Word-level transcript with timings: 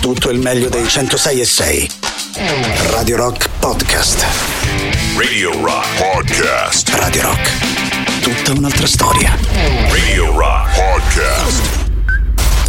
tutto 0.00 0.30
il 0.30 0.38
meglio 0.38 0.70
dei 0.70 0.88
106 0.88 1.40
e 1.40 1.44
6. 1.44 1.90
Radio 2.90 3.16
Rock 3.16 3.48
Podcast. 3.58 4.24
Radio 5.16 5.52
Rock 5.62 5.86
Podcast. 5.98 6.88
Radio 6.94 7.22
Rock. 7.22 8.20
Tutta 8.22 8.52
un'altra 8.58 8.86
storia. 8.86 9.36
Radio 9.90 10.36
Rock 10.36 10.74
Podcast. 10.74 11.62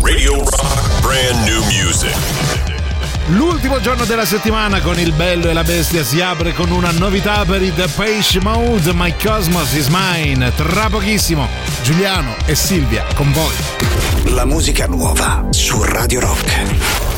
Radio 0.02 0.44
Rock 0.44 1.00
Brand 1.00 1.48
New 1.48 1.64
Music. 1.64 2.16
L'ultimo 3.28 3.80
giorno 3.80 4.04
della 4.04 4.26
settimana 4.26 4.82
con 4.82 5.00
il 5.00 5.14
bello 5.14 5.50
e 5.50 5.54
la 5.54 5.64
bestia 5.64 6.04
si 6.04 6.20
apre 6.20 6.54
con 6.54 6.70
una 6.70 6.92
novità 6.92 7.46
per 7.46 7.62
i 7.62 7.74
The 7.74 7.88
Page 7.96 8.42
Mode 8.42 8.92
My 8.94 9.14
Cosmos 9.22 9.72
is 9.72 9.88
Mine. 9.88 10.52
Tra 10.54 10.90
pochissimo 10.90 11.48
Giuliano 11.82 12.36
e 12.46 12.56
Silvia 12.56 13.06
con 13.16 13.32
voi. 13.32 13.54
La 14.34 14.46
musica 14.46 14.86
nuova 14.86 15.48
su 15.52 15.82
Radio 15.82 16.20
Rock. 16.20 17.11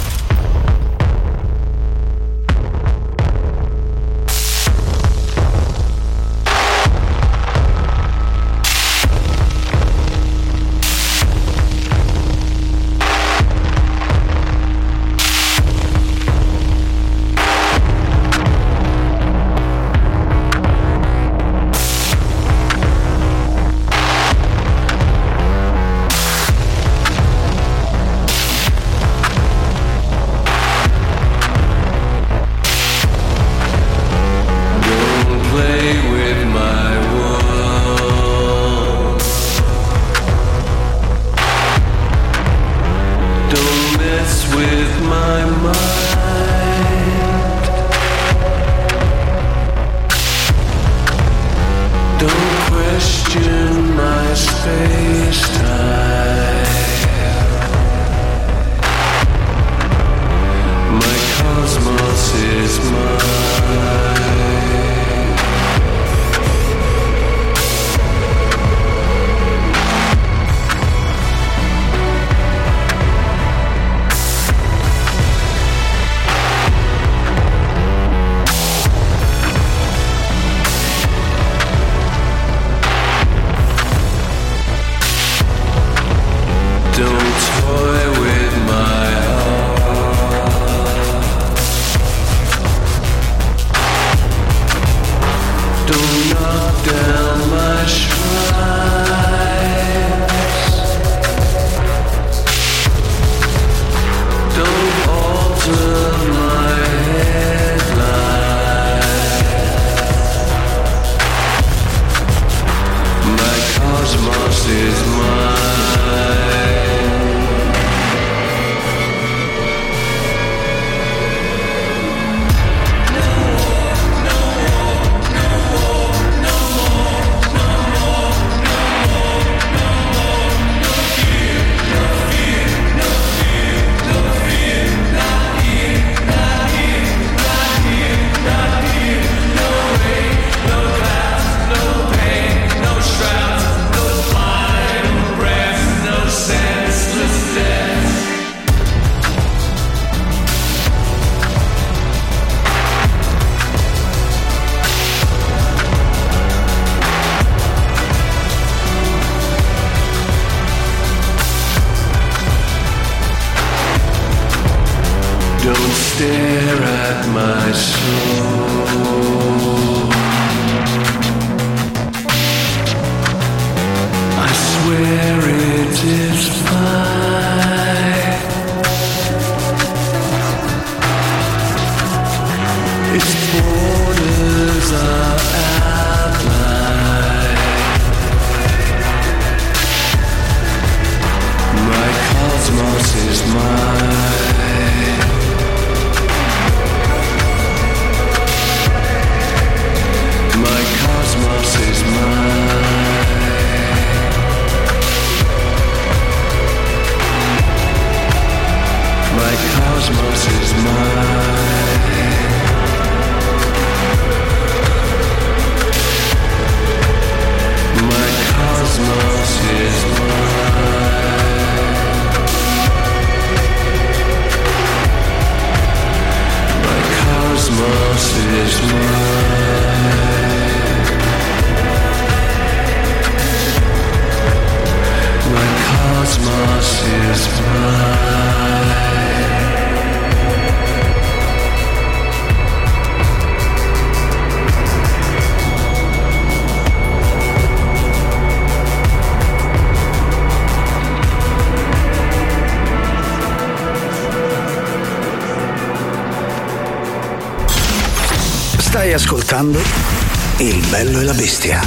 Bello 261.04 261.20
e 261.20 261.24
la 261.26 261.34
bestia. 261.34 261.82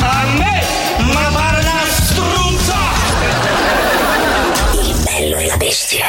A 0.00 0.24
me, 0.36 0.62
ma 1.12 1.30
pare 1.32 1.60
una 1.60 1.84
struzza! 1.88 2.74
Il 4.72 5.02
bello 5.04 5.36
e 5.36 5.46
la 5.46 5.56
bestia. 5.56 6.06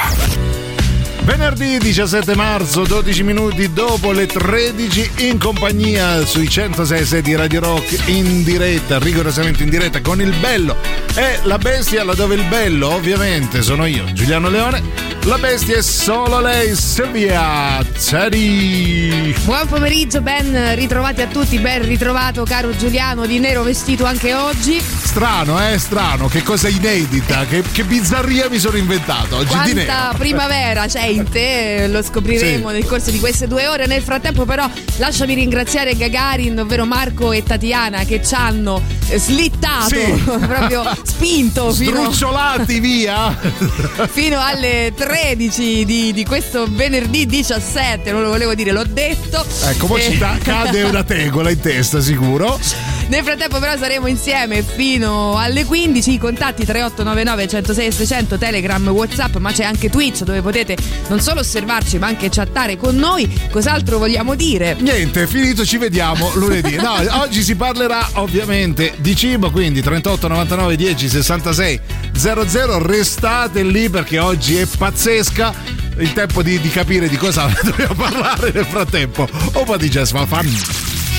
Venerdì 1.22 1.78
17 1.78 2.36
marzo, 2.36 2.84
12 2.84 3.24
minuti 3.24 3.72
dopo 3.74 4.12
le 4.12 4.26
13, 4.26 5.12
in 5.28 5.38
compagnia 5.38 6.26
sui 6.26 6.50
106 6.50 7.22
di 7.22 7.36
Radio 7.36 7.60
Rock 7.60 8.08
in 8.08 8.44
diretta, 8.44 8.98
rigorosamente 8.98 9.62
in 9.62 9.70
diretta 9.70 10.02
con 10.02 10.20
il 10.20 10.34
bello 10.40 10.78
e 11.14 11.40
la 11.44 11.58
bestia, 11.58 12.04
laddove 12.04 12.36
il 12.36 12.44
bello 12.44 12.90
ovviamente 12.90 13.62
sono 13.62 13.86
io, 13.86 14.04
Giuliano 14.14 14.50
Leone. 14.50 15.05
La 15.26 15.40
bestia 15.40 15.78
è 15.78 15.82
solo 15.82 16.40
lei, 16.40 16.76
Silvia 16.76 17.84
Teddy. 17.84 19.34
Buon 19.44 19.66
pomeriggio, 19.68 20.22
ben 20.22 20.76
ritrovati 20.76 21.24
a 21.24 21.26
tutti, 21.28 21.58
ben 21.58 21.84
ritrovato 21.84 22.44
caro 22.44 22.76
Giuliano 22.76 23.26
di 23.26 23.40
nero 23.40 23.64
vestito 23.64 24.06
anche 24.06 24.36
oggi. 24.36 24.80
Strano, 24.80 25.60
eh, 25.68 25.80
strano, 25.80 26.28
che 26.28 26.44
cosa 26.44 26.68
inedita, 26.68 27.46
che, 27.46 27.64
che 27.72 27.84
bizzarria 27.86 28.50
mi 28.50 28.60
sono 28.60 28.78
inventato 28.78 29.38
oggi 29.38 29.48
Quanta 29.48 29.68
di 29.68 29.74
nero. 29.74 30.14
primavera 30.16 30.86
c'è 30.86 31.08
in 31.08 31.28
te, 31.28 31.88
lo 31.88 32.04
scopriremo 32.04 32.68
Sì. 32.68 32.74
nel 32.74 32.86
corso 32.86 33.10
di 33.10 33.20
queste 33.20 33.48
due 33.48 33.68
ore. 33.68 33.88
Nel 33.88 34.04
frattempo 34.04 34.46
però 34.46 34.70
lasciami 34.98 35.34
ringraziare 35.34 35.96
Gagarin, 35.96 36.60
ovvero 36.60 36.86
Marco 36.86 37.32
e 37.32 37.42
Tatiana 37.42 38.04
che 38.04 38.24
ci 38.24 38.36
hanno 38.36 38.80
slittato, 39.18 39.90
Sì. 39.96 40.24
proprio 40.48 40.84
spinto 41.04 41.72
fino, 41.74 42.02
Sdrucciolati 42.02 42.80
via! 42.80 43.36
fino 44.12 44.40
alle 44.40 44.94
13 44.96 45.86
di, 45.86 46.14
di 46.14 46.26
questo 46.26 46.66
venerdì 46.70 47.26
17, 47.26 48.12
non 48.12 48.22
lo 48.22 48.30
volevo 48.30 48.54
dire, 48.56 48.72
l'ho 48.72 48.84
detto. 48.86 49.46
Ecco, 49.64 49.88
mo 49.88 49.98
Eh, 49.98 50.02
ci 50.12 50.18
ta- 50.18 50.38
cade 50.42 50.84
una 50.84 51.04
tegola 51.04 51.50
in 51.52 51.60
testa, 51.60 52.00
sicuro. 52.02 52.60
Nel 53.08 53.24
frattempo 53.24 53.60
però 53.60 53.78
saremo 53.78 54.08
insieme 54.08 54.64
fino 54.64 55.38
alle 55.38 55.64
15, 55.64 56.14
i 56.14 56.18
contatti 56.18 56.66
3899 56.66 57.48
106 57.48 57.92
600, 57.92 58.38
Telegram, 58.38 58.88
Whatsapp, 58.88 59.36
ma 59.36 59.52
c'è 59.52 59.64
anche 59.64 59.90
Twitch 59.90 60.24
dove 60.24 60.42
potete 60.42 60.76
non 61.08 61.22
solo 61.22 61.42
osservarci 61.42 62.00
ma 62.00 62.08
anche 62.08 62.30
chattare 62.30 62.78
con 62.78 62.96
noi. 62.96 63.32
Cos'altro 63.52 64.00
vogliamo 64.00 64.34
dire? 64.36 64.76
Niente, 64.80 65.28
finito, 65.28 65.66
ci 65.66 65.78
vediamo 65.78 66.32
lunedì. 66.36 66.76
No, 66.76 66.96
oggi 67.22 67.44
si 67.44 67.56
parlerà 67.56 68.10
ovviamente 68.14 68.94
di 68.98 69.16
cibo, 69.16 69.52
quindi 69.52 69.82
38 69.82 70.28
99 70.28 70.76
10 70.76 71.10
66 71.10 71.80
00. 72.16 72.86
Restate 72.86 73.64
lì 73.64 73.90
perché 73.90 74.20
oggi 74.20 74.58
è 74.58 74.66
pazzesca. 74.66 75.54
Il 75.98 76.12
tempo 76.12 76.42
di, 76.42 76.60
di 76.60 76.70
capire 76.70 77.08
di 77.08 77.16
cosa 77.18 77.48
dobbiamo 77.64 77.94
parlare 77.94 78.52
nel 78.52 78.66
frattempo. 78.66 79.28
Un 79.54 79.64
po' 79.64 79.78
di 79.78 79.90
jazz 79.90 80.12
fa 80.12 80.26
fan. 80.26 80.46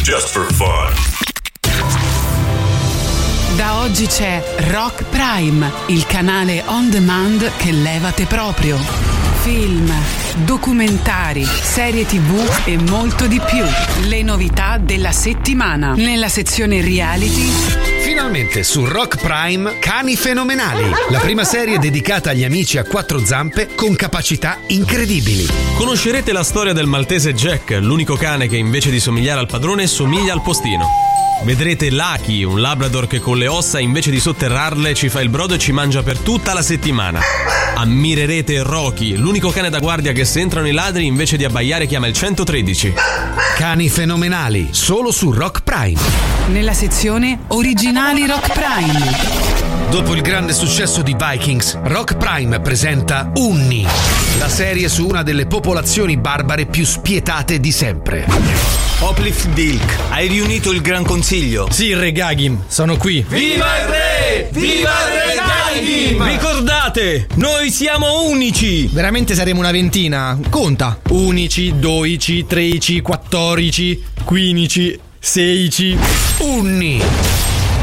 Just 0.03 0.29
for 0.29 0.53
fun. 0.53 1.26
Da 3.57 3.81
oggi 3.81 4.07
c'è 4.07 4.43
Rock 4.71 5.05
Prime, 5.05 5.73
il 5.87 6.05
canale 6.05 6.63
on 6.67 6.91
demand 6.91 7.51
che 7.57 7.73
levate 7.73 8.27
proprio. 8.27 8.77
Film, 9.43 9.91
documentari, 10.45 11.43
serie 11.45 12.05
tv 12.05 12.39
e 12.67 12.77
molto 12.77 13.27
di 13.27 13.41
più. 13.41 13.65
Le 14.09 14.23
novità 14.23 14.77
della 14.77 15.13
settimana. 15.13 15.95
Nella 15.95 16.29
sezione 16.29 16.83
reality 16.83 17.97
Finalmente 18.03 18.63
su 18.63 18.85
Rock 18.85 19.17
Prime 19.21 19.79
Cani 19.79 20.17
Fenomenali, 20.17 20.89
la 21.09 21.19
prima 21.19 21.45
serie 21.45 21.79
dedicata 21.79 22.31
agli 22.31 22.45
amici 22.45 22.79
a 22.79 22.85
quattro 22.85 23.25
zampe 23.25 23.75
con 23.75 23.97
capacità 23.97 24.59
incredibili. 24.69 25.47
Conoscerete 25.77 26.33
la 26.33 26.45
storia 26.45 26.73
del 26.73 26.87
maltese 26.87 27.35
Jack, 27.35 27.79
l'unico 27.81 28.17
cane 28.17 28.49
che 28.49 28.57
invece 28.57 28.91
di 28.91 29.01
somigliare 29.01 29.41
al 29.41 29.49
padrone 29.49 29.87
somiglia 29.87 30.33
al 30.33 30.43
postino. 30.43 31.16
Vedrete 31.43 31.91
Lucky, 31.91 32.43
un 32.43 32.61
labrador 32.61 33.07
che 33.07 33.21
con 33.21 33.37
le 33.37 33.47
ossa 33.47 33.79
invece 33.79 34.11
di 34.11 34.19
sotterrarle 34.19 34.95
ci 34.95 35.09
fa 35.09 35.21
il 35.21 35.29
brodo 35.29 35.55
e 35.55 35.59
ci 35.59 35.71
mangia 35.71 36.03
per 36.03 36.19
tutta 36.19 36.53
la 36.53 36.63
settimana. 36.63 37.21
Ammirerete 37.75 38.63
Rocky, 38.63 39.17
l'unico 39.17 39.51
cane 39.51 39.71
da 39.71 39.79
guardia 39.79 40.13
che 40.13 40.25
se 40.25 40.41
entrano 40.41 40.67
i 40.67 40.73
ladri 40.73 41.07
invece 41.07 41.37
di 41.37 41.45
abbaiare 41.45 41.87
chiama 41.87 42.09
il 42.09 42.15
113. 42.15 42.95
Cani 43.57 43.89
Fenomenali, 43.89 44.69
solo 44.73 45.13
su 45.13 45.31
Rock 45.31 45.63
Prime. 45.63 46.01
nella 46.49 46.75
sezione 46.75 47.41
Originali 47.49 48.27
Rock 48.27 48.53
Prime. 48.53 49.65
Dopo 49.91 50.15
il 50.15 50.23
grande 50.23 50.53
successo 50.53 51.03
di 51.03 51.17
Vikings, 51.19 51.79
Rock 51.85 52.17
Prime 52.17 52.61
presenta 52.61 53.31
Unni, 53.35 53.87
la 54.39 54.49
serie 54.49 54.89
su 54.89 55.07
una 55.07 55.23
delle 55.23 55.47
popolazioni 55.47 56.17
barbare 56.17 56.67
più 56.67 56.85
spietate 56.85 57.61
di 57.61 57.73
sempre. 57.73 58.86
Oplift 59.01 59.49
Dilk, 59.51 59.95
hai 60.09 60.27
riunito 60.27 60.73
il 60.73 60.81
Gran 60.81 61.05
Consiglio. 61.05 61.69
Sì, 61.71 61.95
Re 61.95 62.13
Gagim, 62.13 62.65
sono 62.67 62.97
qui. 62.97 63.23
Viva 63.29 63.79
il 63.79 63.87
re! 63.89 64.49
Viva 64.51 64.91
il 64.91 65.13
re 65.13 65.35
Gaim! 65.37 66.23
Ricordate, 66.27 67.27
noi 67.35 67.71
siamo 67.71 68.23
unici. 68.23 68.89
Veramente 68.91 69.35
saremo 69.35 69.61
una 69.61 69.71
ventina. 69.71 70.39
Conta. 70.49 70.99
Unici, 71.11 71.79
doici, 71.79 72.47
tredici, 72.47 73.03
quattordici, 73.03 74.03
quindici, 74.25 74.99
seici. 75.19 75.97
Unni, 76.39 77.03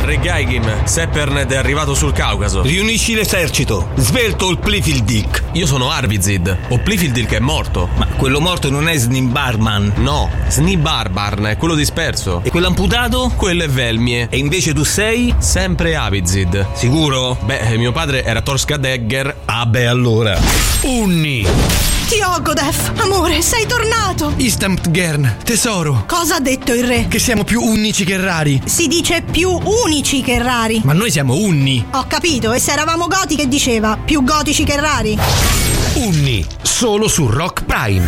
Re 0.04 0.20
Gaigim, 0.20 0.84
Sepperned 0.84 1.50
è 1.50 1.56
arrivato 1.56 1.94
sul 1.94 2.12
Caucaso. 2.12 2.62
Riunisci 2.62 3.16
l'esercito. 3.16 3.88
Svelto 3.96 4.50
il 4.50 4.58
Plifildik. 4.58 5.44
Io 5.54 5.66
sono 5.66 5.92
Arvizid, 5.92 6.58
o 6.68 6.78
Plifildil 6.80 7.26
che 7.26 7.38
è 7.38 7.40
morto. 7.40 7.88
Ma 7.96 8.08
quello 8.18 8.42
morto 8.42 8.70
non 8.70 8.90
è 8.90 8.98
Snimbarman. 8.98 9.94
No, 10.00 10.30
Snibarbarn 10.50 11.46
è 11.46 11.58
quello 11.58 11.76
disperso. 11.76 12.42
E 12.44 12.50
quello 12.50 12.68
amputato? 12.68 13.32
Quello 13.38 13.64
è 13.64 13.70
Velmie. 13.70 14.28
E 14.30 14.38
invece 14.40 14.74
tu 14.74 14.84
sei? 14.84 15.34
Sempre 15.38 15.96
Avizid. 15.96 16.68
Sicuro? 16.74 17.38
Beh, 17.42 17.78
mio 17.78 17.94
padre 17.94 18.26
era 18.26 18.42
Torskadegger. 18.42 19.34
Ah 19.46 19.66
beh 19.66 19.88
allora. 19.88 20.38
Unni, 20.82 21.48
Tiogodef, 22.14 22.92
amore, 23.02 23.42
sei 23.42 23.66
tornato! 23.66 24.34
Istamtgern, 24.36 25.38
tesoro. 25.44 26.04
Cosa 26.08 26.36
ha 26.36 26.40
detto 26.40 26.72
il 26.72 26.86
re? 26.86 27.08
Che 27.08 27.18
siamo 27.18 27.44
più 27.44 27.60
unici 27.60 28.06
che 28.06 28.18
rari. 28.18 28.62
Si 28.66 28.88
dice 28.88 29.24
più 29.24 29.50
unici 29.50 30.22
che 30.22 30.38
rari. 30.38 30.80
Ma 30.84 30.94
noi 30.94 31.10
siamo 31.10 31.34
unni. 31.36 31.84
Ho 31.90 32.06
capito, 32.08 32.54
e 32.54 32.60
se 32.60 32.72
eravamo 32.72 33.08
goti 33.08 33.36
che 33.36 33.48
diceva? 33.48 33.98
Più 33.98 34.24
gotici 34.24 34.64
che 34.64 34.80
rari? 34.80 35.18
Unni, 35.96 36.46
solo 36.62 37.08
su 37.08 37.26
Rock 37.26 37.64
Prime. 37.64 38.08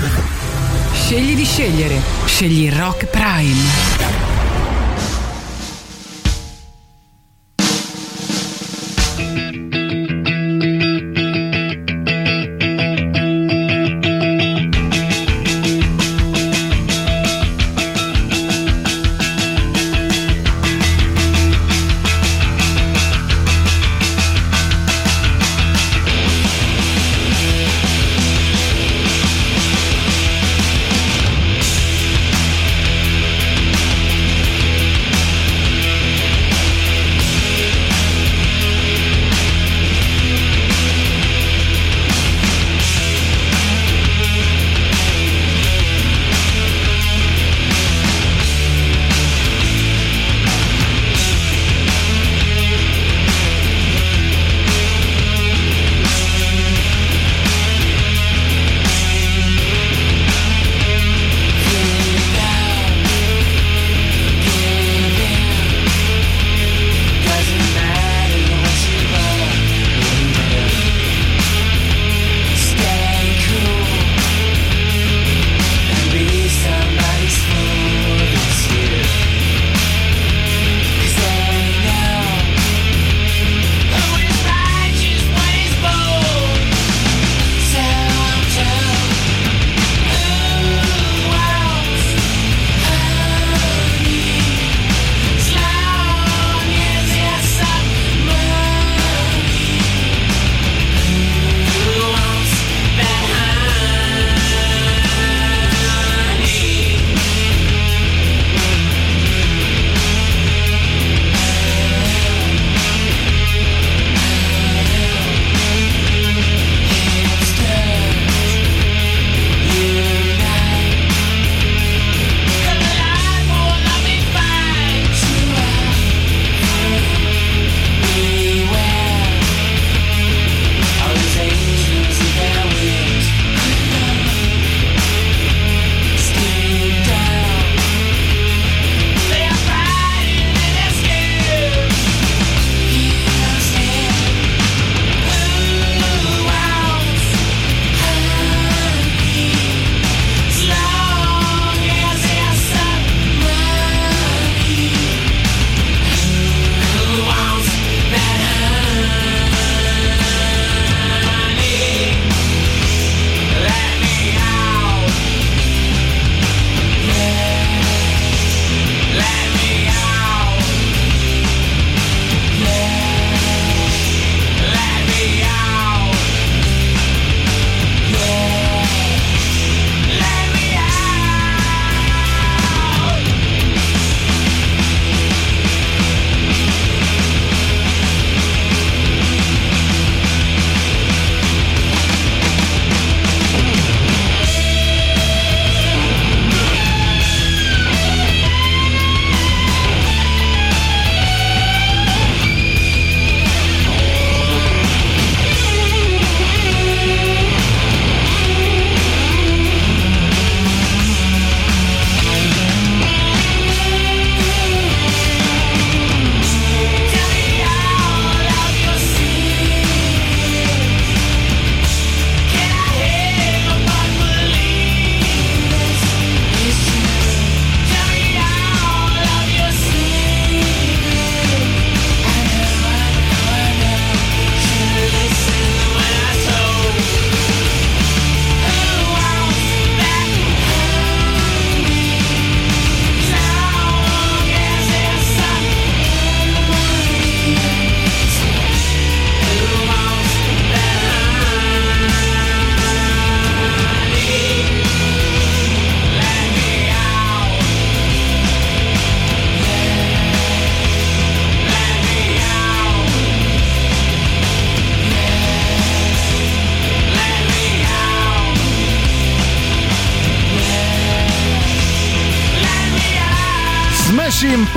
Scegli 0.94 1.34
di 1.34 1.44
scegliere. 1.44 2.00
Scegli 2.26 2.72
Rock 2.72 3.06
Prime. 3.06 4.35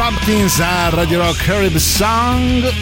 Pumpkins 0.09 0.59
a 0.61 0.89
Radio 0.89 1.19
Rock 1.19 1.45
Carib 1.45 1.77
Song. 1.77 2.73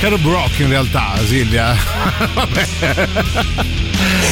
Carib 0.00 0.26
Rock 0.26 0.58
in 0.58 0.68
realtà, 0.68 1.12
Silvia. 1.24 1.76
Vabbè. 2.34 2.66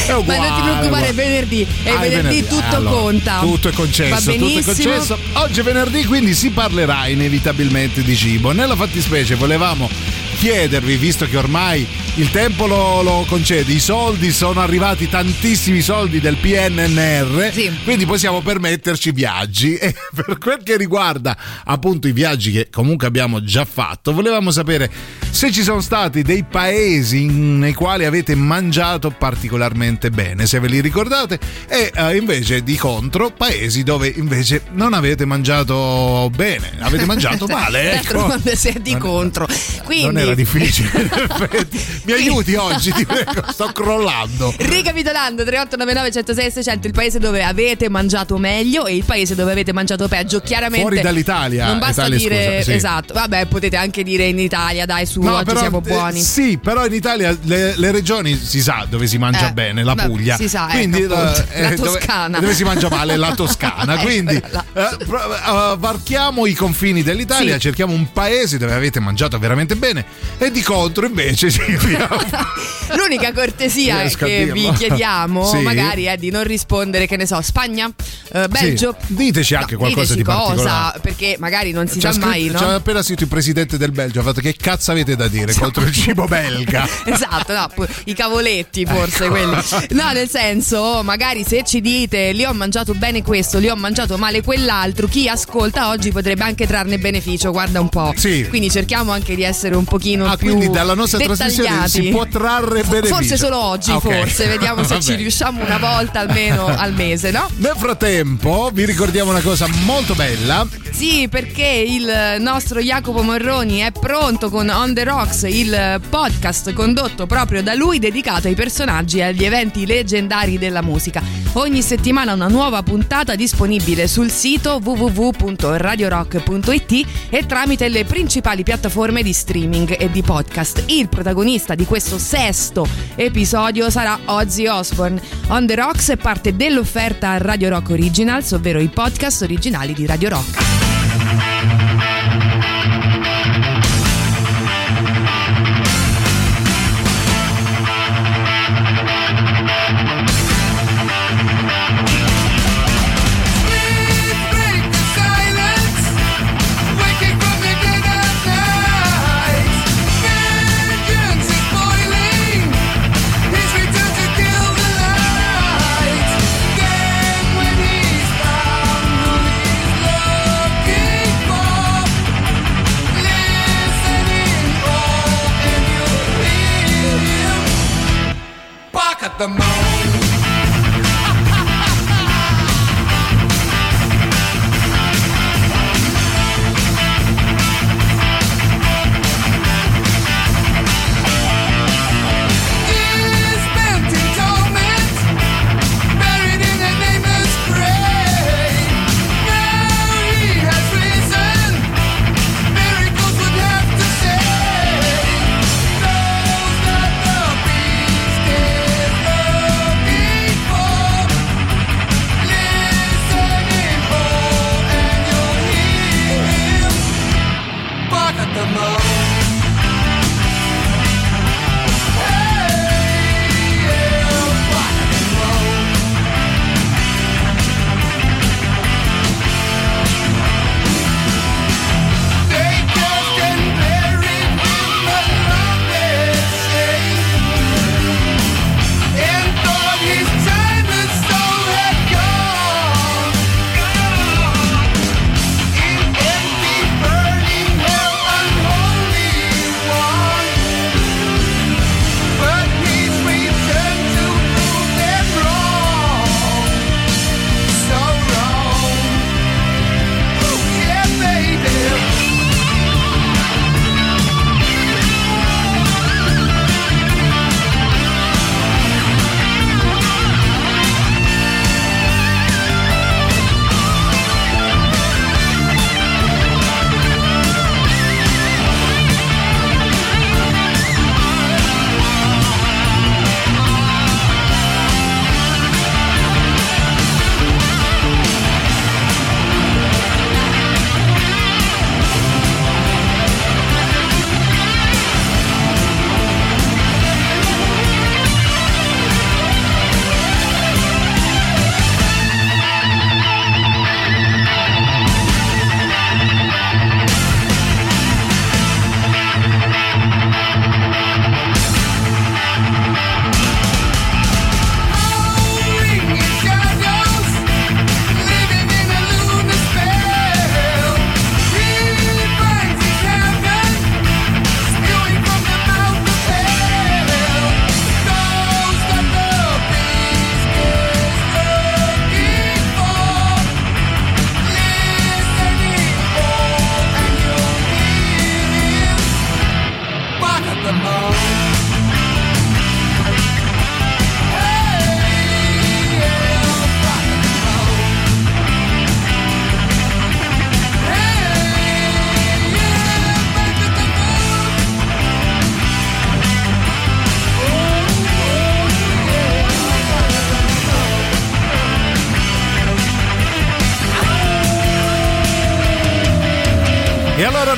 È 0.05 0.11
uguale, 0.11 0.39
Ma 0.39 0.47
non 0.49 0.55
ti 0.57 0.61
preoccupare, 0.63 1.07
è 1.07 1.13
venerdì. 1.13 1.65
E 1.81 1.89
Ah, 1.89 2.01
è 2.01 2.09
venerdì 2.09 2.45
tutto 2.45 2.75
Allora, 2.75 2.89
conta. 2.89 3.39
Tutto 3.39 3.69
è 3.69 3.71
concesso, 3.71 4.33
tutto 4.33 4.59
è 4.59 4.63
concesso. 4.63 5.17
Oggi 5.33 5.61
è 5.61 5.63
venerdì, 5.63 6.03
quindi 6.03 6.33
si 6.33 6.49
parlerà 6.49 7.07
inevitabilmente 7.07 8.03
di 8.03 8.17
cibo. 8.17 8.51
Nella 8.51 8.75
fattispecie 8.75 9.35
volevamo 9.35 9.89
chiedervi, 10.39 10.95
visto 10.95 11.25
che 11.25 11.35
ormai 11.35 11.85
il 12.15 12.31
tempo 12.31 12.65
lo, 12.65 13.01
lo 13.01 13.25
concede, 13.27 13.73
i 13.73 13.79
soldi 13.79 14.31
sono 14.31 14.61
arrivati 14.61 15.09
tantissimi 15.09 15.81
soldi 15.81 16.21
del 16.21 16.37
PNNR, 16.37 17.51
quindi 17.83 18.05
possiamo 18.05 18.41
permetterci 18.41 19.11
viaggi. 19.11 19.77
E 19.89 19.95
per 20.13 20.37
quel 20.37 20.59
che 20.61 20.77
riguarda 20.77 21.35
appunto 21.63 22.07
i 22.07 22.11
viaggi 22.11 22.51
che 22.51 22.69
comunque 22.69 23.07
abbiamo 23.07 23.43
già 23.43 23.65
fatto, 23.65 24.13
volevamo 24.13 24.51
sapere 24.51 24.89
se 25.31 25.51
ci 25.51 25.63
sono 25.63 25.81
stati 25.81 26.21
dei 26.21 26.43
paesi 26.43 27.25
nei 27.25 27.73
quali 27.73 28.05
avete 28.05 28.35
mangiato 28.35 29.09
particolarmente 29.09 30.09
bene, 30.09 30.45
se 30.45 30.59
ve 30.59 30.67
li 30.67 30.81
ricordate, 30.81 31.39
e 31.67 31.91
eh, 31.93 32.15
invece 32.17 32.61
di 32.61 32.75
contro 32.75 33.31
paesi 33.31 33.83
dove 33.83 34.07
invece 34.07 34.63
non 34.71 34.93
avete 34.93 35.25
mangiato 35.25 36.29
bene, 36.35 36.71
avete 36.79 37.05
mangiato 37.05 37.47
male. 37.49 37.93
Ecco. 37.93 38.35
Si 38.53 38.67
è 38.67 38.79
di 38.79 38.97
contro. 38.97 39.47
Quindi, 39.83 40.28
era 40.29 40.35
difficile. 40.35 40.89
Mi 42.05 42.13
aiuti 42.13 42.55
oggi, 42.55 42.91
ti 42.91 43.05
prego, 43.05 43.43
sto 43.51 43.71
crollando. 43.73 44.53
Ricapitolando 44.57 45.43
3899 45.43 46.11
106 46.11 46.51
600 46.51 46.87
il 46.87 46.93
paese 46.93 47.19
dove 47.19 47.43
avete 47.43 47.89
mangiato 47.89 48.37
meglio 48.37 48.85
e 48.85 48.95
il 48.95 49.03
paese 49.03 49.35
dove 49.35 49.51
avete 49.51 49.73
mangiato 49.73 50.07
peggio 50.07 50.39
chiaramente 50.39 50.81
Fuori 50.87 51.01
dall'Italia, 51.01 51.65
non 51.67 51.79
basta 51.79 52.05
Italia, 52.05 52.17
dire 52.17 52.45
scusa, 52.59 52.61
sì. 52.63 52.73
esatto 52.73 53.13
vabbè 53.13 53.45
potete 53.47 53.75
anche 53.77 54.03
dire 54.03 54.25
in 54.25 54.39
Italia 54.39 54.85
dai 54.85 55.05
su 55.05 55.21
No, 55.21 55.35
oggi 55.35 55.45
però, 55.45 55.59
siamo 55.59 55.77
eh, 55.83 55.89
buoni 55.89 56.19
sì, 56.21 56.57
però 56.61 56.85
in 56.85 56.93
Italia 56.93 57.35
le, 57.43 57.73
le 57.77 57.91
regioni 57.91 58.35
si 58.37 58.61
sa 58.61 58.85
dove 58.89 59.07
si 59.07 59.17
mangia 59.17 59.49
Eh, 59.49 59.53
bene, 59.53 59.83
la 59.83 59.95
beh, 59.95 60.05
Puglia. 60.05 60.35
si 60.35 60.47
sa, 60.47 60.65
ecco, 60.67 60.77
Quindi 60.77 61.03
appunto, 61.03 61.43
eh, 61.51 61.61
la 61.61 61.69
dove- 61.75 61.75
Toscana. 61.99 62.39
Dove, 62.39 62.53
si 62.53 62.63
mangia 62.63 62.89
male 62.89 63.15
la 63.17 63.33
Toscana. 63.35 63.93
Ecco, 63.95 64.03
Quindi 64.03 64.41
la- 64.51 64.65
eh, 64.73 64.97
eh, 65.01 65.75
varchiamo 65.77 66.45
i 66.45 66.53
confini 66.53 67.03
dell'Italia, 67.03 67.53
Sì. 67.53 67.59
cerchiamo 67.61 67.93
un 67.93 68.11
paese 68.11 68.57
dove 68.57 68.73
avete 68.73 68.99
mangiato 68.99 69.37
veramente 69.39 69.75
bene 69.75 70.05
e 70.37 70.51
di 70.51 70.61
contro 70.61 71.05
invece 71.05 71.49
Silvia. 71.49 72.07
l'unica 72.95 73.31
cortesia 73.33 74.03
che 74.03 74.49
vi 74.51 74.71
chiediamo 74.73 75.45
Sì. 75.49 75.57
magari 75.59 76.05
è 76.05 76.17
di 76.17 76.29
non 76.31 76.43
rispondere 76.43 77.05
che 77.07 77.17
ne 77.17 77.25
so 77.27 77.39
Spagna 77.41 77.89
eh, 78.33 78.47
Belgio 78.47 78.95
Sì, 79.05 79.13
diteci 79.15 79.55
anche 79.55 79.75
qualcosa 79.75 80.13
diteci 80.13 80.17
di 80.17 80.23
particolare. 80.23 80.57
cosa 80.57 80.99
perché 81.01 81.35
magari 81.39 81.71
non 81.71 81.87
si 81.87 81.99
C'ha, 81.99 82.11
sa 82.11 82.19
mai 82.19 82.43
scritto- 82.47 82.59
no? 82.61 82.67
c'ha 82.67 82.75
appena 82.75 83.01
scritto 83.03 83.23
il 83.23 83.29
presidente 83.29 83.77
del 83.77 83.91
Belgio, 83.91 84.19
ha 84.21 84.23
fatto 84.23 84.41
che 84.41 84.55
cazzo 84.55 84.91
avete 84.91 85.15
da 85.15 85.27
dire 85.27 85.53
contro 85.53 85.83
il 85.83 85.91
cibo 85.91 86.25
belga? 86.25 86.87
Esatto, 87.05 87.53
no, 87.53 87.69
i 88.05 88.13
cavoletti 88.13 88.85
forse 88.85 89.25
Ecco. 89.25 89.31
quelli. 89.33 89.55
No, 89.91 90.11
nel 90.11 90.29
senso, 90.29 91.01
magari 91.03 91.43
se 91.45 91.63
ci 91.65 91.81
dite 91.81 92.31
li 92.31 92.45
ho 92.45 92.53
mangiato 92.53 92.93
bene 92.93 93.21
questo, 93.23 93.57
li 93.59 93.67
ho 93.69 93.75
mangiato 93.75 94.17
male 94.17 94.41
quell'altro, 94.41 95.07
chi 95.07 95.27
ascolta 95.27 95.89
oggi 95.89 96.11
potrebbe 96.11 96.43
anche 96.43 96.65
trarne 96.67 96.97
beneficio, 96.99 97.51
guarda 97.51 97.79
un 97.81 97.89
po'. 97.89 98.13
Sì. 98.15 98.45
Quindi 98.47 98.69
cerchiamo 98.69 99.11
anche 99.11 99.35
di 99.35 99.43
essere 99.43 99.75
un 99.75 99.83
pochino 99.85 100.07
Ah, 100.17 100.35
più 100.37 100.47
quindi 100.53 100.69
dalla 100.69 100.93
nostra 100.93 101.19
trasmissione 101.19 101.87
si 101.87 102.09
può 102.09 102.25
trarre 102.25 102.83
beneficio. 102.83 103.15
Forse 103.15 103.37
solo 103.37 103.61
oggi, 103.63 103.91
Ah, 103.91 103.97
ok. 103.97 104.19
forse, 104.19 104.47
vediamo 104.47 104.83
se 104.87 104.99
ci 105.01 105.15
riusciamo 105.15 105.63
una 105.63 105.77
volta 105.77 106.19
almeno 106.21 106.65
al 106.67 106.93
mese, 106.93 107.31
no? 107.31 107.47
Nel 107.57 107.75
frattempo 107.77 108.69
vi 108.73 108.85
ricordiamo 108.85 109.29
una 109.31 109.41
cosa 109.41 109.67
molto 109.85 110.15
bella. 110.15 110.65
Sì, 110.91 111.27
perché 111.29 111.85
il 111.87 112.37
nostro 112.39 112.79
Jacopo 112.81 113.21
Morroni 113.21 113.79
è 113.79 113.91
pronto 113.91 114.49
con 114.49 114.67
On 114.69 114.93
the 114.93 115.03
Rocks, 115.03 115.43
il 115.47 116.01
podcast 116.09 116.73
condotto 116.73 117.25
proprio 117.25 117.61
da 117.63 117.73
lui 117.73 117.99
dedicato 117.99 118.47
ai 118.47 118.55
personaggi 118.55 119.19
e 119.19 119.23
agli 119.23 119.43
eventi 119.45 119.85
leggendari 119.85 120.57
della 120.57 120.81
musica. 120.81 121.21
Ogni 121.53 121.81
settimana 121.81 122.33
una 122.33 122.47
nuova 122.47 122.83
puntata 122.83 123.35
disponibile 123.35 124.07
sul 124.07 124.29
sito 124.29 124.79
www.radiorock.it 124.83 127.05
e 127.29 127.45
tramite 127.45 127.87
le 127.89 128.05
principali 128.05 128.63
piattaforme 128.63 129.23
di 129.23 129.33
streaming 129.33 129.88
e 129.97 130.09
di 130.11 130.21
podcast. 130.21 130.83
Il 130.87 131.09
protagonista 131.09 131.75
di 131.75 131.85
questo 131.85 132.17
sesto 132.17 132.87
episodio 133.15 133.89
sarà 133.89 134.19
Ozzy 134.25 134.67
Osbourne. 134.67 135.21
On 135.47 135.65
the 135.65 135.75
Rocks 135.75 136.09
è 136.09 136.17
parte 136.17 136.55
dell'offerta 136.55 137.37
Radio 137.37 137.69
Rock 137.69 137.89
Originals, 137.91 138.51
ovvero 138.51 138.79
i 138.79 138.87
podcast 138.87 139.41
originali 139.41 139.93
di 139.93 140.05
Radio 140.05 140.29
Rock. 140.29 140.57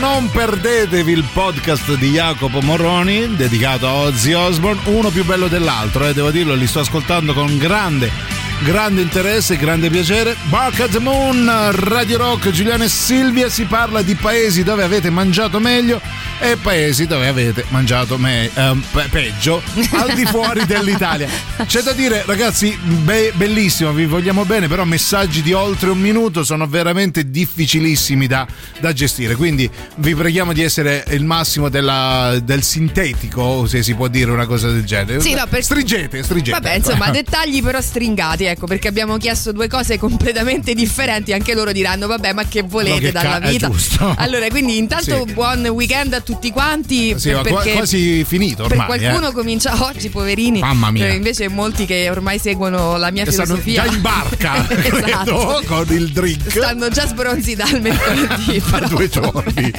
Non 0.02 0.32
perdetevi 0.32 1.12
il 1.12 1.24
podcast 1.32 1.94
di 1.96 2.10
Jacopo 2.10 2.60
Morroni 2.62 3.36
dedicato 3.36 3.88
a 3.88 3.94
Ozzy 3.94 4.34
Osbourne, 4.34 4.82
uno 4.86 5.12
più 5.12 5.24
bello 5.24 5.48
dell'altro, 5.48 6.08
eh, 6.08 6.14
devo 6.14 6.32
dirlo, 6.32 6.56
li 6.56 6.66
sto 6.66 6.80
ascoltando 6.80 7.34
con 7.34 7.56
grande 7.60 8.31
grande 8.64 9.02
interesse 9.02 9.58
grande 9.58 9.90
piacere. 9.90 10.36
Bark 10.50 10.80
at 10.82 10.92
the 10.92 11.00
Moon, 11.00 11.50
Radio 11.72 12.18
Rock, 12.18 12.50
Giuliano 12.52 12.84
e 12.84 12.90
Silvia 12.90 13.50
si 13.50 13.64
parla 13.66 14.02
di 14.02 14.16
paesi 14.16 14.64
dove 14.64 14.84
avete 14.84 15.10
mangiato 15.10 15.60
meglio 15.60 16.00
e 16.40 16.58
paesi 16.58 17.06
dove 17.06 17.28
avete 17.28 17.66
mangiato 17.70 18.18
me- 18.18 18.50
ehm, 18.54 18.84
pe- 18.92 19.08
peggio 19.12 19.62
al 19.92 20.14
di 20.16 20.26
fuori 20.26 20.66
dell'Italia. 20.66 21.28
C'è 21.66 21.82
da 21.82 21.92
dire, 21.92 22.24
ragazzi, 22.26 22.76
be- 22.82 23.32
bellissimo, 23.36 23.92
vi 23.92 24.06
vogliamo 24.06 24.44
bene, 24.46 24.68
però 24.68 24.84
messaggi 24.84 25.42
di 25.44 25.54
oltre 25.54 25.90
un 25.90 26.00
minuto 26.00 26.44
sono 26.44 26.66
veramente 26.68 27.30
difficilissimi 27.30 28.26
da, 28.28 28.48
da 28.80 28.92
gestire. 28.94 29.36
Quindi 29.36 29.70
vi 29.98 30.16
preghiamo 30.16 30.52
di 30.54 30.62
essere 30.64 31.04
il 31.10 31.24
massimo 31.26 31.70
della- 31.70 32.40
del 32.44 32.64
sintetico, 32.64 33.68
se 33.68 33.84
si 33.84 33.94
può 33.94 34.08
dire 34.08 34.32
una 34.32 34.46
cosa 34.48 34.70
del 34.72 34.84
genere. 34.84 35.20
Sì, 35.22 35.34
no, 35.34 35.46
per- 35.48 35.64
Stringete, 35.64 36.24
stringete. 36.24 36.60
Vabbè, 36.60 36.76
insomma, 36.76 37.10
dettagli 37.12 37.62
però 37.62 37.80
stringati, 37.82 38.46
ecco, 38.52 38.66
perché 38.68 38.88
abbiamo 38.88 39.18
chiesto 39.18 39.52
due 39.52 39.68
cose 39.68 39.98
completamente 39.98 40.74
differenti. 40.74 41.34
Anche 41.34 41.54
loro 41.54 41.72
diranno, 41.72 42.08
vabbè, 42.08 42.34
ma 42.34 42.46
che 42.46 42.62
volete 42.64 42.94
No, 42.96 43.00
che 43.00 43.12
dalla 43.12 43.40
ca- 43.40 43.48
è 43.48 43.50
vita? 43.52 43.72
Allora, 44.18 44.48
quindi 44.50 44.78
intanto 44.78 45.24
Sì. 45.26 45.34
buon 45.34 45.66
weekend 45.68 46.14
a 46.14 46.22
tutti 46.22 46.52
quanti. 46.52 47.18
Sì, 47.18 47.32
qua- 47.32 47.42
perché 47.42 47.74
quasi 47.74 48.24
finito 48.24 48.64
per 48.68 48.78
ormai. 48.80 49.00
qualcuno 49.00 49.30
eh. 49.30 49.34
comincia 49.34 49.76
oggi, 49.86 50.10
poverini. 50.10 50.60
Mamma 50.60 50.92
mia. 50.92 51.08
Eh, 51.08 51.16
invece 51.16 51.48
molti 51.48 51.86
che 51.86 52.10
ormai 52.10 52.38
seguono 52.40 52.98
la 52.98 53.12
mia 53.12 53.24
Che 53.24 53.32
filosofia. 53.32 53.84
già 53.84 53.92
in 53.94 54.02
barca, 54.02 54.68
Esatto. 54.70 54.92
credo, 55.26 55.62
con 55.66 55.86
il 55.90 56.10
drink. 56.12 56.50
Stanno 56.52 56.90
già 56.90 57.08
sbronzi 57.08 57.56
dal 57.56 57.80
mercoledì. 57.82 58.62
da 58.70 58.80
due 58.88 59.10
giorni. 59.10 59.72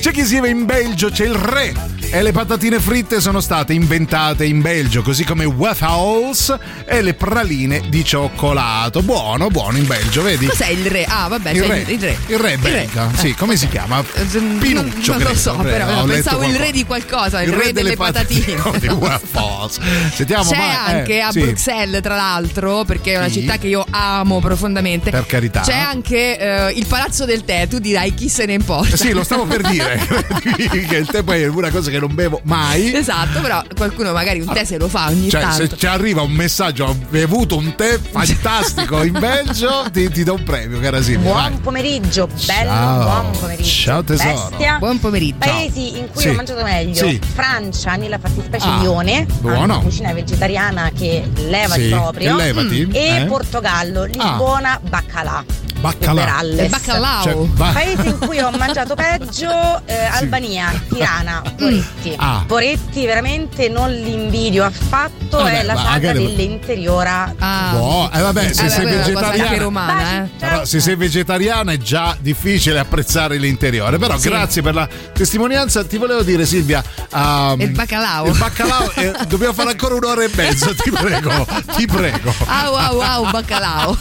C'è 0.00 0.10
chi 0.10 0.24
si 0.24 0.38
va 0.40 0.48
in 0.48 0.64
Belgio, 0.64 1.10
c'è 1.10 1.24
il 1.26 1.34
re. 1.34 1.96
E 2.10 2.22
le 2.22 2.32
patatine 2.32 2.80
fritte 2.80 3.20
sono 3.20 3.40
state 3.40 3.74
inventate 3.74 4.44
in 4.46 4.62
Belgio, 4.62 5.02
così 5.02 5.24
come 5.24 5.44
waffles 5.44 6.56
e 6.86 7.02
le 7.02 7.12
praline 7.14 7.82
di 7.88 8.02
cioccolato. 8.08 9.02
Buono, 9.02 9.48
buono 9.48 9.76
in 9.76 9.86
Belgio, 9.86 10.22
vedi? 10.22 10.46
Cos'è 10.46 10.68
il 10.68 10.86
re? 10.86 11.04
Ah, 11.04 11.28
vabbè, 11.28 11.50
Il 11.50 11.60
c'è 11.60 11.66
re, 11.66 11.84
il 11.86 12.00
re. 12.00 12.16
il 12.28 12.38
re 12.38 12.56
belga, 12.56 13.10
sì, 13.14 13.34
come 13.34 13.54
si 13.54 13.68
chiama? 13.68 14.02
Pinuccio, 14.02 15.12
non 15.12 15.20
lo 15.20 15.24
credo, 15.26 15.38
so, 15.38 15.52
credo. 15.56 15.68
però 15.68 15.86
letto 16.06 16.06
pensavo 16.06 16.44
il 16.44 16.56
re 16.56 16.70
di 16.70 16.86
qualcosa, 16.86 17.42
il, 17.42 17.52
re, 17.52 17.74
delle, 17.74 17.96
patatine. 17.96 18.54
no, 18.64 18.72
di. 18.78 19.78
Sentiamo, 20.14 20.50
C'è 20.50 20.56
ma, 20.56 20.86
anche 20.86 21.16
eh, 21.16 21.20
a 21.20 21.30
sì. 21.30 21.40
Bruxelles, 21.40 22.00
tra 22.00 22.16
l'altro, 22.16 22.84
perché 22.84 23.12
è 23.12 23.16
una 23.18 23.28
Sì. 23.28 23.40
città 23.40 23.58
che 23.58 23.66
io 23.66 23.84
amo 23.90 24.40
profondamente. 24.40 25.10
Per 25.10 25.26
carità. 25.26 25.60
C'è 25.60 25.76
anche 25.76 26.38
eh, 26.38 26.72
il 26.76 26.86
Palazzo 26.86 27.26
del 27.26 27.44
Tè. 27.44 27.68
Tu 27.68 27.78
dirai 27.78 28.14
chi 28.14 28.30
se 28.30 28.46
ne 28.46 28.54
importa. 28.54 28.96
Sì, 28.96 29.12
lo 29.12 29.22
stavo 29.22 29.44
per 29.44 29.60
dire. 29.60 30.00
che 30.88 30.96
il 30.96 31.06
tè 31.06 31.22
poi 31.22 31.42
è 31.42 31.46
una 31.46 31.70
cosa 31.70 31.90
che 31.90 31.98
non 31.98 32.14
bevo 32.14 32.40
mai. 32.44 32.94
Esatto, 32.94 33.40
però 33.40 33.62
qualcuno 33.76 34.12
magari 34.12 34.40
un 34.40 34.50
tè 34.50 34.64
se 34.64 34.78
lo 34.78 34.88
fa 34.88 35.08
ogni 35.08 35.28
Cioè, 35.28 35.42
tanto. 35.42 35.56
se 35.56 35.76
ci 35.76 35.86
arriva 35.86 36.22
un 36.22 36.32
messaggio, 36.32 36.86
ho 36.86 36.96
bevuto 37.10 37.58
un 37.58 37.74
tè 37.74 37.97
fantastico 38.10 39.02
in 39.02 39.12
Belgio, 39.18 39.84
ti, 39.92 40.08
ti 40.10 40.22
do 40.24 40.34
un 40.34 40.42
premio, 40.44 40.80
cara 40.80 41.02
Silvia. 41.02 41.32
vai. 41.32 41.48
Buon 41.50 41.60
pomeriggio, 41.60 42.26
bello, 42.46 42.70
Ciao. 42.70 43.02
buon 43.02 43.30
pomeriggio. 43.38 43.68
Ciao, 43.68 44.02
tesoro. 44.04 44.48
Bestia. 44.50 44.78
Buon 44.78 44.98
pomeriggio. 45.00 45.38
Paesi 45.38 45.98
in 45.98 46.08
cui 46.10 46.20
Sì. 46.22 46.28
ho 46.28 46.34
mangiato 46.34 46.62
meglio. 46.62 46.94
Sì. 47.06 47.20
Francia, 47.34 47.94
nella 47.96 48.18
fattispecie 48.18 48.66
Ah, 48.68 48.78
Lione, 48.80 49.26
buono. 49.40 49.80
cucina 49.80 50.12
vegetariana 50.12 50.90
che 50.96 51.28
leva 51.46 51.74
Sì, 51.74 51.88
proprio. 51.88 52.30
e 52.30 52.34
levati, 52.42 52.86
Mm. 52.86 52.94
E 52.94 52.98
eh? 52.98 53.20
Ah. 53.20 53.24
Portogallo, 53.26 54.04
Lisbona, 54.04 54.78
baccalà. 54.88 55.44
Baccalà. 55.80 56.40
Il 56.42 56.66
baccalao. 56.68 57.22
Cioè, 57.22 57.34
va- 57.54 57.70
Paese 57.72 58.08
in 58.08 58.18
cui 58.18 58.40
ho 58.40 58.50
mangiato 58.50 58.96
peggio, 58.96 59.48
eh, 59.86 59.94
Albania, 60.10 60.72
Tirana, 60.92 61.40
Poretti. 61.56 62.14
Ah. 62.16 62.42
Poretti 62.44 63.06
veramente 63.06 63.68
non 63.68 63.88
li 63.92 64.12
invidio 64.12 64.64
affatto, 64.64 65.36
Vabbè, 65.36 65.60
è 65.60 65.62
la 65.62 65.74
ma 65.74 65.80
saga 65.84 66.12
dell'interiora. 66.12 67.32
Ah. 67.38 67.70
Boh, 67.78 68.10
eh 68.12 68.20
vabbè, 68.20 68.52
se 68.52 68.66
Eh, 68.66 68.68
sei 68.70 68.84
vegetariana. 68.86 69.56
romana, 69.58 70.24
eh. 70.24 70.28
Però 70.38 70.64
se 70.64 70.80
sei 70.80 70.96
vegetariana 70.96 71.72
è 71.72 71.76
già 71.78 72.16
difficile 72.20 72.78
apprezzare 72.80 73.36
l'interiore. 73.38 73.98
Però 73.98 74.18
Sì. 74.18 74.28
grazie 74.28 74.62
per 74.62 74.74
la 74.74 74.88
testimonianza. 75.12 75.84
Ti 75.84 75.96
volevo 75.96 76.22
dire, 76.22 76.44
Silvia. 76.44 76.82
ehm, 77.12 77.60
Il 77.60 77.70
baccalao. 77.70 78.26
Il 78.26 78.36
baccalao, 78.36 78.92
eh, 78.94 79.12
dobbiamo 79.28 79.52
fare 79.54 79.70
ancora 79.70 79.94
un'ora 79.94 80.22
e 80.24 80.30
mezza, 80.34 80.72
ti 80.74 80.90
prego. 80.90 81.46
Ti 81.76 81.86
prego. 81.86 82.34
Au 82.46 82.74
au 82.74 83.00
au 83.00 83.30
baccalao. 83.30 83.96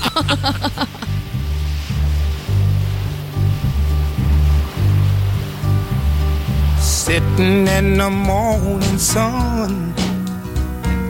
Sitting 6.79 7.67
in 7.67 7.97
the 7.97 8.09
morning 8.09 8.97
sun. 8.97 9.93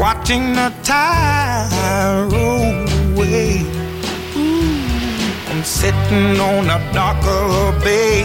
watching 0.00 0.54
the 0.54 0.72
tide 0.82 2.32
roll 2.32 2.88
away. 3.12 3.60
Ooh, 4.34 5.50
I'm 5.50 5.62
sitting 5.62 6.40
on 6.40 6.70
a 6.70 6.78
the 6.94 7.78
bay, 7.84 8.24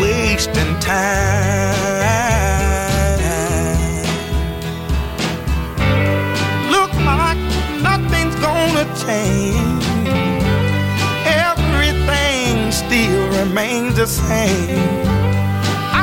wasting 0.00 0.72
time. 0.78 1.74
Look 6.70 6.92
like 7.12 7.42
nothing's 7.82 8.36
gonna 8.36 8.86
change. 9.04 9.84
Everything 11.48 12.70
still 12.70 13.22
remains 13.40 13.96
the 13.96 14.06
same. 14.06 14.78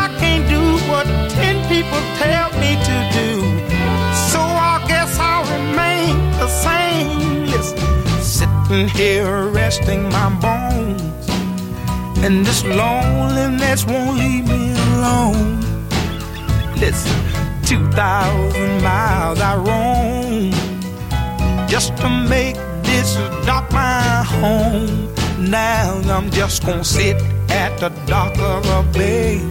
I 0.03 0.13
can't 0.19 0.45
do 0.49 0.61
what 0.91 1.05
ten 1.31 1.55
people 1.69 2.01
tell 2.19 2.49
me 2.59 2.75
to 2.89 2.97
do. 3.13 3.76
Listen, 6.47 7.77
sitting 8.21 8.87
here 8.89 9.47
resting 9.47 10.03
my 10.09 10.29
bones. 10.39 11.01
And 12.23 12.45
this 12.45 12.63
loneliness 12.63 13.85
won't 13.85 14.17
leave 14.17 14.47
me 14.47 14.71
alone. 14.93 15.61
Listen, 16.77 17.19
2,000 17.63 18.81
miles 18.81 19.39
I 19.39 19.55
roam 19.55 20.51
just 21.67 21.95
to 21.97 22.09
make 22.09 22.55
this 22.83 23.15
dock 23.45 23.71
my 23.71 24.23
home. 24.23 25.13
Now 25.49 25.99
I'm 26.09 26.31
just 26.31 26.65
gonna 26.65 26.83
sit 26.83 27.17
at 27.49 27.77
the 27.79 27.89
dock 28.05 28.37
of 28.39 28.65
a 28.65 28.83
bay, 28.91 29.41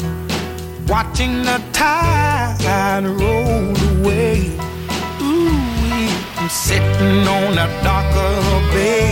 watching 0.88 1.42
the 1.42 1.62
tide 1.72 3.04
roll 3.04 3.76
away. 4.00 4.65
I'm 6.46 6.50
sitting 6.50 7.26
on 7.26 7.56
the 7.56 7.66
dock 7.82 8.06
of 8.14 8.46
a 8.46 8.72
bay, 8.72 9.10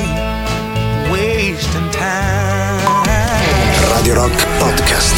wasting 1.11 1.91
time. 1.91 2.79
Radio 3.91 4.15
Rock 4.15 4.47
Podcast. 4.59 5.17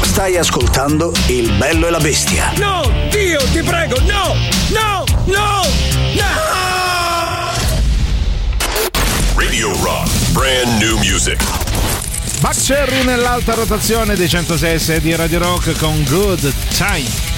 Stai 0.00 0.38
ascoltando 0.38 1.12
Il 1.26 1.52
bello 1.58 1.88
e 1.88 1.90
la 1.90 1.98
bestia. 1.98 2.50
No, 2.56 2.90
Dio, 3.10 3.38
ti 3.52 3.60
prego, 3.62 4.00
no, 4.06 4.34
no, 4.70 5.04
no, 5.26 5.60
no! 6.14 6.42
Radio 9.34 9.76
Rock, 9.82 10.08
brand 10.32 10.80
new 10.80 10.96
music. 11.00 11.38
Buck 12.40 12.56
Cherry 12.56 13.04
nell'alta 13.04 13.52
rotazione 13.52 14.16
dei 14.16 14.30
106 14.30 15.00
di 15.00 15.14
Radio 15.14 15.38
Rock 15.38 15.76
con 15.76 16.02
Good 16.04 16.50
Time. 16.78 17.37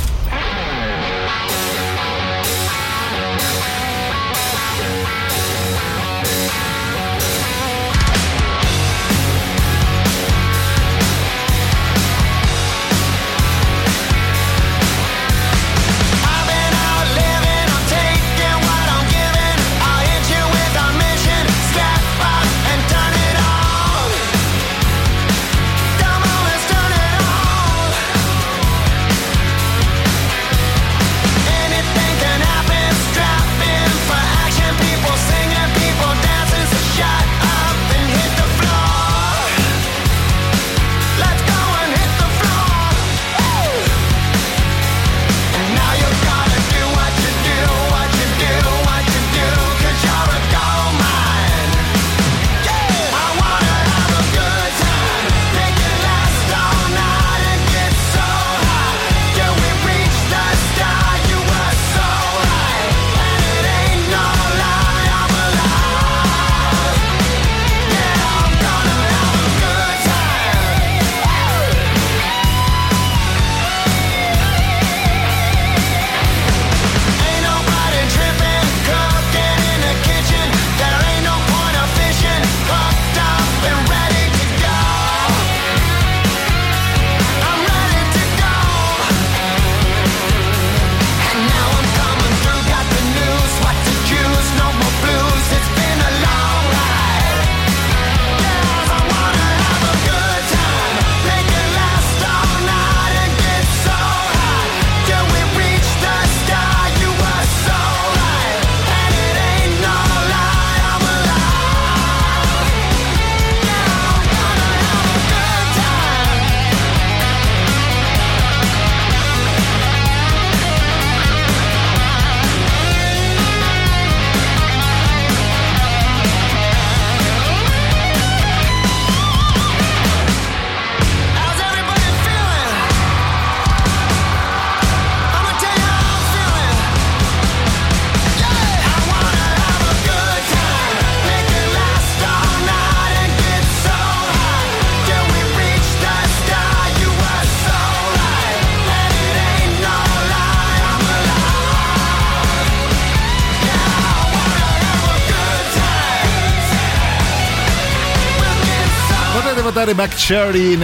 Votare 159.91 159.93
Back 159.93 160.15
Cherry 160.15 160.77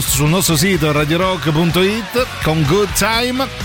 sul 0.00 0.28
nostro 0.28 0.56
sito 0.56 0.92
radiorock.it 0.92 2.26
con 2.42 2.62
Good 2.64 2.92
Time. 2.92 3.61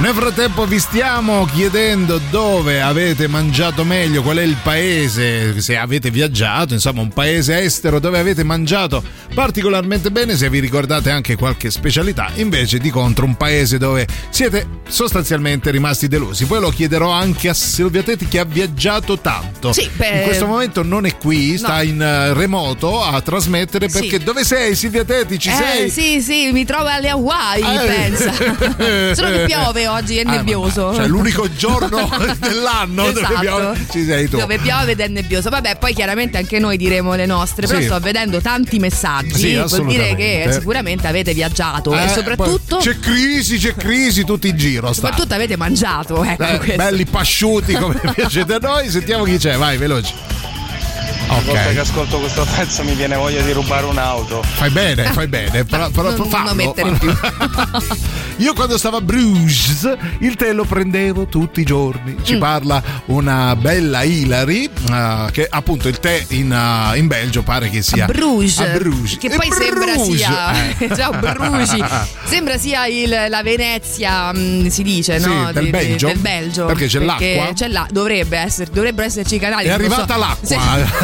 Nel 0.00 0.14
frattempo 0.14 0.64
vi 0.64 0.78
stiamo 0.78 1.44
chiedendo 1.52 2.20
dove 2.30 2.80
avete 2.80 3.26
mangiato 3.26 3.82
meglio, 3.84 4.22
qual 4.22 4.36
è 4.36 4.42
il 4.42 4.56
paese, 4.62 5.60
se 5.60 5.76
avete 5.76 6.10
viaggiato, 6.12 6.72
insomma 6.72 7.00
un 7.00 7.08
paese 7.08 7.58
estero 7.62 7.98
dove 7.98 8.16
avete 8.20 8.44
mangiato 8.44 9.02
particolarmente 9.34 10.12
bene, 10.12 10.36
se 10.36 10.48
vi 10.50 10.60
ricordate 10.60 11.10
anche 11.10 11.34
qualche 11.34 11.70
specialità, 11.72 12.30
invece 12.36 12.78
di 12.78 12.90
contro 12.90 13.24
un 13.24 13.36
paese 13.36 13.76
dove 13.78 14.06
siete 14.30 14.66
sostanzialmente 14.88 15.72
rimasti 15.72 16.06
delusi. 16.06 16.44
Poi 16.46 16.60
lo 16.60 16.70
chiederò 16.70 17.10
anche 17.10 17.48
a 17.48 17.54
Silvia 17.54 18.04
Tetti 18.04 18.28
che 18.28 18.38
ha 18.38 18.44
viaggiato 18.44 19.18
tanto. 19.18 19.72
Sì, 19.72 19.90
beh- 19.92 20.18
In 20.18 20.22
questo 20.22 20.46
momento 20.46 20.84
non 20.84 21.06
è 21.06 21.16
qui, 21.16 21.58
sta 21.58 21.76
No. 21.78 21.82
in 21.82 22.00
eh, 22.00 22.32
remoto 22.34 23.02
a 23.02 23.20
trasmettere 23.20 23.88
Sì. 23.88 23.98
perché 23.98 24.18
dove 24.20 24.44
sei 24.44 24.76
Silvia 24.76 25.04
Tetti? 25.04 25.40
Ci 25.40 25.48
eh 25.48 25.52
sei? 25.54 25.90
sì, 25.90 26.20
sì, 26.22 26.52
mi 26.52 26.64
trovo 26.64 26.86
alle 26.86 27.08
Hawaii, 27.08 27.62
Eh. 27.62 27.86
pensa. 27.86 28.32
Solo 29.14 29.30
che 29.36 29.44
piove 29.46 29.86
oggi, 29.92 30.16
è 30.18 30.22
Ah, 30.26 30.30
nebbioso. 30.30 30.94
Cioè 30.94 31.06
l'unico 31.06 31.48
giorno 31.56 32.08
dell'anno 32.38 33.06
dove 33.06 33.20
Esatto. 33.20 33.40
piove 33.40 33.86
ci 33.90 34.04
sei 34.04 34.28
tu. 34.28 34.38
Dove 34.38 34.58
piove 34.58 34.92
ed 34.92 35.00
è 35.00 35.08
nebbioso. 35.08 35.48
Vabbè, 35.50 35.76
poi 35.78 35.94
chiaramente 35.94 36.36
anche 36.38 36.58
noi 36.58 36.76
diremo 36.76 37.14
le 37.14 37.26
nostre. 37.26 37.66
Però 37.66 37.78
Sì. 37.78 37.84
sto 37.86 37.98
vedendo 38.00 38.40
tanti 38.40 38.78
messaggi. 38.78 39.34
Sì, 39.34 39.54
vuol 39.56 39.86
dire 39.86 40.14
che 40.14 40.48
sicuramente 40.52 41.06
avete 41.06 41.32
viaggiato 41.34 41.92
Eh, 41.94 42.04
e 42.04 42.08
soprattutto. 42.08 42.76
C'è 42.78 42.98
crisi, 42.98 43.58
c'è 43.58 43.74
crisi, 43.74 44.24
tutti 44.24 44.48
in 44.48 44.56
giro. 44.56 44.92
Sta. 44.92 45.06
Soprattutto 45.08 45.34
avete 45.34 45.56
mangiato, 45.56 46.22
ecco 46.24 46.42
Eh, 46.62 46.76
belli 46.76 47.04
pasciuti 47.06 47.72
come 47.74 47.98
piacete 48.14 48.54
a 48.54 48.58
noi. 48.58 48.88
Sentiamo 48.90 49.24
chi 49.24 49.36
c'è, 49.38 49.56
vai, 49.56 49.76
veloci. 49.76 50.12
Ogni 51.30 51.44
volta 51.44 51.60
Ok. 51.66 51.72
che 51.72 51.78
ascolto 51.80 52.18
questo 52.20 52.46
pezzo 52.56 52.82
mi 52.84 52.94
viene 52.94 53.16
voglia 53.16 53.42
di 53.42 53.52
rubare 53.52 53.84
un'auto. 53.86 54.42
Fai 54.42 54.70
bene, 54.70 55.04
fai 55.12 55.26
bene, 55.28 55.64
però, 55.64 55.90
però 55.90 56.16
non- 56.16 56.28
fallo. 56.28 56.46
non 56.48 56.56
mettere 56.56 56.90
più. 56.92 57.12
Io 58.38 58.54
quando 58.54 58.78
stavo 58.78 58.98
a 58.98 59.00
Bruges 59.00 59.96
il 60.20 60.36
tè 60.36 60.52
lo 60.52 60.64
prendevo 60.64 61.26
tutti 61.26 61.60
i 61.60 61.64
giorni. 61.64 62.16
Ci 62.22 62.36
Mm. 62.36 62.38
parla 62.38 62.82
una 63.06 63.56
bella 63.56 64.02
Hilary, 64.04 64.70
eh, 64.90 65.26
che 65.32 65.46
appunto 65.50 65.88
il 65.88 65.98
tè 65.98 66.24
in, 66.28 66.52
eh, 66.52 66.96
in 66.98 67.08
Belgio 67.08 67.42
pare 67.42 67.68
che 67.68 67.82
sia 67.82 68.04
A 68.04 68.06
Bruges, 68.06 68.58
a 68.60 68.66
Bruges. 68.66 69.18
che 69.18 69.26
E 69.26 69.36
poi 69.36 69.50
sembra 69.50 69.92
Bruges, 69.92 70.16
sia 70.16 70.78
eh. 70.78 70.94
Ciao, 70.96 71.12
Brugi. 71.12 71.84
sembra 72.24 72.56
sia 72.58 72.86
il- 72.86 73.26
la 73.28 73.42
Venezia 73.42 74.32
mm, 74.32 74.66
si 74.68 74.82
dice 74.84 75.18
Sì, 75.20 75.26
no? 75.28 75.50
del 75.52 75.64
Di- 75.64 75.70
Belgio. 75.70 76.06
del 76.06 76.18
Belgio 76.18 76.64
Perché 76.66 76.86
c'è 76.86 77.00
l'acqua? 77.00 77.52
c'è 77.54 77.68
là, 77.68 77.86
dovrebbe 77.90 78.38
essere, 78.38 78.70
dovrebbero 78.72 79.08
esserci 79.08 79.34
i 79.34 79.38
canali 79.38 79.66
È 79.66 79.70
arrivata 79.70 80.14
so. 80.14 80.18
l'acqua 80.20 80.46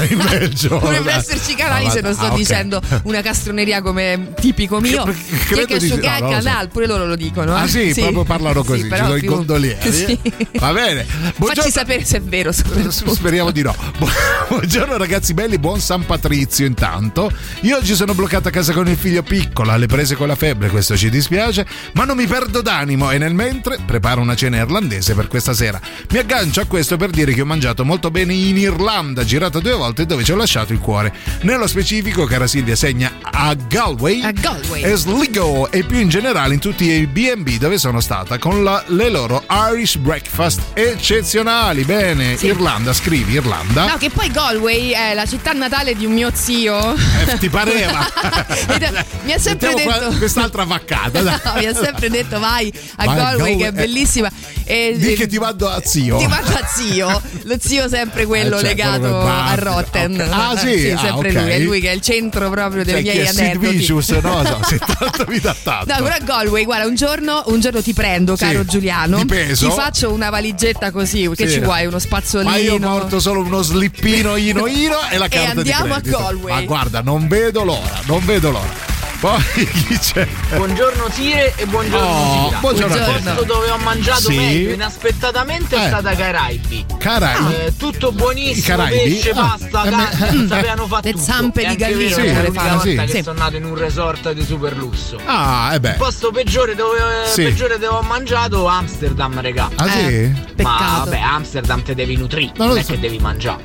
Sì. 0.07 0.14
In 0.15 0.27
Belgio. 0.29 0.69
Dovrebbero 0.79 1.17
esserci 1.19 1.53
i 1.53 1.55
canali 1.55 1.87
Ah, 1.87 1.91
se 1.91 2.01
non 2.01 2.15
sto 2.15 2.25
ah, 2.25 2.31
ok. 2.31 2.37
dicendo 2.37 2.81
una 3.05 3.21
castroneria 3.21 3.83
come 3.83 4.33
tipico 4.41 4.81
mio. 4.81 5.05
credo 5.47 5.67
che 5.67 5.79
di 5.79 5.89
sì, 5.89 5.99
che 5.99 6.09
no, 6.09 6.19
lo 6.21 6.27
so. 6.27 6.43
canal, 6.43 6.69
pure 6.69 6.87
loro 6.87 7.07
lo 7.07 7.17
dicono. 7.17 7.55
Ah 7.55 7.65
eh. 7.65 7.69
sì, 7.69 7.93
proprio 8.01 8.25
parlano 8.25 8.63
così, 8.65 8.83
ci 8.83 8.89
però 8.89 9.05
sono 9.05 9.17
i 9.17 9.21
più- 9.21 9.31
gondolieri. 9.31 9.93
Sì. 9.93 10.19
Va 10.59 10.73
bene. 10.73 11.05
Facci 11.05 11.71
sapere 11.71 12.05
se 12.05 12.19
è 12.19 12.21
vero. 12.23 12.53
Speriamo 12.53 13.51
di 13.51 13.63
no. 13.63 13.75
Bu- 13.99 14.09
Buongiorno 14.49 14.97
ragazzi 14.97 15.35
belli, 15.35 15.59
buon 15.59 15.81
San 15.81 16.05
Patrizio 16.07 16.65
intanto. 16.67 17.31
Io 17.61 17.77
oggi 17.77 17.95
sono 17.95 18.15
bloccato 18.15 18.49
a 18.49 18.51
casa 18.51 18.73
con 18.73 18.89
il 18.89 18.97
figlio 18.97 19.23
piccolo, 19.23 19.71
alle 19.71 19.87
prese 19.87 20.15
con 20.17 20.29
la 20.29 20.37
febbre, 20.37 20.69
questo 20.69 20.97
ci 20.97 21.11
dispiace, 21.11 21.67
ma 21.93 22.05
non 22.05 22.17
mi 22.17 22.27
perdo 22.27 22.61
d'animo 22.63 23.11
e 23.11 23.19
nel 23.19 23.35
mentre 23.35 23.79
preparo 23.85 24.21
una 24.21 24.35
cena 24.37 24.59
irlandese 24.59 25.15
per 25.15 25.29
questa 25.29 25.53
sera. 25.55 25.81
Mi 26.11 26.19
aggancio 26.19 26.61
a 26.61 26.65
questo 26.67 26.97
per 26.97 27.11
dire 27.11 27.33
che 27.33 27.41
ho 27.41 27.47
mangiato 27.47 27.85
molto 27.85 28.11
bene 28.11 28.33
in 28.35 28.57
Irlanda, 28.59 29.25
girato 29.25 29.61
due 29.61 29.73
volte 29.75 30.04
e 30.05 30.07
dove 30.07 30.23
ci 30.23 30.33
ho 30.33 30.37
lasciato 30.37 30.73
il 30.73 30.79
cuore. 30.79 31.13
Nello 31.43 31.67
specifico, 31.67 32.25
cara 32.27 32.47
Silvia, 32.47 32.77
segna 32.77 33.11
a 33.21 33.55
Galway, 33.55 34.23
A 34.23 34.31
Galway. 34.31 34.83
e 34.83 34.95
Sligo 34.97 35.71
e 35.71 35.83
più 35.83 35.99
in 35.99 36.09
generale 36.09 36.55
in 36.55 36.61
tutti 36.61 36.85
i 36.85 37.07
B&B 37.07 37.57
dove 37.59 37.79
sono 37.79 38.01
stata 38.01 38.39
con 38.39 38.63
la- 38.63 38.83
le 38.89 39.09
loro 39.09 39.43
Irish 39.73 39.97
breakfast 39.97 40.61
eccezionali. 40.75 41.85
Bene, 41.85 42.37
Sì. 42.37 42.47
Irlanda, 42.47 42.93
scrivi 42.93 43.33
Irlanda. 43.35 43.87
No, 43.89 43.97
che 43.97 44.11
poi 44.11 44.31
Galway 44.31 44.91
è 44.91 45.15
la 45.15 45.27
città 45.27 45.53
natale 45.53 45.95
di 45.97 46.05
un 46.07 46.13
mio 46.13 46.31
zio. 46.35 46.95
Eh, 47.27 47.39
ti 47.39 47.49
pareva? 47.49 48.07
mi 49.25 49.33
ha 49.33 49.39
sempre 49.39 49.75
Mettiamo 49.75 49.99
detto. 50.09 50.19
quest'altra 50.19 50.65
vaccata. 50.65 51.21
No, 51.21 51.41
mi 51.59 51.67
ha 51.67 51.75
sempre 51.75 52.11
detto 52.11 52.39
vai 52.39 52.73
a 52.97 53.05
Vai 53.05 53.15
a 53.19 53.19
Galway, 53.23 53.57
che 53.57 53.67
è 53.67 53.73
Galway, 53.73 53.83
eh. 53.83 53.87
bellissima. 53.87 54.31
E, 54.67 54.97
e- 54.99 55.13
che 55.15 55.27
ti 55.27 55.37
vado 55.39 55.69
a 55.69 55.81
zio. 55.85 56.17
Ti 56.19 56.27
manda 56.27 56.61
zio, 56.67 57.23
lo 57.43 57.57
zio 57.61 57.87
sempre 57.89 58.25
quello 58.27 58.57
Eh, 58.57 58.61
certo, 58.61 58.67
legato 58.67 58.99
quello 59.01 59.19
che 59.21 59.61
va- 59.95 60.01
a 60.01 60.07
Rotten. 60.07 60.21
ok. 60.21 60.33
Ah, 60.33 60.57
sì? 60.59 60.91
Ah, 60.91 60.99
sempre 60.99 61.29
ok. 61.31 61.35
lui, 61.43 61.51
è 61.51 61.59
lui 61.61 61.81
che 61.81 61.91
è 61.91 61.95
il 61.95 62.01
centro 62.01 62.51
proprio 62.51 62.85
dei 62.85 62.95
Cioè, 62.95 63.03
miei 63.03 63.27
aneddoti. 63.27 63.77
Vicious, 63.77 64.09
no? 64.11 64.45
So, 64.45 64.61
se 64.67 64.79
tanto 64.99 65.25
mi 65.29 65.39
dà 65.41 65.55
tanto. 65.63 65.95
No, 65.97 66.03
però 66.03 66.17
Galway, 66.23 66.65
guarda, 66.65 66.87
un 66.87 66.95
giorno, 66.95 67.43
un 67.47 67.61
giorno 67.61 67.83
ti 67.83 67.93
prendo, 67.93 68.37
Sì. 68.37 68.45
caro 68.45 68.65
Giuliano. 68.65 69.17
Di 69.19 69.25
peso? 69.27 69.69
Ti 69.69 69.75
faccio 69.75 70.13
una 70.13 70.31
valigetta 70.31 70.91
così, 70.91 71.29
che 71.35 71.47
Sì. 71.49 71.55
ci 71.55 71.61
vuoi? 71.61 71.87
Uno 71.87 71.99
spazzolino. 71.99 72.51
Ma 72.51 72.57
io 72.57 72.79
porto 72.79 73.21
solo 73.21 73.41
uno 73.41 73.63
slippino 73.63 74.37
ino 74.37 74.67
ino 74.67 74.97
e 75.11 75.19
la 75.19 75.27
E 75.27 75.29
carta 75.29 75.63
di 75.63 75.71
andiamo 75.73 75.95
a. 75.95 76.01
Galway. 76.01 76.53
Ma 76.55 76.61
guarda, 76.63 77.01
non 77.01 77.27
vedo 77.29 77.65
l'ora, 77.65 78.01
non 78.07 78.25
vedo 78.25 78.51
l'ora. 78.51 78.94
Poi 79.25 79.41
chi 79.89 79.99
c'è? 79.99 80.29
Buongiorno 80.55 81.09
Sire 81.11 81.55
e 81.57 81.65
buongiorno 81.65 82.07
Oh, 82.07 82.45
Sira. 82.49 82.59
buongiorno. 82.59 82.95
Il 82.95 83.23
posto 83.23 83.45
dove 83.45 83.71
ho 83.71 83.79
mangiato 83.79 84.21
Sì. 84.29 84.37
meglio 84.37 84.73
inaspettatamente 84.75 85.75
Eh. 85.77 85.83
è 85.83 85.87
stata 85.87 86.15
Caraibi. 86.15 86.85
Caraibi? 86.99 87.55
Eh, 87.55 87.73
tutto 87.79 88.13
buonissimo, 88.13 88.77
Caraibi? 88.77 89.13
pesce, 89.15 89.31
Ah, 89.31 89.35
pasta, 89.59 89.85
eh, 89.85 89.91
carne, 89.91 90.47
sapevano 90.47 90.87
fare 90.87 91.13
Le 91.13 91.19
zampe 91.19 91.65
di 91.67 91.75
gallina, 91.75 92.15
Sì, 92.17 92.21
che 92.21 92.31
è 92.33 92.43
l'unica 92.43 92.63
volta 92.65 92.81
sì. 92.81 92.95
che 92.97 93.09
Sì. 93.09 93.23
sono 93.23 93.39
nato 93.39 93.57
in 93.57 93.65
un 93.65 93.75
resort 93.79 94.31
di 94.33 94.45
super 94.45 94.77
lusso. 94.77 95.19
Ah, 95.25 95.71
eh 95.73 95.81
beh. 95.81 95.89
Il 95.93 95.97
posto 95.97 96.31
peggiore 96.31 96.75
dove, 96.75 96.99
Sì. 97.25 97.45
peggiore 97.45 97.79
dove 97.79 97.97
ho 97.97 98.03
mangiato 98.03 98.67
Amsterdam, 98.67 99.41
regà. 99.41 99.71
Ah, 99.77 99.89
sì? 99.89 99.99
Eh, 100.01 100.33
Ma 100.35 100.53
peccato. 100.55 101.05
vabbè, 101.11 101.19
Amsterdam 101.19 101.83
te 101.83 101.95
devi 101.95 102.17
nutrire, 102.19 102.53
Non 102.57 102.67
non, 102.67 102.75
lo 102.77 102.81
è 102.83 102.85
so. 102.85 102.93
che 102.93 103.01
devi 103.01 103.19
mangiare. 103.19 103.65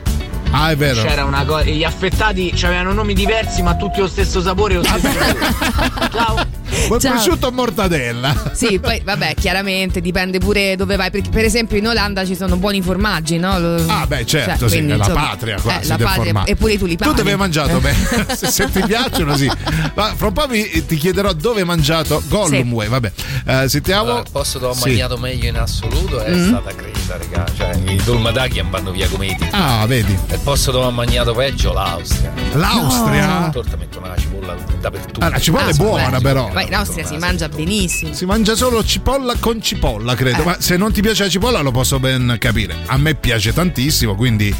Ah, 0.51 0.71
è 0.71 0.75
vero. 0.75 1.01
C'era 1.03 1.23
una 1.25 1.45
cosa. 1.45 1.65
Gli 1.65 1.83
affettati 1.83 2.53
avevano 2.63 2.93
nomi 2.93 3.13
diversi, 3.13 3.61
ma 3.61 3.75
tutti 3.75 3.99
lo 3.99 4.07
stesso 4.07 4.41
sapore 4.41 4.75
lo 4.75 4.83
stesso 4.83 5.07
colore. 5.07 5.37
Ciao. 6.11 6.57
Ciao. 6.99 7.11
prosciutto 7.13 7.47
o 7.47 7.51
mortadella? 7.51 8.51
Sì, 8.53 8.79
poi 8.79 9.01
vabbè, 9.03 9.35
chiaramente 9.35 10.01
dipende 10.01 10.39
pure 10.39 10.75
dove 10.75 10.95
vai. 10.95 11.11
Perché, 11.11 11.29
per 11.29 11.43
esempio, 11.45 11.77
in 11.77 11.87
Olanda 11.87 12.25
ci 12.25 12.35
sono 12.35 12.55
buoni 12.57 12.81
formaggi, 12.81 13.37
no? 13.37 13.51
Ah, 13.87 14.05
beh, 14.07 14.25
certo, 14.25 14.59
cioè, 14.59 14.69
sì, 14.69 14.75
quindi, 14.75 14.93
è 14.93 14.97
la 14.97 15.05
insomma, 15.05 15.27
patria 15.29 15.59
quasi 15.61 15.79
eh, 15.79 15.87
la 15.87 15.97
patria. 15.97 16.45
Eppure 16.45 16.77
tu 16.77 16.85
li 16.85 16.95
Tu 16.97 17.13
dove 17.13 17.31
hai 17.31 17.37
mangiato? 17.37 17.77
Eh. 17.77 17.79
Beh, 17.79 18.35
se, 18.35 18.47
se 18.47 18.71
ti 18.71 18.81
piacciono, 18.81 19.35
sì. 19.37 19.49
Ma 19.93 20.13
fra 20.15 20.27
un 20.27 20.33
po' 20.33 20.47
mi- 20.47 20.85
ti 20.85 20.95
chiederò 20.97 21.31
dove 21.33 21.59
hai 21.61 21.65
mangiato 21.65 22.21
Gollum. 22.27 22.79
Sì. 22.81 22.87
Vabbè, 22.87 23.11
Eh, 23.45 23.69
sentiamo. 23.69 24.01
Allora, 24.03 24.19
il 24.21 24.27
posto 24.31 24.57
dove 24.59 24.71
ho 24.71 24.75
Sì. 24.75 24.87
mangiato 24.89 25.17
meglio 25.17 25.47
in 25.47 25.57
assoluto 25.57 26.21
è 26.21 26.31
Mm. 26.31 26.47
stata 26.47 26.73
Creta, 26.75 27.17
raga. 27.17 27.45
Cioè, 27.55 27.77
i 27.91 28.01
dolmadaghi 28.03 28.63
vanno 28.69 28.91
via 28.91 29.07
come 29.07 29.27
i 29.27 29.35
tiri. 29.35 29.49
Ah, 29.51 29.85
vedi. 29.87 30.17
Il 30.39 30.45
posto 30.45 30.71
dove 30.71 30.85
ho 30.85 30.91
mangiato 30.91 31.33
peggio, 31.33 31.73
l'Austria. 31.73 32.31
L'Austria? 32.53 33.27
La 33.27 33.49
torta 33.51 33.75
mettono 33.75 34.07
la 34.07 34.15
cipolla 34.15 34.55
dappertutto. 34.79 35.19
Ah, 35.19 35.29
la 35.29 35.37
cipolla 35.39 35.65
Ah, 35.65 35.69
è 35.69 35.73
buona, 35.73 36.19
però. 36.21 36.47
Poi 36.47 36.65
in 36.65 36.73
Austria 36.73 37.05
si 37.05 37.17
mangia 37.17 37.49
benissimo. 37.49 38.13
Si 38.13 38.25
mangia 38.25 38.55
solo 38.55 38.81
cipolla 38.83 39.35
con 39.37 39.61
cipolla, 39.61 40.15
credo. 40.15 40.41
Eh. 40.41 40.45
Ma 40.45 40.55
se 40.59 40.77
non 40.77 40.93
ti 40.93 41.01
piace 41.01 41.23
la 41.25 41.29
cipolla, 41.29 41.59
lo 41.59 41.71
posso 41.71 41.99
ben 41.99 42.37
capire. 42.39 42.73
A 42.85 42.97
me 42.97 43.15
piace 43.15 43.51
tantissimo, 43.53 44.15
quindi. 44.15 44.55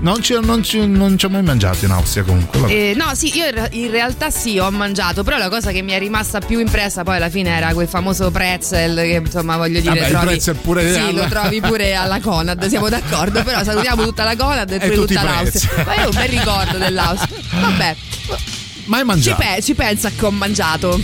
Non 0.00 0.22
ci, 0.22 0.38
non 0.40 0.62
ci- 0.62 0.86
non 0.86 1.18
ci 1.18 1.24
ho 1.26 1.28
mai 1.28 1.42
mangiato 1.42 1.84
in 1.84 1.90
Austria 1.90 2.22
comunque. 2.22 2.68
Eh, 2.70 2.94
no, 2.96 3.10
sì, 3.14 3.36
io 3.36 3.46
in 3.46 3.50
re- 3.54 3.68
in 3.72 3.90
realtà 3.90 4.30
sì, 4.30 4.56
ho 4.58 4.70
mangiato, 4.70 5.24
però 5.24 5.38
la 5.38 5.48
cosa 5.48 5.72
che 5.72 5.82
mi 5.82 5.90
è 5.90 5.98
rimasta 5.98 6.38
più 6.38 6.60
impressa 6.60 7.02
poi 7.02 7.16
alla 7.16 7.28
fine 7.28 7.50
era 7.50 7.72
quel 7.72 7.88
famoso 7.88 8.30
pretzel 8.30 8.94
che 8.94 9.20
insomma 9.24 9.56
voglio 9.56 9.80
dire 9.80 9.94
Vabbè, 9.94 10.04
il 10.06 10.10
trovi, 10.12 10.26
pretzel 10.26 10.54
pure 10.56 10.92
Sì, 10.92 10.98
alla- 11.00 11.22
lo 11.22 11.28
trovi 11.28 11.60
pure 11.60 11.94
alla 11.96 12.20
Conad, 12.20 12.64
siamo 12.68 12.88
d'accordo, 12.88 13.42
però 13.42 13.64
salutiamo 13.64 14.04
tutta 14.04 14.22
la 14.22 14.36
Conad 14.36 14.70
e, 14.70 14.74
E 14.76 14.78
pure 14.78 14.94
tutta 14.94 15.22
l'Austria. 15.24 15.84
Ma 15.84 15.94
io 15.96 16.04
ho 16.04 16.08
un 16.10 16.14
bel 16.14 16.28
ricordo 16.28 16.78
dell'Austria. 16.78 17.36
Vabbè, 17.60 17.96
Mai 18.84 19.00
ci, 19.00 19.04
mangiato. 19.06 19.42
pe- 19.42 19.62
ci 19.62 19.74
pensa 19.74 20.10
che 20.16 20.24
ho 20.24 20.30
mangiato. 20.30 21.00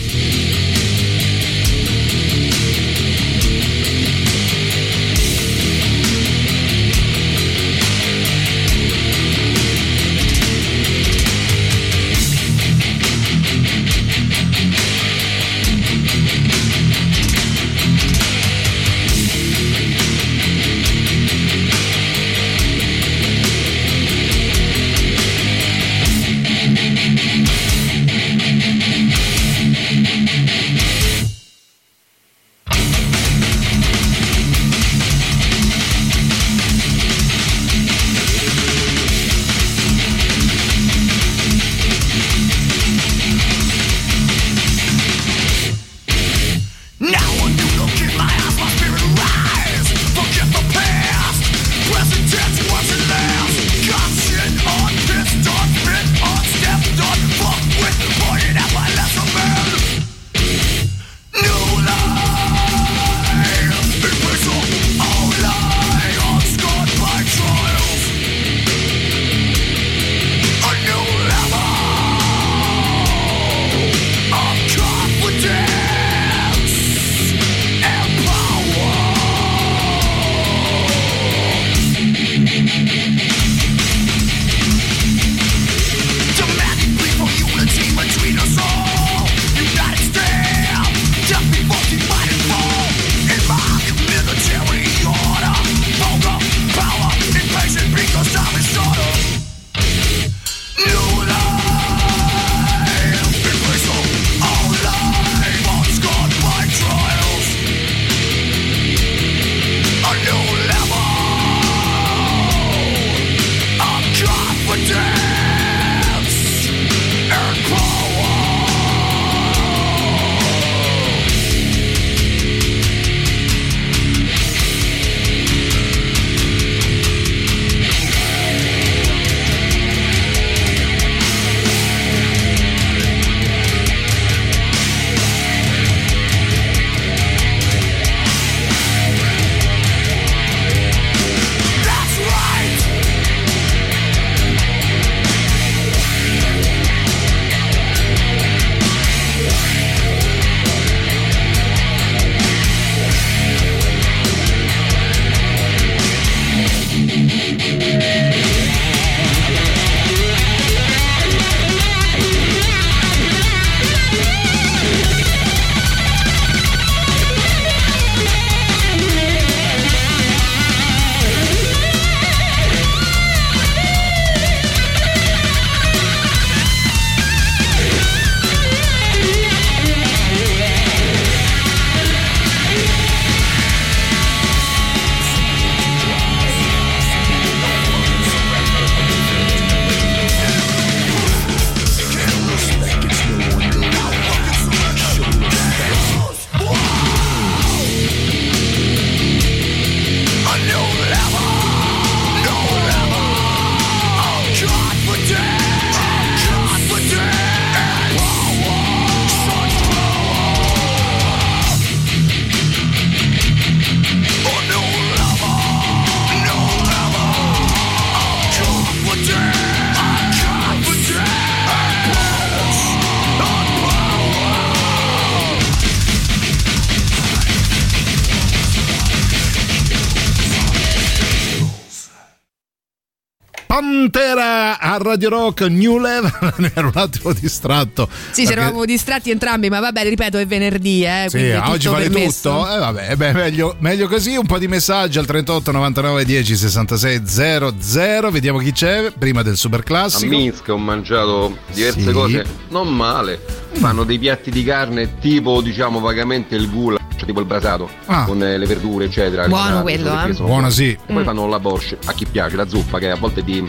A 234.95 234.99
Radio 234.99 235.29
Rock 235.31 235.63
New 235.63 235.99
Level. 235.99 236.33
ero 236.75 236.87
un 236.95 237.01
attimo 237.01 237.33
distratto. 237.33 238.09
Sì, 238.31 238.43
ci 238.43 238.47
perché- 238.47 238.61
eravamo 238.61 238.85
distratti 238.85 239.31
entrambi, 239.31 239.69
ma 239.69 239.81
vabbè, 239.81 240.03
ripeto, 240.09 240.39
è 240.39 240.47
venerdì, 240.47 241.05
eh, 241.05 241.25
Sì, 241.29 241.37
quindi 241.37 241.49
è 241.51 241.59
tutto 241.59 241.71
oggi 241.71 241.89
vale 241.89 242.11
permesso. 242.11 242.51
tutto. 242.51 242.75
Eh, 242.75 242.79
vabbè, 242.79 243.17
beh, 243.17 243.33
meglio, 243.33 243.77
meglio 243.81 244.09
così. 244.09 244.37
Un 244.37 244.47
po' 244.47 244.59
di 244.59 244.69
messaggi 244.69 245.19
al 245.19 245.27
38 245.27 245.71
99 245.73 246.25
10 246.25 246.57
66 246.57 247.23
00. 247.27 248.31
Vediamo 248.31 248.59
chi 248.59 248.73
c'è 248.73 249.13
prima 249.17 249.43
del 249.43 249.57
super 249.57 249.81
A 249.81 249.83
classico. 249.83 250.35
Minsk 250.37 250.69
ho 250.69 250.79
mangiato 250.79 251.57
diverse 251.73 252.01
Sì. 252.01 252.11
cose 252.13 252.45
non 252.71 252.89
male. 252.95 253.41
Fanno 253.75 254.05
dei 254.05 254.19
piatti 254.19 254.51
di 254.51 254.63
carne 254.65 255.19
tipo 255.19 255.61
diciamo 255.61 255.99
vagamente 256.01 256.55
il 256.55 256.71
goulash, 256.71 257.01
cioè 257.17 257.27
tipo 257.27 257.41
il 257.41 257.47
brasato, 257.47 257.89
Ah. 258.07 258.25
con 258.25 258.41
eh, 258.43 258.57
le 258.57 258.67
verdure 258.67 259.07
eccetera. 259.07 259.47
Buono 259.49 259.83
quello, 259.83 260.25
eh. 260.27 260.33
Buono, 260.35 260.71
sì. 260.71 260.91
E 260.91 261.13
poi 261.13 261.25
fanno 261.25 261.49
la 261.49 261.59
borscht, 261.59 261.97
a 262.07 262.13
chi 262.13 262.25
piace, 262.27 262.55
la 262.57 262.69
zuppa 262.69 262.99
che 262.99 263.11
a 263.11 263.17
volte 263.17 263.41
è 263.41 263.43
di, 263.43 263.69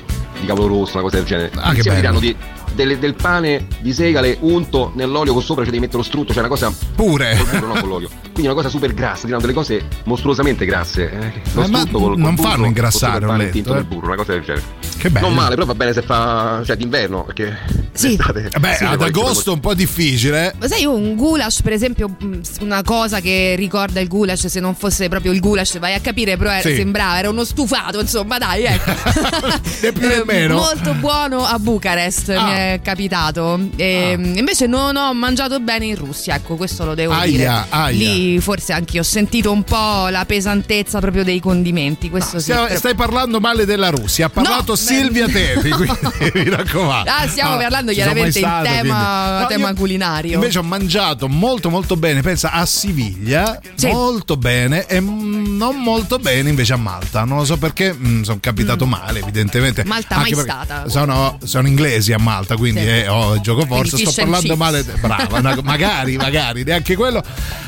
rosso, 0.53 0.93
una 0.93 1.01
cosa 1.03 1.17
del 1.17 1.25
genere. 1.25 1.51
Ah, 1.55 1.73
che 1.73 1.81
bello. 1.83 2.19
di- 2.19 2.35
delle- 2.75 2.99
del 2.99 3.15
pane 3.15 3.65
di 3.79 3.93
segale 3.93 4.37
unto 4.41 4.91
nell'olio 4.95 5.33
con 5.33 5.41
sopra 5.41 5.63
ci 5.63 5.69
devi 5.71 5.81
mettere 5.81 5.99
lo 5.99 6.03
strutto, 6.03 6.31
cioè 6.33 6.39
una 6.39 6.49
cosa 6.49 6.71
Pure. 6.95 7.35
burro, 7.51 7.67
non 7.67 7.79
con 7.79 7.89
l'olio. 7.89 8.09
Quindi 8.21 8.45
una 8.51 8.53
cosa 8.53 8.69
super 8.69 8.93
grassa, 8.93 9.27
danno 9.27 9.39
delle 9.41 9.53
cose 9.53 9.85
mostruosamente 10.03 10.65
grasse. 10.65 11.09
Eh. 11.09 11.41
Lo 11.53 11.63
Eh, 11.63 11.67
ma 11.67 11.79
strutto 11.79 11.99
col, 11.99 12.09
col 12.11 12.19
non 12.19 12.35
burro, 12.35 12.49
fanno 12.49 12.65
ingrassare, 12.65 13.19
il 13.19 13.25
pane 13.25 13.49
tinto 13.49 13.71
eh. 13.71 13.75
nel 13.75 13.83
burro, 13.85 14.07
una 14.07 14.15
cosa 14.15 14.33
del 14.33 14.41
genere. 14.43 14.63
Che 14.97 15.09
bello. 15.09 15.27
Non 15.27 15.35
male, 15.35 15.55
però 15.55 15.65
va 15.65 15.75
bene 15.75 15.93
se 15.93 16.01
fa. 16.01 16.61
cioè 16.65 16.75
d'inverno, 16.75 17.23
perché. 17.23 17.57
Sì. 17.93 18.15
d'estate- 18.17 18.49
Beh, 18.59 18.73
sì, 18.75 18.83
ad 18.83 19.01
agosto 19.01 19.51
è 19.51 19.53
un 19.53 19.59
po' 19.61 19.73
difficile. 19.73 20.53
Ma 20.59 20.67
sai, 20.67 20.83
un 20.85 21.15
goulash, 21.15 21.61
per 21.61 21.71
esempio, 21.73 22.09
mh, 22.09 22.39
una 22.61 22.81
cosa 22.83 23.19
che 23.21 23.55
ricorda 23.57 23.99
il 24.01 24.07
goulash, 24.09 24.47
se 24.47 24.59
non 24.59 24.75
fosse 24.75 25.07
proprio 25.07 25.31
il 25.31 25.39
goulash, 25.39 25.79
vai 25.79 25.93
a 25.93 25.99
capire, 25.99 26.35
però 26.37 26.49
era- 26.51 26.61
Sì. 26.67 26.75
sembrava, 26.75 27.19
era 27.19 27.29
uno 27.29 27.43
stufato, 27.45 27.99
insomma, 28.01 28.37
dai, 28.37 28.63
ecco. 28.65 28.91
Né 29.81 29.91
più 29.93 30.07
né 30.07 30.15
Eh, 30.15 30.23
meno. 30.25 30.55
Molto 30.55 30.93
buono 30.93 31.45
a 31.45 31.57
Bucarest, 31.59 32.29
Ah. 32.29 32.53
È 32.73 32.79
capitato. 32.81 33.59
E, 33.75 34.17
Invece 34.35 34.67
non 34.67 34.95
ho 34.95 35.13
mangiato 35.13 35.59
bene 35.59 35.85
in 35.85 35.95
Russia, 35.95 36.35
ecco, 36.35 36.55
questo 36.55 36.85
lo 36.85 36.93
devo 36.95 37.13
Aia, 37.13 37.25
dire. 37.31 37.65
aia. 37.69 37.97
Lì 37.97 38.39
forse 38.39 38.73
anche 38.73 38.99
ho 38.99 39.03
sentito 39.03 39.51
un 39.51 39.63
po' 39.63 40.07
la 40.09 40.25
pesantezza 40.25 40.99
proprio 40.99 41.23
dei 41.23 41.39
condimenti, 41.39 42.09
questo 42.09 42.37
sì. 42.39 42.51
Stia- 42.51 42.75
stai 42.77 42.95
parlando 42.95 43.39
male 43.39 43.65
della 43.65 43.89
Russia. 43.89 44.25
Ha 44.27 44.29
parlato 44.29 44.71
No, 44.71 44.75
Silvia. 44.75 45.27
Tepi, 45.27 45.69
quindi 45.71 45.91
mi 46.33 46.49
raccomando. 46.49 47.09
Ah, 47.09 47.27
stiamo 47.27 47.57
parlando 47.57 47.91
ci 47.93 47.99
sono 47.99 48.11
chiaramente 48.13 48.39
in 48.39 48.59
tema- 48.63 49.39
No, 49.41 49.47
tema 49.47 49.69
io 49.69 49.75
culinario. 49.75 50.33
Invece 50.35 50.59
ho 50.59 50.63
mangiato 50.63 51.27
molto 51.27 51.69
molto 51.69 51.95
bene, 51.95 52.21
pensa 52.21 52.51
a 52.51 52.65
Siviglia, 52.65 53.59
Sì. 53.75 53.87
molto 53.87 54.37
bene 54.37 54.85
e 54.87 54.99
mm, 54.99 55.57
non 55.57 55.77
molto 55.81 56.17
bene 56.19 56.49
invece 56.49 56.73
a 56.73 56.77
Malta. 56.77 57.23
Non 57.23 57.37
lo 57.37 57.45
so 57.45 57.57
perché, 57.57 57.95
sono 58.23 58.37
capitato 58.39 58.85
male 58.85 59.19
evidentemente. 59.19 59.83
Mm. 59.83 59.87
Malta 59.87 60.15
Anche 60.17 60.35
mai 60.35 60.43
stata. 60.43 60.89
Sono, 60.89 61.37
sono 61.43 61.67
inglesi 61.67 62.13
a 62.13 62.17
Malta, 62.19 62.54
quindi 62.57 62.81
Sì. 62.81 62.87
eh, 62.87 63.07
ho 63.07 63.39
gioco 63.41 63.65
forza. 63.65 63.91
Quindi 63.95 64.11
Sto 64.11 64.21
parlando 64.21 64.55
male. 64.55 64.83
Brava, 64.83 65.39
una- 65.39 65.57
magari, 65.63 66.17
magari, 66.17 66.63
neanche 66.63 66.95
quello. 66.95 67.23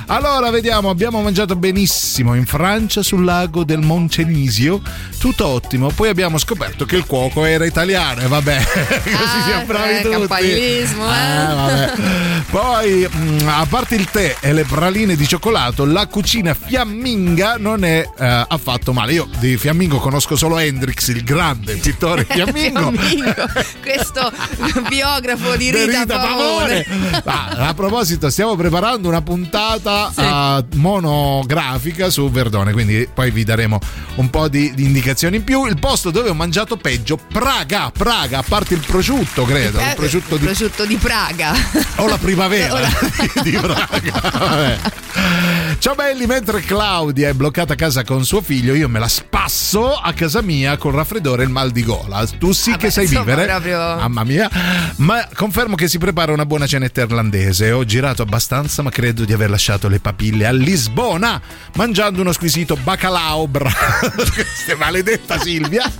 Allora, 0.09 0.49
vediamo, 0.51 0.89
abbiamo 0.89 1.21
mangiato 1.21 1.55
benissimo 1.57 2.33
in 2.33 2.45
Francia 2.45 3.03
sul 3.03 3.25
lago 3.25 3.63
del 3.65 3.79
Moncenisio, 3.79 4.81
tutto 5.19 5.45
ottimo. 5.47 5.89
Poi 5.89 6.07
abbiamo 6.09 6.37
scoperto 6.37 6.85
che 6.85 6.95
il 6.95 7.05
cuoco 7.05 7.43
era 7.43 7.65
italiano 7.65 8.21
e 8.21 8.27
vabbè, 8.27 8.55
così 9.03 9.41
siamo 9.45 9.65
bravi 9.65 9.93
eh, 9.97 10.01
tutti. 10.01 10.49
eh. 10.51 10.87
Ah, 11.01 11.53
vabbè. 11.55 11.93
Poi, 12.49 13.07
mm, 13.13 13.47
a 13.47 13.65
parte 13.67 13.95
il 13.95 14.05
tè 14.09 14.37
e 14.39 14.53
le 14.53 14.63
praline 14.63 15.15
di 15.17 15.27
cioccolato, 15.27 15.83
la 15.85 16.07
cucina 16.07 16.53
fiamminga 16.53 17.55
non 17.57 17.83
è 17.83 18.07
eh, 18.17 18.45
affatto 18.47 18.93
male. 18.93 19.11
Io 19.13 19.27
di 19.39 19.57
fiammingo 19.57 19.97
conosco 19.97 20.35
solo 20.37 20.57
Hendrix, 20.57 21.09
il 21.09 21.23
grande 21.23 21.75
pittore 21.75 22.23
fiammingo. 22.29 22.91
Fiammingo, 22.93 23.33
questo 23.81 24.31
biografo 24.89 25.55
di 25.55 25.71
Rita, 25.71 26.01
Rita 26.01 26.19
Pavone. 26.19 26.83
Pavone. 26.83 27.21
Ah, 27.25 27.67
a 27.69 27.73
proposito, 27.73 28.29
stiamo 28.29 28.55
preparando 28.55 29.07
una 29.07 29.21
puntata 29.21 30.11
eh, 30.15 30.75
monografica 30.75 32.09
su 32.09 32.29
Verdone, 32.29 32.71
quindi 32.73 33.07
poi 33.13 33.31
vi 33.31 33.43
daremo 33.43 33.79
un 34.15 34.29
po' 34.29 34.47
di, 34.47 34.73
di 34.73 34.83
indicazioni 34.85 35.37
in 35.37 35.43
più. 35.43 35.65
Il 35.65 35.79
posto 35.79 36.11
dove 36.11 36.29
ho 36.29 36.33
mangiato 36.33 36.77
peggio, 36.77 37.17
Praga, 37.31 37.91
Praga, 37.95 38.39
a 38.39 38.43
parte 38.47 38.73
il 38.73 38.83
prosciutto, 38.85 39.43
credo. 39.43 39.79
Eh, 39.79 39.89
il 39.89 39.95
prosciutto 39.95 40.37
di 40.37 40.45
prosciutto 40.45 40.85
di 40.85 40.95
Praga. 40.97 41.53
o 41.97 42.07
la 42.07 42.17
primavera 42.17 42.73
O 42.73 42.79
la- 42.79 42.89
di 43.43 43.51
Praga. 43.51 44.21
Vabbè. 44.39 44.77
Ciao 45.79 45.95
belli, 45.95 46.25
mentre 46.25 46.61
Claudia 46.61 47.29
è 47.29 47.33
bloccata 47.33 47.73
a 47.73 47.75
casa 47.75 48.03
con 48.03 48.25
suo 48.25 48.41
figlio, 48.41 48.73
io 48.73 48.87
me 48.89 48.99
la 48.99 49.07
spasso 49.07 49.93
a 49.93 50.11
casa 50.13 50.41
mia 50.41 50.77
col 50.77 50.93
raffreddore 50.93 51.41
e 51.43 51.45
il 51.45 51.51
mal 51.51 51.71
di 51.71 51.83
gola. 51.83 52.25
Tu 52.37 52.51
sì 52.51 52.71
Vabbè, 52.71 52.81
che 52.83 52.91
sai 52.91 53.03
insomma, 53.05 53.23
vivere. 53.25 53.45
proprio- 53.45 53.77
Mamma 53.77 54.23
mia. 54.23 54.49
Ma 54.97 55.27
confermo 55.33 55.75
che 55.75 55.87
si 55.87 55.97
prepara 55.97 56.31
una 56.31 56.45
buona 56.45 56.65
cenetta 56.65 57.01
irlandese. 57.01 57.71
Ho 57.71 57.85
girato 57.85 58.21
abbastanza, 58.21 58.81
ma 58.81 58.89
credo 58.89 59.25
di 59.25 59.33
aver 59.33 59.49
lasciato 59.49 59.87
le 59.87 59.99
papille 59.99 60.45
a 60.45 60.51
Lisbona 60.51 61.39
mangiando 61.75 62.21
uno 62.21 62.31
squisito 62.31 62.75
bacalao. 62.75 63.47
Bra- 63.47 63.71
maledetta 64.77 65.39
Silvia. 65.39 65.91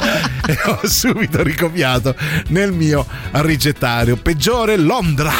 e 0.48 0.58
ho 0.66 0.88
subito 0.88 1.44
ricopiato 1.44 2.16
nel 2.48 2.72
mio 2.72 3.06
ricettario. 3.32 4.18
Peggiore 4.18 4.78
Londra. 4.78 5.34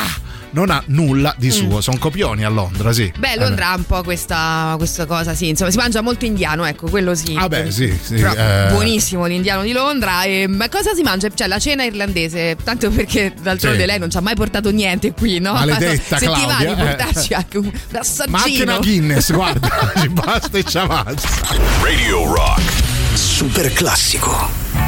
Non 0.58 0.72
ha 0.72 0.82
nulla 0.88 1.36
di 1.38 1.52
suo, 1.52 1.82
sono 1.82 2.00
copioni 2.00 2.44
a 2.44 2.50
Londra, 2.50 2.92
sì. 2.92 3.14
Mm. 3.16 3.20
Beh, 3.20 3.36
Londra 3.38 3.70
ha 3.70 3.76
un 3.76 3.84
po' 3.86 4.02
questa, 4.02 4.74
questa 4.78 5.06
cosa, 5.06 5.36
sì. 5.36 5.50
Insomma, 5.50 5.70
si 5.70 5.78
mangia 5.78 6.02
molto 6.02 6.26
indiano, 6.26 6.66
ecco, 6.66 6.90
quello 6.90 7.14
sì. 7.14 7.36
Ah, 7.38 7.48
beh, 7.48 7.70
sì, 7.70 7.96
sì. 8.02 8.16
Però 8.16 8.34
eh, 8.34 8.70
Buonissimo 8.72 9.28
l'indiano 9.28 9.62
di 9.62 9.72
Londra. 9.72 10.24
E, 10.24 10.48
ma 10.48 10.68
cosa 10.68 10.96
si 10.96 11.04
mangia? 11.04 11.30
Cioè, 11.32 11.46
la 11.46 11.60
cena 11.60 11.84
irlandese. 11.84 12.58
Tanto 12.64 12.90
perché 12.90 13.36
d'altronde 13.40 13.82
Sì. 13.82 13.86
lei 13.86 14.00
non 14.00 14.10
ci 14.10 14.18
ha 14.18 14.22
mai 14.22 14.34
portato 14.34 14.72
niente 14.72 15.12
qui, 15.12 15.38
no? 15.38 15.54
Maledetta 15.54 16.18
Se 16.18 16.26
ti 16.26 16.32
va 16.32 16.40
Claudia, 16.40 16.74
di 16.74 16.82
eh. 16.82 16.86
portarci 16.86 17.34
anche 17.36 17.58
un 17.60 17.72
assaggino. 17.92 18.38
Ma 18.38 18.44
anche 18.44 18.64
una 18.64 18.78
Guinness, 18.80 19.32
guarda, 19.32 19.92
ci 20.02 20.10
basta 20.10 20.58
e 20.58 20.64
ci 20.64 20.78
avanza. 20.80 21.28
Radio 21.84 22.34
Rock. 22.34 22.62
Super 23.14 23.72
classico. 23.74 24.87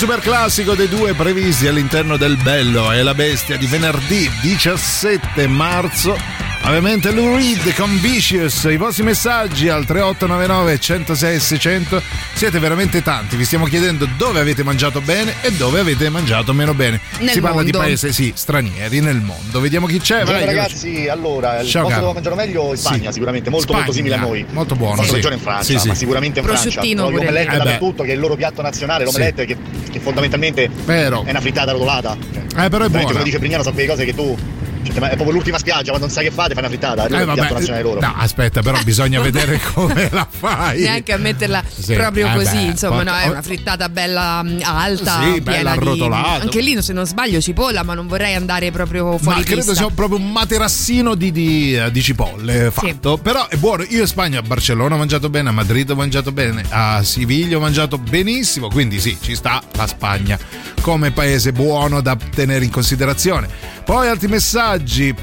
Super 0.00 0.20
classico 0.20 0.74
dei 0.74 0.88
due 0.88 1.12
previsti 1.12 1.66
all'interno 1.66 2.16
del 2.16 2.38
Bello 2.38 2.90
e 2.90 3.02
la 3.02 3.12
Bestia 3.12 3.58
di 3.58 3.66
venerdì 3.66 4.30
17 4.40 5.46
marzo. 5.46 6.49
Ovviamente 6.62 7.10
Lou 7.10 7.34
Reed 7.34 7.74
con 7.74 7.98
Vicious, 8.00 8.64
i 8.70 8.76
vostri 8.76 9.02
messaggi 9.02 9.68
al 9.68 9.84
3899 9.86 10.78
106 10.78 11.40
600 11.40 12.02
siete 12.34 12.58
veramente 12.60 13.02
tanti, 13.02 13.34
vi 13.36 13.44
stiamo 13.44 13.64
chiedendo 13.64 14.06
dove 14.16 14.38
avete 14.40 14.62
mangiato 14.62 15.00
bene 15.00 15.34
e 15.40 15.50
dove 15.52 15.80
avete 15.80 16.08
mangiato 16.10 16.52
meno 16.52 16.72
bene. 16.72 17.00
Nel 17.18 17.30
si 17.30 17.40
parla 17.40 17.62
di 17.62 17.72
mondo. 17.72 17.86
paesi, 17.86 18.12
sì, 18.12 18.32
stranieri 18.36 19.00
nel 19.00 19.20
mondo. 19.20 19.58
Vediamo 19.60 19.86
chi 19.86 19.98
c'è, 19.98 20.22
Buongiorno 20.22 20.44
vai. 20.46 20.54
ragazzi, 20.54 21.08
allora 21.08 21.60
il 21.60 21.66
Ciao, 21.68 21.84
posto 21.84 22.00
dove 22.00 22.12
mangiano 22.12 22.34
meglio 22.36 22.70
in 22.70 22.76
Spagna, 22.76 23.06
Sì. 23.06 23.12
sicuramente 23.14 23.50
molto 23.50 23.66
Spagna, 23.66 23.78
molto 23.78 23.92
simile 23.96 24.14
a 24.14 24.18
noi. 24.20 24.46
molto 24.50 24.76
buono, 24.76 25.02
sì. 25.02 25.12
regione 25.12 25.34
in 25.34 25.40
Francia, 25.40 25.64
Sì, 25.64 25.78
sì. 25.78 25.88
ma 25.88 25.94
sicuramente 25.94 26.38
in 26.38 26.44
Francia. 26.44 26.62
Prosciuttino 26.62 27.02
Poi 27.04 27.12
pure 27.14 27.24
l'omelette. 27.24 27.54
Eh 27.54 27.58
dappertutto, 27.58 28.02
che 28.04 28.10
è 28.10 28.14
il 28.14 28.20
loro 28.20 28.36
piatto 28.36 28.62
nazionale, 28.62 29.04
l'omelette 29.04 29.44
che, 29.44 29.56
che 29.90 29.98
fondamentalmente 29.98 30.70
Vero. 30.84 31.24
è 31.24 31.30
una 31.30 31.40
frittata 31.40 31.72
rotolata. 31.72 32.16
Eh, 32.56 32.68
però 32.68 32.84
è 32.84 32.88
buona. 32.88 33.10
Come 33.10 33.22
dice 33.24 33.38
Prignano, 33.38 33.62
sono 33.62 33.74
quelle 33.74 33.88
cose 33.90 34.04
che 34.04 34.14
tu. 34.14 34.36
Cioè, 34.82 35.10
è 35.10 35.14
proprio 35.14 35.32
l'ultima 35.32 35.58
spiaggia, 35.58 35.88
quando 35.90 36.06
non 36.06 36.10
sai 36.10 36.24
che 36.24 36.30
fate, 36.30 36.54
fai 36.54 36.62
una 36.62 36.68
frittata, 36.68 37.06
Eh, 37.06 37.24
vabbè, 37.24 37.82
loro. 37.82 38.00
No, 38.00 38.14
aspetta, 38.16 38.62
però 38.62 38.78
bisogna 38.82 39.20
vedere 39.22 39.60
come 39.72 40.08
la 40.10 40.26
fai. 40.28 40.82
Neanche 40.82 41.12
a 41.12 41.18
metterla 41.18 41.62
Sì, 41.66 41.94
proprio 41.94 42.28
eh 42.28 42.34
così, 42.34 42.56
beh, 42.56 42.62
insomma, 42.62 43.02
no, 43.02 43.10
porca- 43.10 43.22
è 43.22 43.28
una 43.28 43.42
frittata 43.42 43.88
bella 43.88 44.42
mm, 44.42 44.58
alta, 44.62 45.20
Sì, 45.22 45.40
bella 45.40 45.56
piena 45.56 45.72
di 45.72 45.78
arrotolata. 45.78 46.42
Anche 46.42 46.60
lì, 46.60 46.80
se 46.82 46.92
non 46.92 47.06
sbaglio, 47.06 47.40
cipolla, 47.40 47.82
ma 47.82 47.94
non 47.94 48.06
vorrei 48.06 48.34
andare 48.34 48.70
proprio 48.70 49.18
fuori 49.18 49.40
Ma 49.40 49.44
credo 49.44 49.74
sia 49.74 49.88
proprio 49.94 50.18
un 50.18 50.30
materassino 50.30 51.14
di, 51.14 51.30
di, 51.32 51.76
eh, 51.76 51.90
di 51.90 52.02
cipolle 52.02 52.70
fatto. 52.70 53.18
Però 53.18 53.48
è 53.48 53.56
buono. 53.56 53.84
Io 53.88 54.00
in 54.00 54.06
Spagna, 54.06 54.38
a 54.38 54.42
Barcellona 54.42 54.94
ho 54.94 54.98
mangiato 54.98 55.28
bene, 55.28 55.48
a 55.48 55.52
Madrid 55.52 55.90
ho 55.90 55.94
mangiato 55.94 56.32
bene, 56.32 56.64
a 56.68 57.02
Siviglia 57.02 57.56
ho 57.56 57.60
mangiato 57.60 57.98
benissimo. 57.98 58.68
Quindi 58.68 59.00
sì, 59.00 59.16
ci 59.20 59.34
sta 59.34 59.62
la 59.72 59.86
Spagna 59.86 60.38
come 60.80 61.10
paese 61.10 61.52
buono 61.52 62.00
da 62.00 62.16
tenere 62.16 62.64
in 62.64 62.70
considerazione. 62.70 63.48
Poi 63.84 64.08
altri 64.08 64.28
messaggi, 64.28 64.69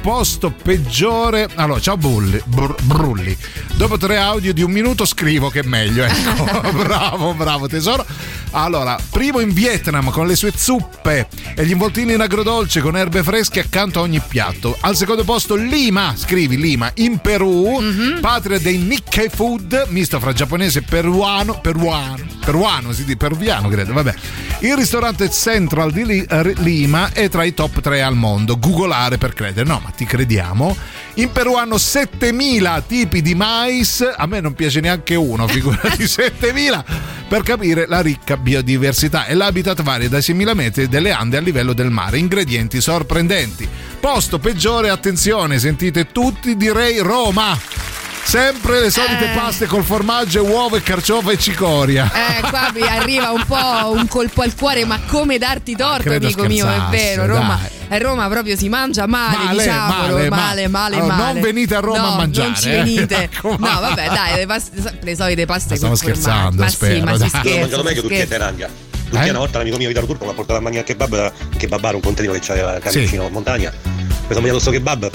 posto 0.02 0.52
peggiore. 0.52 1.48
Allora, 1.56 1.80
ciao 1.80 1.96
Bulli, 1.96 2.42
Br- 2.46 2.82
Brulli. 2.84 3.36
Dopo 3.76 3.98
tre 3.98 4.18
audio 4.18 4.54
di 4.54 4.62
un 4.62 4.72
minuto 4.72 5.06
scrivo 5.06 5.50
che 5.50 5.62
è 5.62 5.64
meglio. 5.64 6.04
Ecco, 6.04 6.72
bravo, 6.84 7.34
bravo 7.34 7.68
tesoro. 7.68 8.06
Allora, 8.52 8.98
primo 9.10 9.40
in 9.40 9.54
Vietnam 9.54 10.10
con 10.10 10.28
le 10.28 10.36
sue 10.36 10.52
zuppe 10.54 11.28
e 11.56 11.66
gli 11.66 11.72
involtini 11.72 12.14
in 12.14 12.20
agrodolce 12.20 12.82
con 12.82 12.98
erbe 12.98 13.24
fresche 13.24 13.62
accanto 13.62 14.00
a 14.00 14.02
ogni 14.02 14.20
piatto. 14.20 14.76
Al 14.82 14.98
secondo 14.98 15.24
posto 15.24 15.56
Lima, 15.56 16.14
scrivi 16.18 16.58
Lima, 16.58 16.92
in 16.96 17.20
Perù, 17.20 17.82
patria 18.20 18.60
dei 18.60 18.78
Nikkei 18.78 19.30
Food, 19.30 19.88
misto 19.90 20.20
fra 20.20 20.34
giapponese 20.34 20.80
e 20.80 20.82
peruano, 20.82 21.60
peruano, 21.62 22.26
peruano, 22.44 22.92
si 22.92 23.04
dice 23.06 23.16
peruviano 23.18 23.70
credo, 23.70 23.94
vabbè. 23.94 24.14
Il 24.62 24.76
ristorante 24.76 25.30
Central 25.30 25.92
di 25.92 26.06
Li- 26.06 26.28
Lima 26.58 27.12
è 27.14 27.30
tra 27.30 27.44
i 27.44 27.54
top 27.54 27.80
3 27.80 28.02
al 28.02 28.16
mondo. 28.16 28.58
Googolare 28.58 29.18
per 29.18 29.34
credere. 29.38 29.68
No, 29.70 29.80
ma 29.82 29.92
ti 29.92 30.06
crediamo. 30.06 30.76
In 31.16 31.32
Perù 31.32 31.54
hanno 31.54 31.78
7000 31.78 32.82
tipi 32.82 33.22
di 33.22 33.36
mais, 33.36 34.02
a 34.02 34.26
me 34.26 34.42
non 34.42 34.54
piace 34.54 34.82
neanche 34.82 35.16
uno, 35.16 35.48
figurati 35.48 36.08
7000, 36.08 36.84
per 37.30 37.44
capire 37.44 37.86
la 37.88 38.02
ricca 38.02 38.36
biodiversità. 38.36 39.28
E 39.28 39.36
l'habitat 39.36 39.82
varia 39.84 40.10
dai 40.10 40.22
6.000 40.22 40.54
metri 40.54 40.88
delle 40.90 41.12
Ande 41.12 41.38
a 41.38 41.42
livello 41.42 41.74
del 41.74 41.92
mare. 41.92 42.18
Ingredienti 42.18 42.82
sorprendenti. 42.82 43.68
Posto 44.00 44.40
peggiore, 44.40 44.90
attenzione, 44.90 45.60
sentite 45.60 46.12
tutti, 46.12 46.58
direi 46.58 46.98
Roma. 46.98 48.07
Sempre 48.28 48.82
le 48.82 48.90
solite 48.90 49.32
Eh. 49.32 49.36
paste 49.36 49.68
col 49.68 49.86
formaggio, 49.86 50.44
uova 50.44 50.76
e 50.76 50.82
carciofa 50.84 51.32
e 51.32 51.38
cicoria. 51.40 52.12
Eh, 52.14 52.42
qua 52.50 52.72
mi 52.74 52.82
arriva 52.82 53.32
un 53.32 53.46
po' 53.48 53.92
un 53.94 54.06
colpo 54.10 54.42
al 54.42 54.54
cuore, 54.54 54.84
ma 54.84 55.00
come 55.08 55.38
darti 55.38 55.78
torto, 55.78 56.04
Credo 56.04 56.26
amico 56.26 56.44
mio, 56.44 56.68
è 56.68 56.78
vero. 56.90 57.26
Roma, 57.26 57.58
dai. 57.88 57.98
a 57.98 58.02
Roma 58.04 58.28
proprio 58.28 58.58
si 58.58 58.68
mangia 58.68 59.08
male, 59.08 59.38
Male, 59.46 59.58
diciamolo, 59.64 60.14
male, 60.18 60.28
male, 60.30 60.68
male. 60.68 60.96
Allora, 60.98 61.16
male. 61.16 61.32
non 61.34 61.42
venite 61.42 61.76
a 61.76 61.80
Roma 61.80 62.00
No, 62.02 62.08
a 62.08 62.16
mangiare, 62.18 62.48
Non 62.50 62.58
ci 62.58 62.70
eh, 62.70 62.76
venite. 62.84 63.30
raccomando. 63.34 63.66
No, 63.66 63.80
vabbè, 63.80 64.08
dai, 64.10 64.36
le, 64.36 64.46
paste- 64.46 65.00
le 65.02 65.16
solite 65.16 65.46
paste 65.46 65.70
Ma 65.70 65.76
stiamo 65.78 65.94
col 65.96 66.04
scherzando, 66.04 66.64
ma 66.64 66.70
spero, 66.70 66.94
sì, 66.96 67.02
ma 67.02 67.12
si 67.14 67.18
dai. 67.20 67.30
scherza. 67.30 67.48
Ho 67.50 67.60
mangiato 67.60 67.78
si 67.82 67.88
meglio 67.88 68.02
Turchia 68.02 68.18
e 68.18 68.26
scherza. 68.26 68.38
Thailandia. 68.38 68.70
Turchia 69.10 69.26
Eh? 69.26 69.30
una 69.30 69.40
volta 69.40 69.58
l'amico 69.60 69.78
mio 69.78 69.88
Vitalo 69.88 70.06
Turco 70.06 70.26
mi 70.26 70.32
ha 70.32 70.34
portato 70.34 70.60
a 70.60 70.62
mangiare 70.62 70.84
kebab, 70.84 71.12
un 71.14 71.58
kebabaro, 71.58 71.96
un 71.96 72.02
contadino 72.04 72.34
che 72.34 72.40
c'aveva 72.44 72.74
carne 72.74 72.92
Sì. 72.92 73.00
vicino 73.00 73.26
a 73.26 73.30
montagna. 73.30 73.72
Mi 73.84 73.94
sono 74.28 74.40
mangiato 74.42 74.60
sto 74.60 74.72
kebab, 74.72 75.10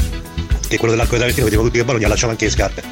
che 0.67 0.77
è 0.77 0.79
quello 0.79 0.95
dell'arco 0.95 1.15
di 1.15 1.21
Trentino, 1.21 1.45
vedevo 1.45 1.65
tutti 1.65 1.77
i 1.77 1.81
kebab, 1.81 1.97
non 1.97 2.05
gli 2.05 2.09
lasciavo 2.09 2.33
anche 2.33 2.47
le 2.47 2.51
scarpe. 2.51 2.83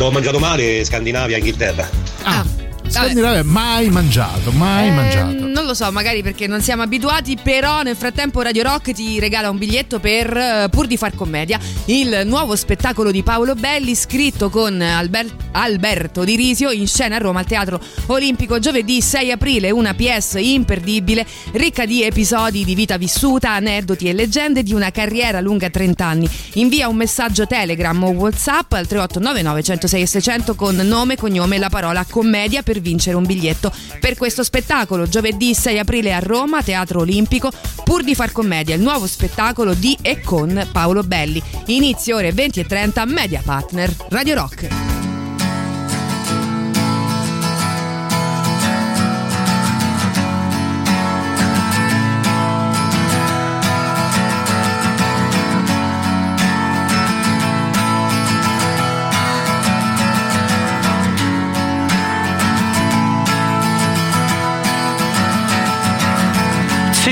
Ho 0.00 0.10
mangiato 0.10 0.38
male, 0.38 0.84
Scandinavia, 0.84 1.36
Inghilterra. 1.36 1.88
Ah, 2.22 2.44
Scandinavia 2.88 3.44
mai 3.44 3.88
mangiato, 3.90 4.50
mai 4.52 4.88
Eh, 4.88 4.90
mangiato. 4.92 5.46
Non 5.46 5.64
lo 5.64 5.74
so, 5.74 5.90
magari 5.92 6.22
perché 6.22 6.46
non 6.46 6.60
siamo 6.62 6.82
abituati, 6.82 7.36
però 7.42 7.82
nel 7.82 7.96
frattempo 7.96 8.40
Radio 8.40 8.62
Rock 8.62 8.92
ti 8.92 9.18
regala 9.20 9.50
un 9.50 9.58
biglietto 9.58 9.98
per 10.00 10.34
eh, 10.36 10.68
Pur 10.70 10.86
di 10.86 10.96
far 10.96 11.14
commedia, 11.14 11.58
il 11.86 12.22
nuovo 12.24 12.56
spettacolo 12.56 13.10
di 13.10 13.22
Paolo 13.22 13.54
Belli 13.54 13.94
scritto 13.94 14.48
con 14.50 14.80
Alber- 14.80 15.34
Alberto 15.52 16.24
Di 16.24 16.36
Risio 16.36 16.70
in 16.70 16.86
scena 16.86 17.16
a 17.16 17.18
Roma 17.18 17.40
al 17.40 17.46
Teatro 17.46 17.80
Olimpico 18.06 18.58
giovedì 18.58 19.00
6 19.02 19.32
aprile, 19.32 19.70
una 19.70 19.94
PS 19.94 20.36
imperdibile, 20.38 21.26
ricca 21.52 21.84
di 21.84 22.02
episodi 22.02 22.64
di 22.64 22.74
vita 22.74 22.96
vissuta, 22.96 23.52
aneddoti 23.52 24.08
e 24.08 24.12
leggende 24.12 24.62
di 24.62 24.72
una 24.72 24.90
carriera 24.90 25.40
lunga 25.40 25.68
30 25.68 26.04
anni. 26.06 26.28
Invia 26.54 26.88
un 26.88 26.96
messaggio 26.96 27.46
Telegram 27.46 28.02
o 28.02 28.10
WhatsApp 28.10 28.72
al 28.72 28.86
3899 28.86 29.62
106 29.62 30.06
600 30.06 30.54
con 30.54 30.76
nome, 30.76 31.16
cognome 31.16 31.56
e 31.56 31.58
la 31.58 31.68
parola 31.68 32.04
commedia 32.08 32.62
per 32.62 32.77
vincere 32.80 33.16
un 33.16 33.24
biglietto 33.24 33.72
per 34.00 34.16
questo 34.16 34.42
spettacolo. 34.42 35.08
Giovedì 35.08 35.54
6 35.54 35.78
aprile 35.78 36.12
a 36.12 36.18
Roma, 36.18 36.62
Teatro 36.62 37.00
Olimpico, 37.00 37.50
pur 37.84 38.02
di 38.04 38.14
far 38.14 38.32
commedia, 38.32 38.74
il 38.74 38.82
nuovo 38.82 39.06
spettacolo 39.06 39.74
di 39.74 39.96
e 40.02 40.20
con 40.20 40.68
Paolo 40.72 41.02
Belli. 41.02 41.42
Inizio 41.66 42.16
ore 42.16 42.32
20 42.32 42.60
e 42.60 42.66
30, 42.66 43.04
Media 43.06 43.42
Partner, 43.44 43.94
Radio 44.08 44.34
Rock. 44.34 45.17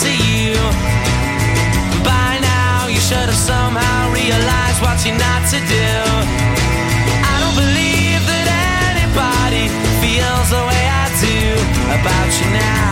To 0.00 0.08
you. 0.08 0.56
By 2.02 2.38
now, 2.40 2.86
you 2.88 3.00
should 3.00 3.28
have 3.28 3.42
somehow 3.52 4.12
realized 4.12 4.80
what 4.80 4.96
you're 5.04 5.18
not 5.18 5.42
to 5.52 5.58
do. 5.68 5.90
I 7.32 7.34
don't 7.42 7.56
believe 7.64 8.22
that 8.32 8.46
anybody 8.96 9.68
feels 10.00 10.48
the 10.48 10.62
way 10.70 10.84
I 10.88 11.06
do 11.20 11.38
about 12.00 12.30
you 12.40 12.48
now. 12.50 12.89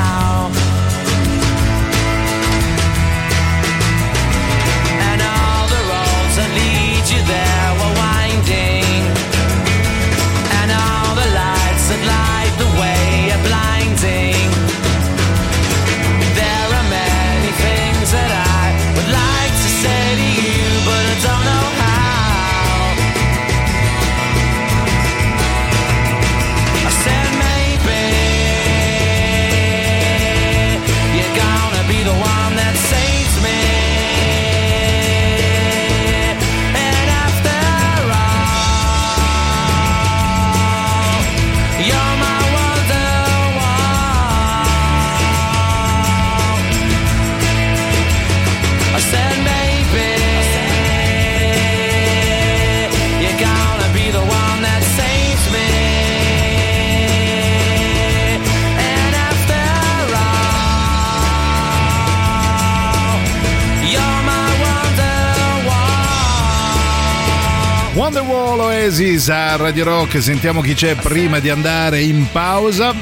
Oasis 69.01 69.29
a 69.29 69.55
Radio 69.55 69.85
Rock, 69.85 70.21
sentiamo 70.21 70.61
chi 70.61 70.75
c'è 70.75 70.97
prima 70.97 71.39
di 71.39 71.49
andare 71.51 72.01
in 72.01 72.27
pausa. 72.33 72.93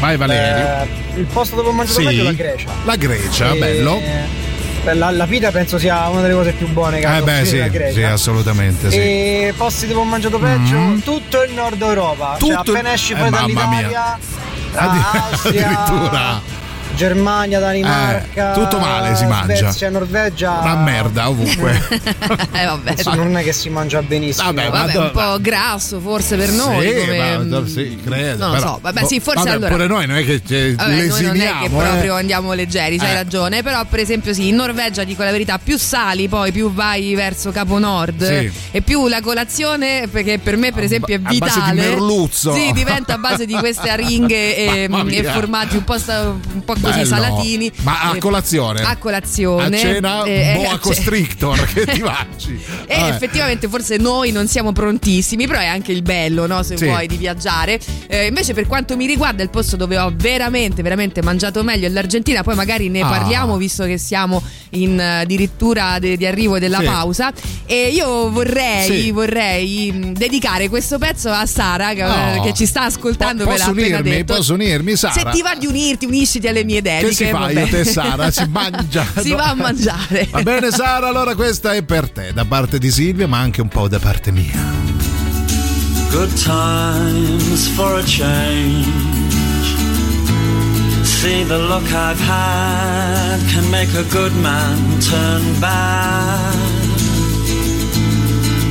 Vai 0.00 0.16
Valerio. 0.16 0.82
Eh, 1.14 1.18
il 1.20 1.24
posto 1.26 1.54
dove 1.54 1.68
ho 1.68 1.72
mangiato 1.72 2.00
Sì. 2.00 2.06
meglio 2.06 2.22
è 2.22 2.24
la 2.24 2.32
Grecia. 2.32 2.70
La 2.82 2.96
Grecia, 2.96 3.52
E- 3.52 3.58
bello. 3.58 4.00
per 4.82 4.96
La, 4.96 5.10
la 5.12 5.26
pita 5.26 5.52
penso 5.52 5.78
sia 5.78 6.08
una 6.08 6.20
delle 6.22 6.34
cose 6.34 6.50
più 6.50 6.66
buone 6.70 6.98
che 6.98 7.16
Eh 7.16 7.22
beh 7.22 7.44
sì, 7.44 7.62
sì, 7.92 8.02
assolutamente 8.02 8.90
sì. 8.90 8.96
E 8.96 9.54
posti 9.56 9.86
dove 9.86 10.00
ho 10.00 10.04
mangiato 10.04 10.40
peggio? 10.40 10.76
Mm. 10.76 10.98
Tutto 10.98 11.44
il 11.44 11.52
nord 11.52 11.80
Europa. 11.80 12.34
Tutto 12.36 12.52
cioè, 12.52 12.60
appena 12.68 12.92
esci 12.92 13.12
eh, 13.12 13.16
fuori 13.16 13.30
mamma 13.30 13.46
dall'Italia, 13.66 14.18
Addi- 14.74 15.00
Austria, 15.30 15.68
addirittura. 15.78 16.40
Germania, 16.96 17.58
Danimarca, 17.60 18.52
Eh, 18.52 18.54
tutto 18.54 18.78
male 18.78 19.14
si 19.16 19.24
mangia. 19.26 19.56
Svezia, 19.56 19.90
Norvegia. 19.90 20.58
Una 20.60 20.76
merda 20.76 21.28
ovunque. 21.28 21.78
Eh, 22.52 22.64
vabbè. 22.66 22.90
Insomma, 22.92 23.16
non 23.16 23.36
è 23.38 23.42
che 23.42 23.52
si 23.52 23.68
mangia 23.70 24.02
benissimo. 24.02 24.52
Vabbè, 24.52 24.70
Vabbè, 24.70 24.96
un 24.96 25.10
po' 25.12 25.36
grasso 25.40 25.98
forse 26.00 26.36
per 26.36 26.50
noi. 26.50 26.88
Sì, 26.88 26.94
come- 26.98 27.38
ma- 27.38 27.66
sì, 27.66 27.98
credo. 28.04 28.46
Non 28.46 28.54
lo 28.56 28.60
so, 28.60 28.78
vabbè, 28.82 29.04
sì, 29.06 29.20
forse 29.20 29.38
vabbè, 29.44 29.50
allora- 29.52 29.70
Pure 29.70 29.86
noi 29.86 30.06
non 30.06 30.16
è 30.16 30.24
che 30.24 30.42
ci 30.46 30.74
Vabbè, 30.74 31.06
noi 31.06 31.22
non 31.22 31.36
è 31.40 31.52
che 31.58 31.64
eh. 31.64 31.68
proprio 31.70 32.14
andiamo 32.16 32.52
leggeri, 32.52 32.98
c'hai 32.98 33.10
Eh. 33.12 33.14
ragione. 33.14 33.62
Però, 33.62 33.82
per 33.84 34.00
esempio, 34.00 34.34
sì, 34.34 34.48
in 34.48 34.56
Norvegia 34.56 35.04
dico 35.04 35.22
la 35.22 35.30
verità: 35.30 35.58
più 35.62 35.78
sali, 35.78 36.28
poi 36.28 36.52
più 36.52 36.72
vai 36.72 37.14
verso 37.14 37.50
Capo 37.50 37.78
Nord 37.78 38.24
Sì. 38.26 38.50
e 38.72 38.80
più 38.82 39.08
la 39.08 39.20
colazione, 39.22 40.06
perché 40.10 40.38
per 40.38 40.56
me, 40.56 40.72
per 40.72 40.82
esempio, 40.84 41.14
è 41.14 41.18
a 41.18 41.20
base 41.38 41.54
vitale. 41.54 41.70
di 41.82 41.88
merluzzo. 41.88 42.52
Sì, 42.52 42.72
diventa 42.72 43.14
a 43.14 43.18
base 43.18 43.46
di 43.46 43.54
queste 43.54 43.88
aringhe 43.90 44.56
e, 44.84 44.88
Mamma 44.88 45.10
e 45.10 45.20
mia. 45.22 45.32
formaggi 45.32 45.76
un 45.76 45.84
po', 45.84 45.96
un 46.06 46.64
po' 46.64 46.74
così 46.92 47.08
Bello. 47.10 47.22
salatini. 47.22 47.72
Ma 47.82 48.00
a 48.10 48.16
Eh, 48.16 48.18
colazione? 48.18 48.80
A 48.82 48.96
colazione. 48.96 49.76
A 49.76 49.80
cena, 49.80 50.24
Eh, 50.24 50.52
boa 50.56 50.68
a 50.68 50.72
ce- 50.72 50.78
constrictor 50.80 51.64
che 51.72 51.86
ti 51.86 52.00
mangi. 52.00 52.60
E 52.86 52.96
Vabbè. 52.98 53.14
effettivamente 53.14 53.68
forse 53.68 53.96
noi 53.96 54.30
non 54.32 54.46
siamo 54.48 54.72
prontissimi, 54.72 55.46
però 55.46 55.58
è 55.60 55.66
anche 55.66 55.92
il 55.92 56.02
bello, 56.02 56.46
no? 56.46 56.62
Se 56.62 56.76
Sì. 56.76 56.84
vuoi, 56.86 57.06
di 57.06 57.16
viaggiare. 57.16 57.78
Eh, 58.06 58.26
invece 58.26 58.54
per 58.54 58.66
quanto 58.66 58.96
mi 58.96 59.06
riguarda 59.06 59.42
il 59.42 59.50
posto 59.50 59.76
dove 59.76 59.98
ho 59.98 60.12
veramente, 60.14 60.82
veramente 60.82 61.22
mangiato 61.22 61.62
meglio 61.62 61.86
è 61.86 61.90
l'Argentina, 61.90 62.42
poi 62.42 62.54
magari 62.54 62.88
ne 62.88 63.00
Ah. 63.02 63.08
parliamo 63.08 63.56
visto 63.56 63.84
che 63.84 63.98
siamo 63.98 64.42
in 64.70 64.98
eh, 64.98 65.20
addirittura 65.22 65.98
de- 65.98 66.16
di 66.16 66.26
arrivo 66.26 66.58
della 66.58 66.78
Sì. 66.78 66.84
pausa. 66.84 67.32
E 67.66 67.88
io 67.88 68.30
vorrei, 68.30 68.86
Sì. 69.02 69.10
vorrei 69.10 69.92
mh, 69.92 70.12
dedicare 70.14 70.68
questo 70.68 70.98
pezzo 70.98 71.30
a 71.30 71.46
Sara 71.46 71.92
che, 71.94 72.04
Oh. 72.04 72.42
che 72.42 72.52
ci 72.54 72.66
sta 72.66 72.82
ascoltando. 72.84 73.44
Po- 73.44 73.50
posso 73.50 73.70
unirmi? 73.70 74.24
Posso 74.24 74.54
unirmi, 74.54 74.96
Sara? 74.96 75.12
Se 75.12 75.24
ti 75.32 75.42
va 75.42 75.54
di 75.54 75.66
unirti, 75.66 76.06
unisciti 76.06 76.46
alle 76.48 76.64
mie 76.64 76.69
dediche. 76.80 77.08
Che 77.08 77.14
si 77.14 77.24
fa 77.26 77.50
io 77.50 77.66
te 77.66 77.84
Sara? 77.84 78.30
Si 78.30 78.46
mangia. 78.50 79.04
si 79.18 79.32
va 79.32 79.50
a 79.50 79.54
mangiare. 79.54 80.28
Va 80.30 80.42
bene 80.42 80.70
Sara, 80.70 81.08
allora 81.08 81.34
questa 81.34 81.72
è 81.72 81.82
per 81.82 82.08
te, 82.10 82.32
da 82.32 82.44
parte 82.44 82.78
di 82.78 82.90
Silvia, 82.90 83.26
ma 83.26 83.38
anche 83.38 83.60
un 83.60 83.68
po' 83.68 83.88
da 83.88 83.98
parte 83.98 84.30
mia. 84.30 84.62
Good 86.10 86.32
times 86.42 87.68
for 87.68 87.98
a 87.98 88.02
change. 88.04 88.88
See 91.04 91.44
the 91.44 91.58
look 91.58 91.84
I've 91.92 92.18
had 92.18 93.38
can 93.52 93.70
make 93.70 93.92
a 93.94 94.04
good 94.10 94.34
man 94.42 95.00
turn 95.00 95.60
bad. 95.60 96.56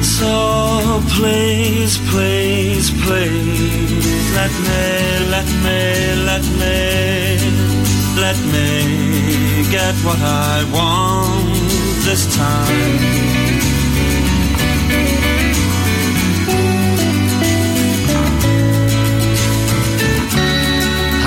So 0.01 1.01
please, 1.15 1.97
please, 2.09 2.89
please, 3.05 4.35
let 4.35 4.51
me, 4.67 5.29
let 5.29 5.47
me, 5.63 6.15
let 6.25 6.43
me, 6.59 7.78
let 8.21 8.37
me 8.53 9.63
get 9.71 9.95
what 10.05 10.19
I 10.19 10.63
want 10.75 11.69
this 12.07 12.23
time. 12.35 12.99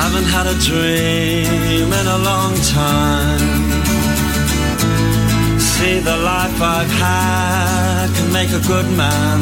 Haven't 0.00 0.28
had 0.36 0.46
a 0.46 0.56
dream 0.68 1.88
in 2.00 2.06
a 2.06 2.18
long 2.30 2.54
time. 2.80 3.62
See, 5.58 5.98
the 6.00 6.16
life 6.16 6.60
I've 6.60 6.92
had 7.06 8.06
can 8.16 8.32
make 8.32 8.50
a 8.50 8.62
good 8.66 8.88
man 8.96 9.40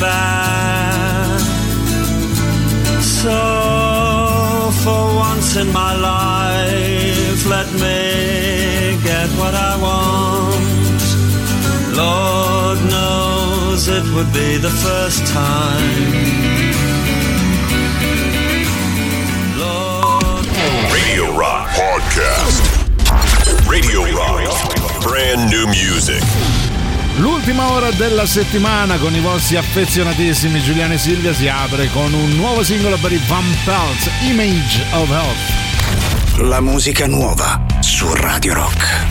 bad. 0.00 1.40
So, 3.02 3.79
for 4.84 5.14
once 5.14 5.56
in 5.56 5.72
my 5.72 5.94
life, 5.94 7.46
let 7.46 7.66
me 7.74 8.98
get 9.04 9.28
what 9.40 9.54
I 9.54 9.76
want. 9.86 11.02
Lord 11.96 12.78
knows 12.90 13.88
it 13.88 14.04
would 14.14 14.32
be 14.32 14.56
the 14.56 14.70
first 14.70 15.26
time. 15.26 16.40
Radio 20.92 21.36
Rock 21.36 21.68
Podcast. 21.70 22.62
Radio 23.68 24.02
Rock. 24.16 25.02
Brand 25.02 25.50
new 25.50 25.66
music. 25.66 26.69
L'ultima 27.20 27.70
ora 27.72 27.90
della 27.90 28.24
settimana 28.24 28.96
con 28.96 29.14
i 29.14 29.20
vostri 29.20 29.56
affezionatissimi 29.56 30.62
Giuliano 30.62 30.94
e 30.94 30.98
Silvia 30.98 31.34
si 31.34 31.48
apre 31.48 31.90
con 31.90 32.14
un 32.14 32.30
nuovo 32.30 32.62
singolo 32.62 32.96
per 32.96 33.12
i 33.12 33.20
Van 33.26 33.44
Pelt, 33.62 34.10
Image 34.22 34.82
of 34.92 35.10
Health. 35.10 36.48
La 36.48 36.62
musica 36.62 37.06
nuova 37.06 37.60
su 37.80 38.10
Radio 38.14 38.54
Rock. 38.54 39.09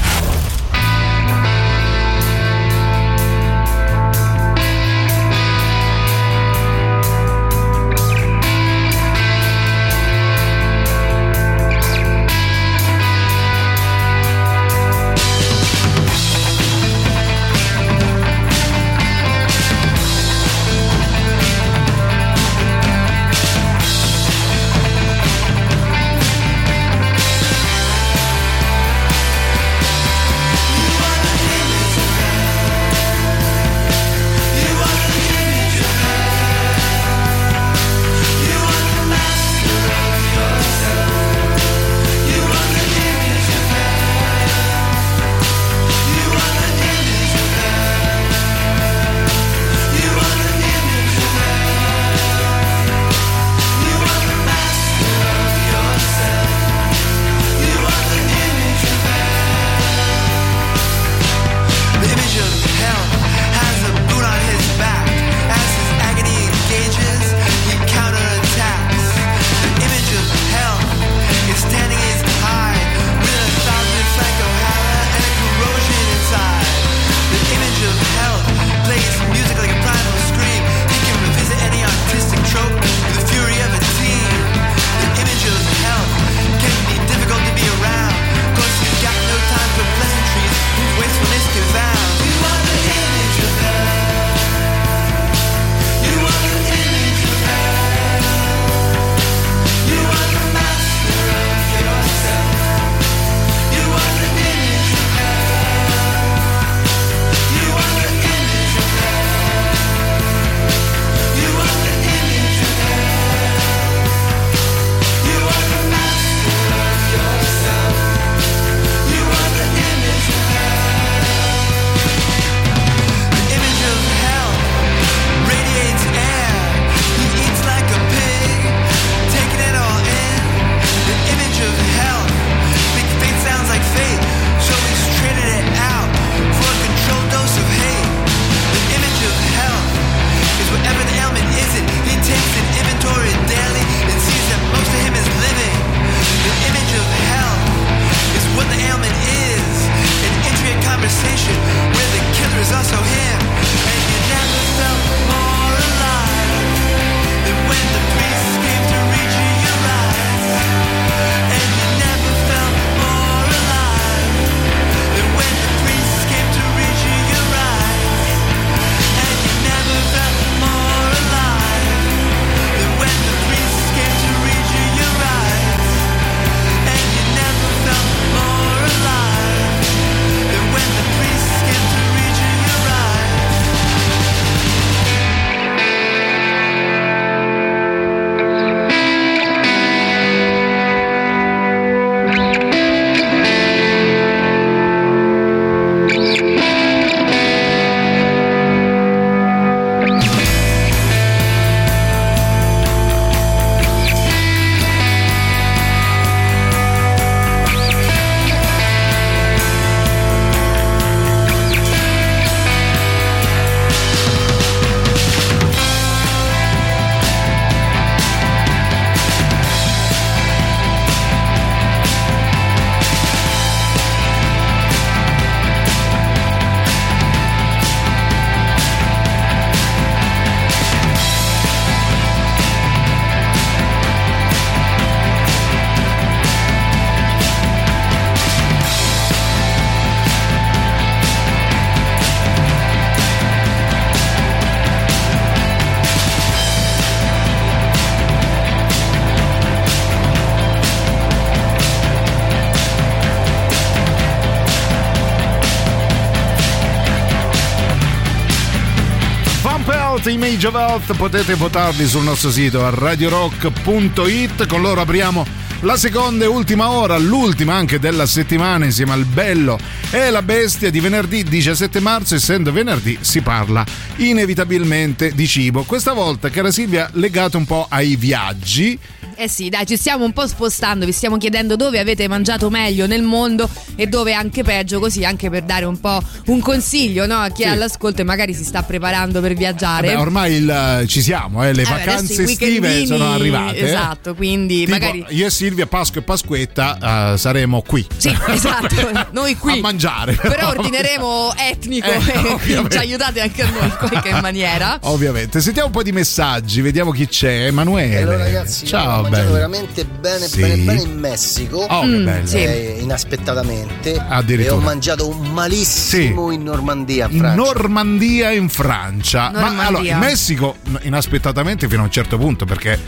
Health 260.78 261.16
potete 261.16 261.54
votarli 261.56 262.06
sul 262.08 262.24
nostro 262.24 262.52
sito 262.52 262.86
a 262.86 262.90
radiorock.it. 262.90 264.68
Con 264.68 264.82
loro 264.82 265.02
apriamo 265.02 265.46
la 265.82 265.96
seconda 265.96 266.44
e 266.44 266.48
ultima 266.48 266.90
ora, 266.90 267.18
l'ultima 267.18 267.76
anche 267.76 268.00
della 268.00 268.26
settimana 268.26 268.86
insieme 268.86 269.14
al 269.14 269.24
bello 269.26 269.80
e 270.12 270.30
la 270.30 270.42
bestia 270.42 270.90
di 270.90 271.00
venerdì 271.00 271.44
17 271.44 272.00
marzo. 272.00 272.36
Essendo 272.36 272.72
venerdì 272.72 273.18
si 273.22 273.42
parla 273.42 273.86
inevitabilmente 274.18 275.32
di 275.34 275.48
cibo. 275.48 275.84
Questa 275.84 276.14
volta, 276.14 276.50
cara 276.50 276.72
Silvia, 276.72 277.10
legato 277.14 277.58
un 277.58 277.66
po' 277.66 277.88
ai 277.90 278.16
viaggi. 278.16 279.00
Eh 279.36 279.48
sì, 279.48 279.70
dai, 279.70 279.86
ci 279.86 279.96
stiamo 279.96 280.26
un 280.26 280.34
po' 280.34 280.48
spostando, 280.48 281.06
vi 281.06 281.14
stiamo 281.14 281.38
chiedendo 281.38 281.78
dove 281.78 281.98
avete 281.98 282.28
mangiato 282.28 282.70
meglio 282.70 283.08
nel 283.08 283.24
mondo 283.24 283.70
e 284.00 284.08
dove 284.08 284.34
anche 284.34 284.64
peggio, 284.64 285.00
così 285.00 285.26
anche 285.26 285.50
per 285.50 285.64
dare 285.64 285.84
un 285.86 286.00
po' 286.00 286.22
un 286.46 286.60
consiglio 286.62 287.26
no, 287.26 287.38
a 287.38 287.50
chi 287.50 287.64
è 287.64 287.66
Sì. 287.66 287.72
all'ascolto 287.74 288.22
e 288.22 288.24
magari 288.24 288.54
si 288.54 288.64
sta 288.64 288.82
preparando 288.84 289.42
per 289.42 289.54
viaggiare. 289.56 290.08
Beh, 290.08 290.16
ormai 290.16 290.54
il- 290.54 291.04
ci 291.08 291.22
siamo, 291.22 291.64
eh, 291.66 291.74
le 291.74 291.82
Eh, 291.82 291.86
beh, 291.86 291.92
adesso 291.92 292.06
vacanze 292.12 292.44
estive 292.44 293.06
sono 293.06 293.32
arrivate. 293.34 293.78
eh. 293.78 293.86
Esatto, 293.86 294.36
quindi 294.36 294.86
Tipo, 294.86 294.92
magari 294.92 295.26
io 295.30 295.46
e 295.48 295.50
Silvia, 295.50 295.86
Pasqua 295.86 296.22
e 296.22 296.24
Pasquetta 296.24 297.34
eh, 297.34 297.38
saremo 297.38 297.82
qui. 297.82 298.06
Sì, 298.16 298.34
esatto, 298.50 298.96
noi 299.32 299.56
qui. 299.58 299.74
A 299.74 299.82
mangiare. 299.82 300.34
Però 300.36 300.70
ordineremo 300.70 301.54
etnico 301.58 302.08
Eh, 302.30 302.74
e 302.78 302.90
ci 302.90 302.98
aiutate 302.98 303.42
anche 303.42 303.62
a 303.64 303.70
noi 303.70 303.84
in 303.86 303.96
qualche 303.98 304.32
maniera. 304.42 304.98
Ovviamente. 305.04 305.60
Sentiamo 305.62 305.88
un 305.88 305.94
po' 305.94 306.04
di 306.04 306.12
messaggi, 306.12 306.82
vediamo 306.82 307.12
chi 307.12 307.28
c'è. 307.28 307.66
Emanuele. 307.66 308.18
Allora 308.22 308.38
ragazzi, 308.38 308.86
Ciao, 308.86 309.20
ho 309.20 309.22
mangiato 309.24 309.30
bello. 309.44 309.52
veramente 309.54 310.06
bene, 310.06 310.48
Sì. 310.48 310.60
bene, 310.62 310.76
bene 310.84 311.02
in 311.02 311.18
Messico. 311.18 311.78
Oh, 311.90 312.02
che 312.02 312.06
Mm, 312.08 312.26
bello. 312.26 312.48
sì. 312.48 312.58
Eh, 312.58 312.98
inaspettatamente. 313.02 313.89
Addirittura. 314.28 314.76
E 314.76 314.78
ho 314.78 314.80
mangiato 314.80 315.32
malissimo 315.32 316.52
in 316.52 316.64
Normandia, 316.64 317.28
In 317.30 317.40
Francia. 317.40 317.56
Normandia 317.56 318.52
in 318.52 318.70
Francia. 318.70 319.52
Ma 319.52 319.60
Normandia. 319.62 319.88
allora, 319.88 320.08
in 320.08 320.18
Messico, 320.20 320.76
inaspettatamente 321.02 321.88
fino 321.88 322.02
a 322.02 322.06
un 322.06 322.12
certo 322.12 322.38
punto, 322.38 322.66
perché 322.66 323.00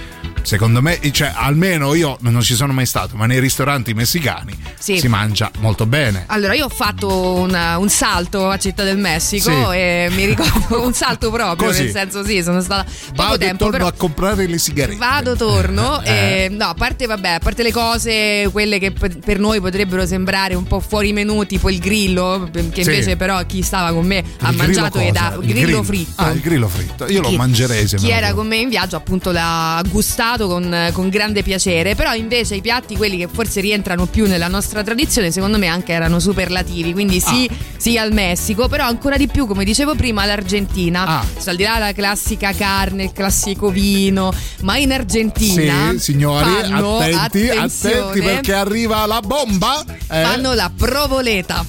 secondo 0.43 0.81
me, 0.81 0.99
cioè, 1.11 1.31
almeno 1.35 1.93
io 1.93 2.17
non 2.21 2.41
ci 2.41 2.55
sono 2.55 2.73
mai 2.73 2.85
stato, 2.85 3.15
ma 3.15 3.25
nei 3.25 3.39
ristoranti 3.39 3.93
messicani 3.93 4.57
Sì. 4.77 4.97
si 4.99 5.07
mangia 5.07 5.49
molto 5.59 5.85
bene. 5.85 6.23
Allora, 6.27 6.53
io 6.53 6.65
ho 6.65 6.69
fatto 6.69 7.33
una- 7.33 7.77
un 7.77 7.89
salto 7.89 8.49
a 8.49 8.57
Città 8.57 8.83
del 8.83 8.97
Messico 8.97 9.49
Sì. 9.51 9.77
e 9.77 10.07
mi 10.11 10.25
ricordo 10.25 10.83
un 10.85 10.93
salto 10.93 11.29
proprio, 11.31 11.67
Così. 11.67 11.83
nel 11.83 11.91
senso 11.91 12.23
sì, 12.25 12.41
sono 12.43 12.61
stata 12.61 12.83
poco 12.83 13.13
Vado 13.15 13.35
e 13.35 13.37
tempo, 13.37 13.57
torno 13.65 13.71
però 13.77 13.87
a 13.87 13.93
comprare 13.93 14.47
le 14.47 14.57
sigarette. 14.57 14.97
Vado, 14.97 15.35
torno. 15.35 16.01
Eh. 16.11 16.45
e, 16.45 16.49
no, 16.49 16.65
a 16.65 16.73
parte, 16.73 17.05
vabbè, 17.05 17.29
a 17.29 17.39
parte 17.39 17.63
le 17.63 17.71
cose, 17.71 18.49
quelle 18.51 18.79
che 18.79 18.91
per 18.91 19.39
noi 19.39 19.59
potrebbero 19.61 20.05
sembrare 20.05 20.55
un 20.55 20.63
po' 20.63 20.79
fuori 20.79 21.13
menù, 21.13 21.45
tipo 21.45 21.69
il 21.69 21.79
grillo, 21.79 22.49
che 22.51 22.83
Sì. 22.83 22.89
invece 22.89 23.15
però 23.15 23.43
chi 23.45 23.61
stava 23.61 23.91
con 23.93 24.05
me 24.05 24.23
ha 24.39 24.49
Il 24.49 24.55
mangiato 24.57 24.97
grillo 24.99 25.09
ed 25.09 25.15
ha 25.15 25.37
Il 25.41 25.47
grillo, 25.53 25.83
fritto. 25.83 26.21
Ah, 26.21 26.31
il 26.31 26.39
grillo 26.41 26.67
fritto. 26.67 27.07
Io 27.07 27.21
lo 27.21 27.29
Chi- 27.29 27.35
mangerei 27.37 27.87
se 27.87 27.97
Chi 27.97 28.07
lo 28.07 28.13
era 28.13 28.33
con 28.33 28.47
me 28.47 28.57
in 28.57 28.69
viaggio 28.69 28.95
appunto 28.95 29.31
l'ha 29.31 29.81
gustato 29.89 30.29
con, 30.37 30.89
con 30.93 31.09
grande 31.09 31.43
piacere, 31.43 31.95
però 31.95 32.13
invece 32.13 32.55
i 32.55 32.61
piatti, 32.61 32.95
quelli 32.95 33.17
che 33.17 33.27
forse 33.31 33.61
rientrano 33.61 34.05
più 34.05 34.27
nella 34.27 34.47
nostra 34.47 34.83
tradizione, 34.83 35.31
secondo 35.31 35.57
me 35.57 35.67
anche 35.67 35.91
erano 35.93 36.19
superlativi, 36.19 36.93
quindi 36.93 37.19
sì, 37.19 37.47
Ah. 37.51 37.55
sì 37.77 37.97
al 37.97 38.11
Messico, 38.13 38.67
però 38.67 38.85
ancora 38.85 39.17
di 39.17 39.27
più, 39.27 39.45
come 39.47 39.63
dicevo 39.63 39.95
prima, 39.95 40.21
all'Argentina. 40.23 41.05
Ah. 41.05 41.25
Al 41.45 41.55
di 41.55 41.63
là 41.63 41.73
della 41.73 41.93
classica 41.93 42.53
carne, 42.53 43.03
il 43.03 43.11
classico 43.13 43.69
vino, 43.69 44.33
ma 44.61 44.77
in 44.77 44.91
Argentina 44.91 45.91
Sì, 45.91 45.99
signori, 45.99 46.49
fanno, 46.61 46.97
attenti, 46.97 47.49
attenti 47.49 48.21
perché 48.21 48.53
arriva 48.53 49.05
la 49.05 49.19
bomba. 49.21 49.83
Eh, 49.87 50.21
fanno 50.23 50.53
la 50.53 50.71
provoleta. 50.75 51.65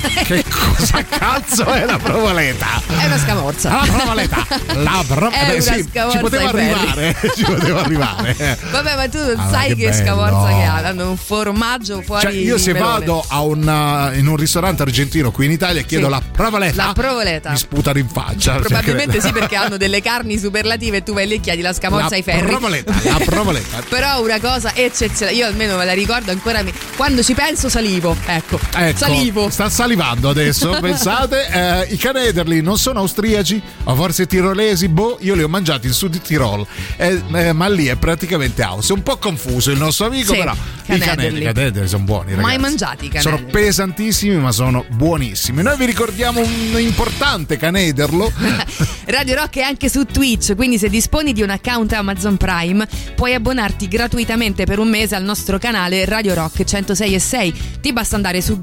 Che 0.30 0.44
cosa 0.48 1.02
cazzo 1.04 1.64
è 1.66 1.84
la 1.84 1.98
provoleta? 1.98 2.66
È 2.86 3.04
una 3.06 3.18
scamorza. 3.18 3.70
La 3.70 3.86
provoleta. 3.92 4.46
La 4.74 5.04
pro- 5.08 5.30
È 5.30 5.46
beh, 5.46 5.52
una 5.52 5.60
sì, 5.60 5.88
ci 6.10 6.18
poteva 6.18 6.48
arrivare. 6.48 7.16
ci 7.36 7.42
poteva 7.44 7.80
arrivare. 7.84 8.58
Vabbè, 8.70 8.96
ma 8.96 9.08
tu 9.08 9.18
non 9.18 9.34
ma 9.36 9.48
sai 9.50 9.68
che 9.74 9.86
che, 9.86 9.92
scamorza 9.92 10.48
che 10.48 10.62
ha. 10.64 10.74
Hanno 10.90 11.10
un 11.10 11.16
formaggio 11.16 12.00
fuori. 12.02 12.22
Cioè, 12.22 12.32
io 12.32 12.58
se 12.58 12.72
melone. 12.72 12.90
vado 13.06 13.24
a 13.28 13.42
un, 13.42 14.12
in 14.16 14.26
un 14.26 14.36
ristorante 14.36 14.82
argentino 14.82 15.30
qui 15.30 15.46
in 15.46 15.52
Italia 15.52 15.80
e 15.80 15.84
chiedo 15.86 16.06
Sì. 16.06 16.10
la 16.12 16.22
provoleta, 16.32 16.86
La 16.86 16.92
provoleta. 16.92 17.50
mi 17.50 17.56
sputano 17.56 17.98
in 17.98 18.08
faccia. 18.08 18.54
Probabilmente 18.54 19.12
Cioè, 19.20 19.26
sì, 19.26 19.32
perché 19.32 19.56
hanno 19.56 19.76
delle 19.76 20.00
carni 20.00 20.38
superlative 20.38 20.98
e 20.98 21.02
tu 21.02 21.12
vai 21.12 21.26
lì 21.26 21.34
e 21.34 21.40
chiedi 21.40 21.60
la 21.62 21.72
scamorza 21.72 22.08
la 22.10 22.16
ai 22.16 22.22
ferri. 22.22 22.46
provoleta, 22.46 22.92
la 23.02 23.20
provoleta. 23.24 23.82
Però 23.88 24.22
una 24.22 24.38
cosa 24.40 24.72
eccezionale, 24.74 25.36
io 25.36 25.46
almeno 25.46 25.76
me 25.76 25.84
la 25.84 25.92
ricordo 25.92 26.30
ancora. 26.30 26.62
mi- 26.62 26.72
Quando 26.96 27.22
ci 27.22 27.34
penso, 27.34 27.68
salivo. 27.68 28.16
Ecco, 28.26 28.58
Ecco, 28.74 28.98
salivo. 28.98 29.50
sta 29.50 29.68
salivando 29.90 30.28
adesso. 30.28 30.70
Pensate, 30.80 31.48
eh, 31.88 31.92
i 31.92 31.96
canederli 31.96 32.62
non 32.62 32.78
sono 32.78 33.00
austriaci 33.00 33.60
o 33.84 33.94
forse 33.94 34.26
tirolesi? 34.26 34.88
Boh, 34.88 35.18
io 35.20 35.34
li 35.34 35.42
ho 35.42 35.48
mangiati 35.48 35.88
in 35.88 35.92
Sud 35.92 36.20
Tirol, 36.20 36.64
Eh, 36.96 37.20
eh, 37.32 37.52
ma 37.52 37.68
lì 37.68 37.86
è 37.86 37.96
praticamente 37.96 38.62
house. 38.62 38.92
È 38.92 38.96
un 38.96 39.02
po' 39.02 39.16
confuso 39.18 39.70
il 39.72 39.78
nostro 39.78 40.06
amico, 40.06 40.32
Sì, 40.32 40.38
però 40.38 40.52
i 40.52 40.56
canederli. 40.86 41.06
canederli, 41.06 41.40
i 41.40 41.44
canederli 41.52 41.88
sono 41.88 42.04
buoni. 42.04 42.34
Mai 42.34 42.42
ragazzi. 42.42 42.60
mangiati 42.60 43.06
i 43.06 43.10
Sono 43.20 43.36
canederli? 43.36 43.50
pesantissimi, 43.64 44.36
ma 44.36 44.52
sono 44.52 44.84
buonissimi. 44.88 45.62
Noi 45.62 45.76
vi 45.76 45.86
ricordiamo 45.86 46.40
un 46.40 46.78
importante 46.78 47.56
canederlo. 47.56 48.30
Radio 49.06 49.34
Rock 49.34 49.56
è 49.58 49.62
anche 49.62 49.88
su 49.88 50.04
Twitch, 50.04 50.54
quindi 50.54 50.78
se 50.78 50.88
disponi 50.88 51.32
di 51.32 51.42
un 51.42 51.50
account 51.50 51.92
Amazon 51.92 52.36
Prime 52.36 52.86
puoi 53.16 53.34
abbonarti 53.34 53.88
gratuitamente 53.88 54.64
per 54.64 54.78
un 54.78 54.88
mese 54.88 55.16
al 55.16 55.24
nostro 55.24 55.58
canale 55.58 56.04
Radio 56.04 56.34
Rock 56.34 56.62
106 56.64 57.14
e 57.14 57.18
6. 57.18 57.54
Ti 57.80 57.92
basta 57.92 58.14
andare 58.16 58.40
su 58.40 58.60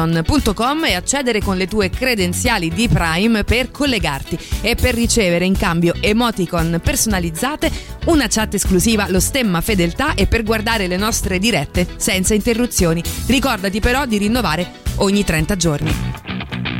gaming.amazon.com 0.00 0.84
e 0.86 0.94
accedere 0.94 1.40
con 1.40 1.56
le 1.56 1.66
tue 1.66 1.90
credenziali 1.90 2.70
di 2.70 2.88
Prime 2.88 3.44
per 3.44 3.70
collegarti 3.70 4.38
e 4.62 4.74
per 4.74 4.94
ricevere 4.94 5.44
in 5.44 5.56
cambio 5.56 5.94
emoticon 6.00 6.80
personalizzate, 6.82 7.70
una 8.06 8.26
chat 8.28 8.54
esclusiva, 8.54 9.06
lo 9.08 9.20
stemma 9.20 9.60
fedeltà 9.60 10.14
e 10.14 10.26
per 10.26 10.42
guardare 10.42 10.86
le 10.86 10.96
nostre 10.96 11.38
dirette 11.38 11.86
senza 11.96 12.34
interruzioni. 12.34 13.02
Ricordati 13.26 13.80
però 13.80 14.06
di 14.06 14.18
rinnovare 14.18 14.70
ogni 14.96 15.24
30 15.24 15.56
giorni. 15.56 16.79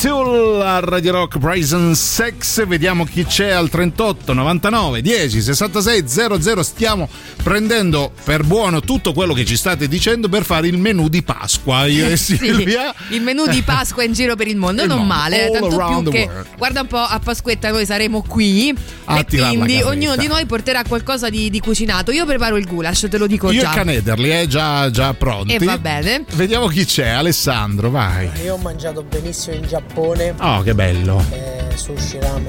Itul 0.00 0.62
a 0.62 0.78
Radio 0.78 1.10
Rock 1.10 1.40
Prison 1.40 1.92
Sex, 1.96 2.64
vediamo 2.68 3.04
chi 3.04 3.24
c'è 3.24 3.50
al 3.50 3.68
38 3.68 4.32
99 4.32 5.02
10 5.02 5.42
66 5.42 6.04
00. 6.06 6.62
Stiamo 6.62 7.08
prendendo 7.42 8.12
per 8.22 8.44
buono 8.44 8.78
tutto 8.78 9.12
quello 9.12 9.34
che 9.34 9.44
ci 9.44 9.56
state 9.56 9.88
dicendo 9.88 10.28
per 10.28 10.44
fare 10.44 10.68
il 10.68 10.78
menù 10.78 11.08
di 11.08 11.24
Pasqua. 11.24 11.86
Io 11.86 12.06
e 12.06 12.14
Sì, 12.28 12.36
Silvia. 12.36 12.94
il 13.08 13.22
menù 13.22 13.48
di 13.48 13.60
Pasqua 13.62 14.04
in 14.04 14.12
giro 14.12 14.36
per 14.36 14.46
il 14.46 14.56
mondo, 14.56 14.82
Il 14.86 14.88
non 14.88 14.98
mondo, 14.98 15.14
male, 15.14 15.46
all 15.46 15.76
tanto 15.76 16.10
più 16.10 16.20
che 16.20 16.30
guarda 16.56 16.82
un 16.82 16.86
po' 16.86 16.98
a 16.98 17.18
Pasquetta 17.18 17.70
noi 17.72 17.84
saremo 17.84 18.22
qui 18.22 18.72
A 19.06 19.18
e 19.18 19.24
quindi 19.24 19.82
ognuno 19.82 20.14
di 20.14 20.28
noi 20.28 20.46
porterà 20.46 20.84
qualcosa 20.86 21.28
di, 21.28 21.50
di 21.50 21.58
cucinato. 21.58 22.12
Io 22.12 22.24
preparo 22.24 22.56
il 22.56 22.66
goulash, 22.68 23.08
te 23.10 23.18
lo 23.18 23.26
dico 23.26 23.50
Io 23.50 23.62
già. 23.62 23.70
Canederli, 23.70 24.30
eh, 24.30 24.46
già, 24.46 24.88
già 24.92 25.12
pronti. 25.14 25.54
E 25.54 25.58
va 25.58 25.76
bene. 25.76 26.24
Vediamo 26.34 26.68
chi 26.68 26.84
c'è, 26.84 27.08
Alessandro, 27.08 27.90
vai. 27.90 28.30
Io 28.44 28.54
ho 28.54 28.58
mangiato 28.58 29.02
benissimo 29.02 29.56
in 29.56 29.62
Giappone. 29.62 29.86
Oh, 29.94 30.62
che 30.62 30.74
bello. 30.74 31.22
eh, 31.30 31.64
sushi, 31.76 32.18
ramen, 32.20 32.46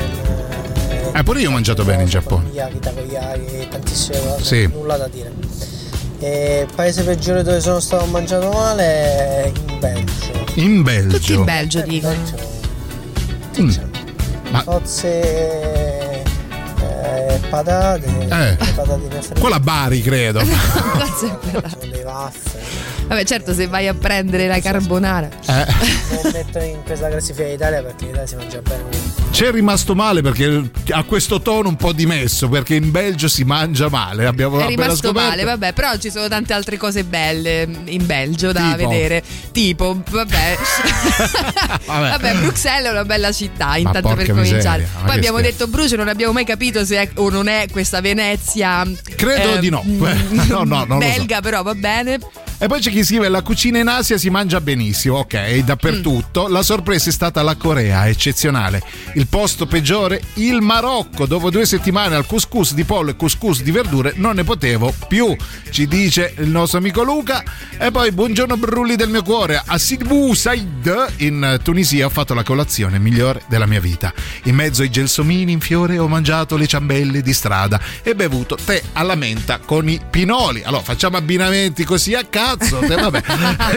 Eh, 1.13 1.23
pure 1.23 1.41
io 1.41 1.49
ho 1.49 1.51
mangiato 1.51 1.83
bene 1.83 2.03
in 2.03 2.09
Giappone. 2.09 2.49
yaki, 2.51 2.79
takoyaki, 2.79 3.67
tantissime 3.69 4.19
cose. 4.19 4.43
Sì. 4.43 4.67
Nulla 4.71 4.97
da 4.97 5.07
dire. 5.07 5.31
E 6.19 6.65
il 6.67 6.73
paese 6.75 7.03
peggiore 7.03 7.43
dove 7.43 7.59
sono 7.61 7.79
stato 7.79 8.05
mangiato 8.05 8.51
male 8.51 8.83
è 8.83 9.51
in 9.69 9.79
Belgio. 9.79 10.45
In 10.55 10.81
Belgio. 10.83 11.17
Tutti 11.17 11.33
in 11.33 11.43
Belgio 11.45 11.81
dicono. 11.81 12.15
Mm. 13.59 13.69
Ma 14.51 14.63
Cozze, 14.63 15.21
eh, 16.21 17.39
patate, 17.49 18.05
Eh. 18.05 18.57
patatine 18.73 19.21
fritte. 19.21 19.39
quella 19.39 19.59
Bari, 19.59 20.01
credo. 20.01 20.39
Sono 21.19 21.39
le 21.81 22.03
vaffe. 22.03 22.59
Vabbè, 23.09 23.23
certo, 23.25 23.55
se 23.55 23.65
vai 23.65 23.87
a 23.87 23.95
prendere 23.95 24.45
la 24.47 24.59
carbonara. 24.59 25.27
Eh. 25.47 25.65
Non 26.11 26.31
metto 26.31 26.59
in 26.59 26.83
questa 26.85 27.09
classifica 27.09 27.47
d'Italia 27.47 27.81
perché 27.81 28.03
in 28.03 28.09
Italia 28.11 28.27
si 28.27 28.35
mangia 28.35 28.61
bene. 28.61 29.17
C'è 29.31 29.51
rimasto 29.51 29.95
male 29.95 30.21
perché 30.21 30.69
ha 30.91 31.03
questo 31.03 31.41
tono 31.41 31.69
un 31.69 31.75
po' 31.75 31.91
dimesso 31.91 32.47
perché 32.49 32.75
in 32.75 32.91
Belgio 32.91 33.27
si 33.27 33.43
mangia 33.43 33.89
male. 33.89 34.27
Abbiamo 34.27 34.59
È 34.59 34.67
rimasto 34.67 35.11
male, 35.11 35.43
vabbè, 35.43 35.73
però 35.73 35.95
ci 35.97 36.11
sono 36.11 36.27
tante 36.27 36.53
altre 36.53 36.77
cose 36.77 37.03
belle 37.03 37.67
in 37.85 38.05
Belgio 38.05 38.51
da 38.51 38.73
Tipo? 38.75 38.89
vedere. 38.89 39.23
Tipo, 39.51 40.01
vabbè. 40.07 40.57
Vabbè. 41.89 42.09
vabbè, 42.09 42.35
Bruxelles 42.35 42.87
è 42.87 42.91
una 42.91 43.05
bella 43.05 43.31
città, 43.31 43.75
intanto 43.77 44.13
per 44.13 44.27
cominciare. 44.29 44.81
miseria, 44.83 44.87
Poi 45.05 45.15
abbiamo 45.15 45.37
scherzo. 45.39 45.57
detto 45.57 45.67
Bruce, 45.67 45.95
non 45.95 46.07
abbiamo 46.07 46.33
mai 46.33 46.45
capito 46.45 46.85
se 46.85 46.97
è 47.01 47.09
o 47.15 47.29
non 47.29 47.47
è 47.47 47.65
questa 47.71 47.99
Venezia. 48.01 48.85
Credo 49.15 49.55
eh, 49.55 49.59
di 49.59 49.69
no. 49.69 49.81
no, 49.87 50.63
no, 50.63 50.85
non 50.85 50.87
lo 50.87 50.93
so. 50.93 50.97
belga, 50.99 51.41
però 51.41 51.63
va 51.63 51.73
bene. 51.73 52.19
E 52.61 52.67
poi 52.67 52.81
c'è 52.81 52.91
chi 52.91 53.05
scrive: 53.05 53.29
La 53.29 53.41
cucina 53.41 53.79
in 53.79 53.87
Asia 53.87 54.17
si 54.17 54.29
mangia 54.29 54.59
benissimo, 54.59 55.19
ok, 55.19 55.59
dappertutto. 55.59 56.49
La 56.49 56.61
sorpresa 56.61 57.09
è 57.09 57.13
stata 57.13 57.41
la 57.41 57.55
Corea, 57.55 58.05
eccezionale. 58.09 58.83
Il 59.13 59.27
posto 59.27 59.65
peggiore, 59.65 60.21
il 60.33 60.59
Marocco. 60.59 61.25
Dopo 61.25 61.49
due 61.49 61.65
settimane 61.65 62.15
al 62.15 62.25
couscous 62.25 62.73
di 62.73 62.83
pollo 62.83 63.11
e 63.11 63.15
couscous 63.15 63.61
di 63.61 63.71
verdure, 63.71 64.11
non 64.17 64.35
ne 64.35 64.43
potevo 64.43 64.93
più, 65.07 65.33
ci 65.69 65.87
dice 65.87 66.33
il 66.39 66.49
nostro 66.49 66.79
amico 66.79 67.01
Luca. 67.01 67.41
E 67.77 67.91
poi, 67.91 68.11
buongiorno 68.11 68.57
brulli 68.57 68.97
del 68.97 69.09
mio 69.09 69.23
cuore. 69.23 69.61
A 69.65 69.77
Sidbou 69.77 70.33
Said 70.33 71.13
in 71.19 71.61
Tunisia 71.63 72.07
ho 72.07 72.09
fatto 72.09 72.33
la 72.33 72.43
colazione 72.43 72.99
migliore 72.99 73.41
della 73.47 73.67
mia 73.67 73.79
vita. 73.79 74.13
In 74.43 74.55
mezzo 74.55 74.81
ai 74.81 74.89
gelsomini 74.89 75.53
in 75.53 75.61
fiore 75.61 75.97
ho 75.97 76.09
mangiato 76.09 76.57
le 76.57 76.67
ciambelle 76.67 77.21
di 77.21 77.33
strada 77.33 77.79
e 78.03 78.15
bevuto 78.15 78.57
tè 78.61 78.81
alla 78.93 79.15
menta 79.15 79.59
con 79.59 79.87
i 79.87 80.01
pinoli. 80.09 80.61
Allora, 80.63 80.83
facciamo 80.83 81.15
abbinamenti 81.15 81.85
così 81.85 82.15
a 82.15 82.25
cazzo. 82.57 82.77
te, 82.79 82.95
vabbè. 82.95 83.21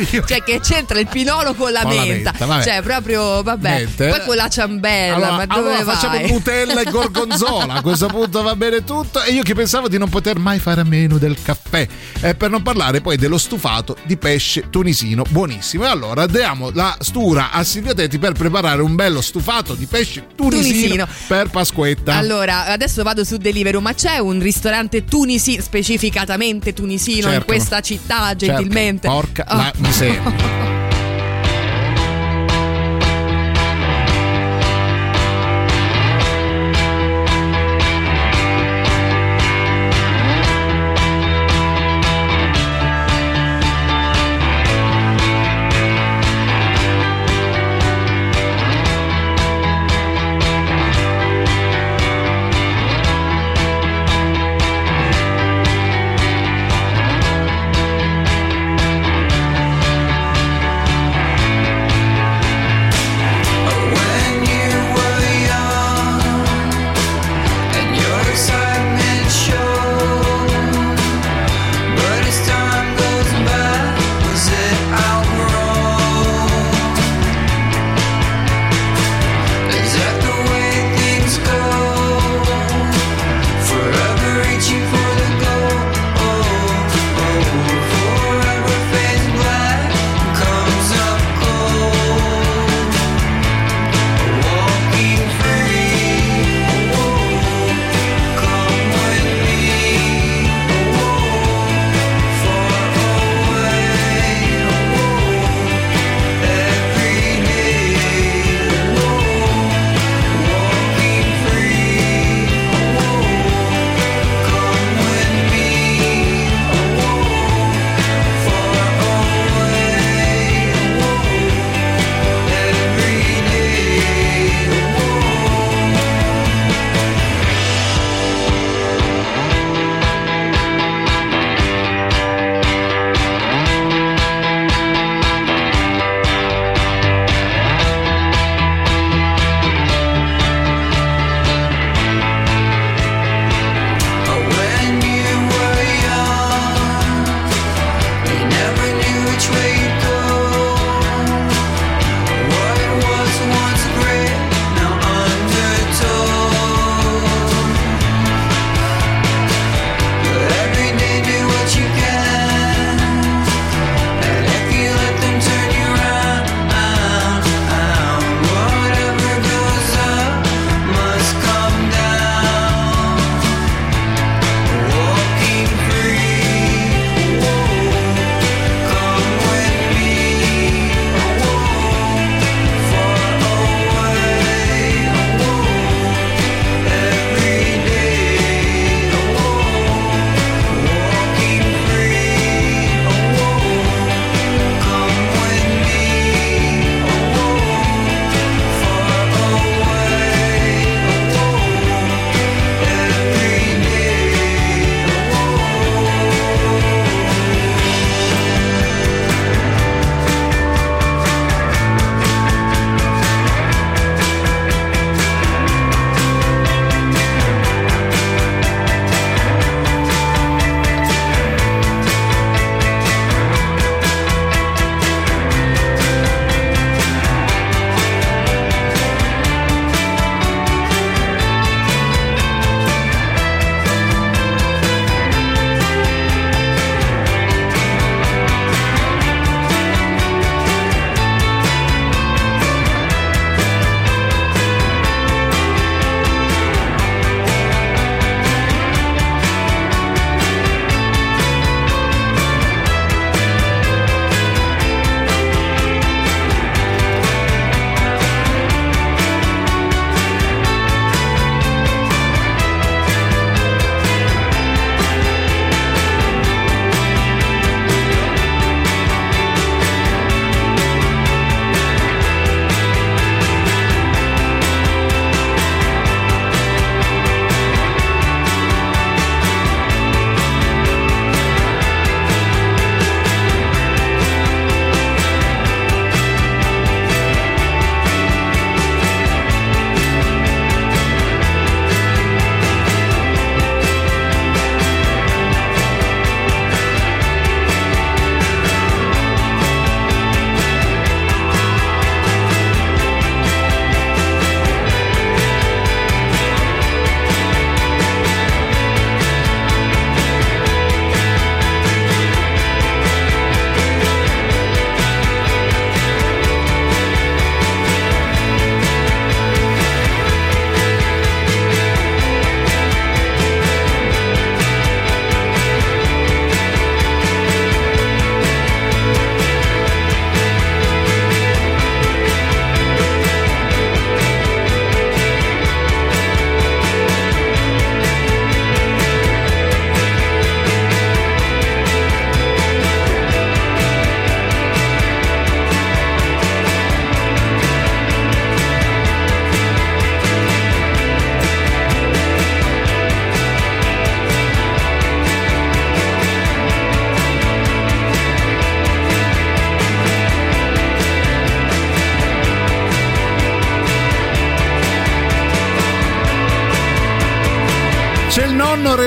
Io- 0.10 0.24
cioè, 0.24 0.42
che 0.42 0.60
c'entra 0.60 0.98
il 0.98 1.06
pinolo 1.08 1.54
con 1.54 1.72
la 1.72 1.82
Con 1.82 1.94
la 1.94 2.04
menta? 2.04 2.30
menta, 2.32 2.46
vabbè. 2.46 2.62
Cioè, 2.64 2.82
proprio, 2.82 3.42
vabbè. 3.42 3.70
Niente. 3.76 4.08
Poi 4.08 4.20
con 4.24 4.36
la 4.36 4.48
ciambella, 4.48 5.14
Allora, 5.14 5.32
ma 5.32 5.46
dove 5.46 5.60
allora 5.70 5.84
vai? 5.84 5.94
facciamo 5.94 6.26
Nutella 6.26 6.80
e 6.80 6.90
gorgonzola. 6.90 7.74
A 7.74 7.82
questo 7.82 8.06
punto 8.08 8.42
va 8.42 8.56
bene 8.56 8.84
tutto. 8.84 9.22
E 9.22 9.32
io 9.32 9.42
che 9.42 9.54
pensavo 9.54 9.88
di 9.88 9.98
non 9.98 10.08
poter 10.08 10.38
mai 10.38 10.58
fare 10.58 10.80
a 10.80 10.84
meno 10.84 11.18
del 11.18 11.36
caffè. 11.42 11.86
Eh, 12.20 12.34
per 12.34 12.50
non 12.50 12.62
parlare 12.62 13.00
poi 13.00 13.16
dello 13.16 13.38
stufato 13.38 13.96
di 14.04 14.16
pesce 14.16 14.68
tunisino, 14.70 15.24
buonissimo. 15.28 15.84
E 15.84 15.88
allora 15.88 16.26
diamo 16.26 16.70
la 16.72 16.96
stura 17.00 17.50
a 17.50 17.64
Silvia 17.64 17.94
Tetti 17.94 18.18
per 18.18 18.32
preparare 18.32 18.82
un 18.82 18.94
bello 18.94 19.20
stufato 19.20 19.74
di 19.74 19.86
pesce 19.86 20.26
tunisino, 20.34 20.72
Tunisino. 20.72 21.08
per 21.26 21.48
Pasquetta. 21.50 22.14
Allora, 22.14 22.66
adesso 22.66 23.02
vado 23.02 23.24
su 23.24 23.36
Deliveroo, 23.36 23.80
ma 23.80 23.94
c'è 23.94 24.18
un 24.18 24.40
ristorante 24.40 25.04
tunisino, 25.04 25.62
specificatamente 25.62 26.72
tunisino, 26.72 27.26
in 27.26 27.32
Certo. 27.32 27.44
questa 27.46 27.80
città, 27.80 28.34
Certo. 28.36 28.61
Gentilmente? 28.62 29.08
Porca 29.08 29.44
Oh. 29.48 29.56
la 29.56 29.72
miseria. 29.78 30.22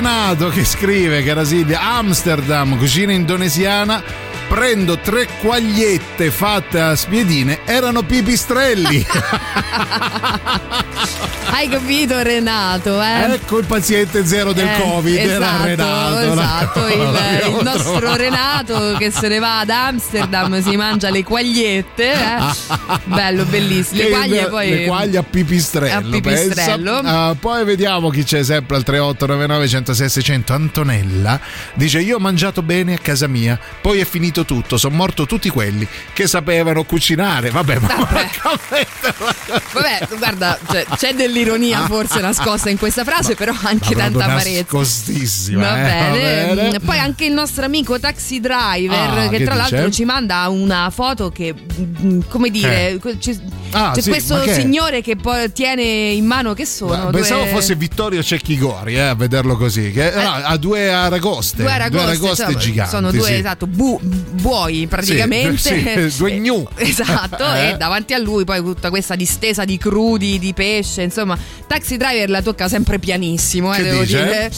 Renato 0.05 0.49
che 0.49 0.63
scrive, 0.63 1.23
cara 1.23 1.43
Silvia, 1.43 1.81
Amsterdam, 1.81 2.77
cucina 2.77 3.11
indonesiana. 3.11 4.03
Prendo 4.47 4.99
tre 4.99 5.27
quagliette 5.41 6.29
fatte 6.29 6.79
a 6.79 6.95
spiedine, 6.95 7.61
erano 7.65 8.03
pipistrelli. 8.03 9.03
Hai 11.55 11.69
capito 11.69 12.21
Renato, 12.21 13.01
eh? 13.01 13.33
ecco 13.35 13.59
il 13.59 13.65
paziente 13.65 14.25
zero 14.25 14.51
del 14.51 14.67
Eh, 14.67 14.77
Covid, 14.77 15.15
era 15.15 15.35
esatto, 15.37 15.63
Renato. 15.63 16.19
Esatto, 16.33 16.87
il, 16.87 17.47
il 17.57 17.63
nostro 17.63 17.97
trovato. 17.97 18.15
Renato 18.17 18.95
che 18.97 19.09
se 19.09 19.29
ne 19.29 19.39
va 19.39 19.59
ad 19.59 19.69
Amsterdam, 19.69 20.61
si 20.61 20.75
mangia 20.75 21.09
le 21.09 21.23
quagliette. 21.23 22.11
eh. 22.11 22.37
Bello, 23.05 23.45
bellissimo. 23.45 24.01
Le 24.01 24.09
quaglie 24.09 24.47
poi. 24.47 24.69
le 24.69 24.85
quaglie 24.85 25.17
a 25.17 25.23
pipistrello, 25.23 26.07
A 26.07 26.11
pipistrello. 26.11 26.99
Ah, 27.05 27.35
poi 27.39 27.63
vediamo 27.63 28.09
chi 28.09 28.25
c'è 28.25 28.43
sempre 28.43 28.75
al 28.75 28.83
3899 28.83 29.67
106 29.69 30.09
600 30.09 30.53
Antonella 30.53 31.39
dice 31.73 32.01
io 32.01 32.17
ho 32.17 32.19
mangiato 32.19 32.61
bene 32.63 32.95
a 32.95 32.97
casa 33.01 33.27
mia 33.27 33.57
poi 33.81 33.99
è 33.99 34.05
finito 34.05 34.43
tutto 34.43 34.77
sono 34.77 34.95
morto 34.95 35.25
tutti 35.25 35.49
quelli 35.49 35.87
che 36.13 36.27
sapevano 36.27 36.83
cucinare 36.83 37.49
vabbè 37.49 37.79
ma 37.79 37.93
Vabbè, 39.73 40.07
guarda, 40.17 40.57
cioè, 40.69 40.85
c'è 40.95 41.13
dell'ironia 41.45 41.85
forse 41.85 42.19
nascosta 42.19 42.69
in 42.69 42.77
questa 42.77 43.03
frase, 43.03 43.35
però 43.35 43.53
anche 43.63 43.95
Ma 43.95 44.01
tanta 44.03 44.25
amarezza. 44.25 44.59
nascostissima 44.61 45.61
Va 45.61 45.77
eh, 45.79 45.83
bene. 45.83 46.47
va 46.47 46.53
bene. 46.55 46.79
Poi 46.79 46.97
anche 46.99 47.25
il 47.25 47.33
nostro 47.33 47.65
amico 47.65 47.99
taxi 47.99 48.39
driver, 48.39 49.09
Ah, 49.09 49.27
che, 49.29 49.37
che 49.37 49.43
tra 49.45 49.55
dice? 49.55 49.71
l'altro 49.75 49.91
ci 49.91 50.05
manda 50.05 50.47
una 50.49 50.89
foto 50.89 51.29
che, 51.29 51.53
mm, 51.53 52.21
come 52.29 52.49
dire, 52.49 52.91
Eh. 53.01 53.17
ci- 53.19 53.39
Ah, 53.71 53.91
c'è 53.93 54.01
sì, 54.01 54.09
questo 54.09 54.39
che 54.41 54.53
signore 54.53 55.01
che 55.01 55.15
poi 55.15 55.51
tiene 55.51 55.83
in 55.83 56.25
mano 56.25 56.53
che 56.53 56.65
sono? 56.65 57.09
Pensavo 57.09 57.41
Due- 57.43 57.51
fosse 57.51 57.75
Vittorio 57.75 58.23
Cecchigori 58.23 58.95
eh, 58.95 58.99
a 59.01 59.15
vederlo 59.15 59.57
così. 59.57 59.91
Che, 59.91 60.11
no, 60.15 60.31
ha 60.31 60.57
due 60.57 60.91
aragoste. 60.91 61.61
Due 61.63 61.71
aragoste, 61.71 62.27
insomma, 62.27 62.53
giganti. 62.57 62.89
sono 62.91 63.11
due 63.11 63.27
sì. 63.27 63.33
esatto, 63.33 63.67
bu- 63.67 63.99
buoi 64.01 64.87
praticamente. 64.87 66.11
Sì, 66.11 66.15
due 66.17 66.31
gnu. 66.39 66.67
Esatto, 66.77 67.43
Eh. 67.53 67.69
e 67.69 67.77
davanti 67.77 68.13
a 68.13 68.17
lui 68.19 68.43
poi 68.45 68.61
tutta 68.61 68.89
questa 68.89 69.15
distesa 69.15 69.65
di 69.65 69.77
crudi, 69.77 70.39
di 70.39 70.53
pesce, 70.53 71.01
insomma, 71.01 71.37
Taxi 71.67 71.97
Driver 71.97 72.29
la 72.29 72.41
tocca 72.41 72.67
sempre 72.69 72.99
pianissimo, 72.99 73.73
eh, 73.75 73.83
devo 73.83 74.01
dice? 74.01 74.23
dire. 74.23 74.51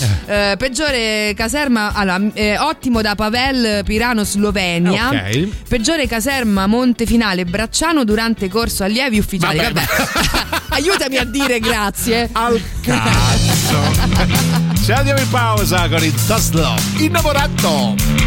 Eh, 0.52 0.56
peggiore 0.58 1.34
caserma, 1.36 1.94
allora, 1.94 2.22
eh, 2.34 2.58
ottimo 2.60 3.02
da 3.02 3.16
Pavel, 3.16 3.84
Pirano, 3.84 4.24
Slovenia. 4.24 5.10
Ok. 5.10 5.48
Peggiore 5.68 6.08
caserma, 6.08 6.68
Montefinale, 6.68 7.46
Bracciano 7.46 8.04
durante 8.04 8.50
corso 8.50 8.84
allievi 8.98 9.20
ufficiali. 9.20 9.58
Vabbè, 9.58 9.74
Vabbè, 9.74 10.62
aiutami 10.70 11.18
a 11.18 11.26
dire 11.26 11.60
grazie. 11.60 12.30
Al 12.32 12.62
cazzo. 12.82 13.80
Ci 14.84 14.92
andiamo 14.92 15.20
in 15.20 15.30
pausa 15.30 15.88
con 15.88 16.04
il 16.04 16.14
Love 16.52 16.82
innamorato. 16.98 18.27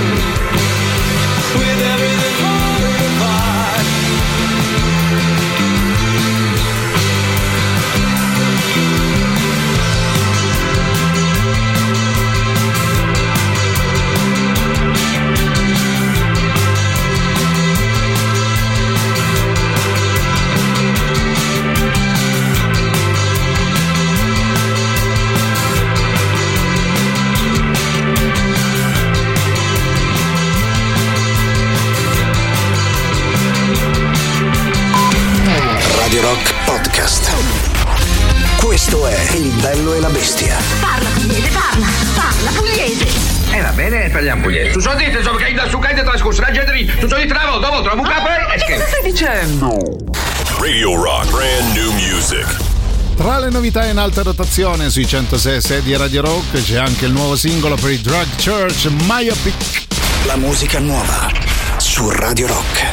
in 53.91 53.97
alta 53.97 54.21
rotazione 54.21 54.89
sui 54.89 55.05
106 55.05 55.81
di 55.81 55.95
Radio 55.97 56.21
Rock 56.21 56.63
c'è 56.63 56.77
anche 56.77 57.05
il 57.05 57.11
nuovo 57.11 57.35
singolo 57.35 57.75
per 57.75 57.91
i 57.91 57.99
Drug 57.99 58.25
Church 58.41 58.85
Myopic. 59.05 59.85
La 60.25 60.37
musica 60.37 60.79
nuova 60.79 61.29
su 61.77 62.09
Radio 62.09 62.47
Rock. 62.47 62.90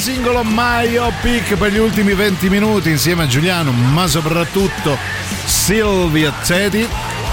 Singolo 0.00 0.40
Myopic 0.42 1.56
per 1.56 1.70
gli 1.70 1.76
ultimi 1.76 2.14
20 2.14 2.48
minuti 2.48 2.88
insieme 2.88 3.24
a 3.24 3.26
Giuliano, 3.26 3.70
ma 3.70 4.06
soprattutto 4.06 4.96
Silvia 5.44 6.32
Teti, 6.42 6.88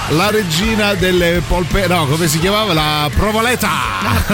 la 0.10 0.30
regina 0.30 0.94
delle 0.94 1.42
polpe... 1.48 1.88
no, 1.88 2.06
come 2.08 2.28
si 2.28 2.40
chiamava? 2.40 2.74
La 2.74 3.10
provoleta! 3.16 3.70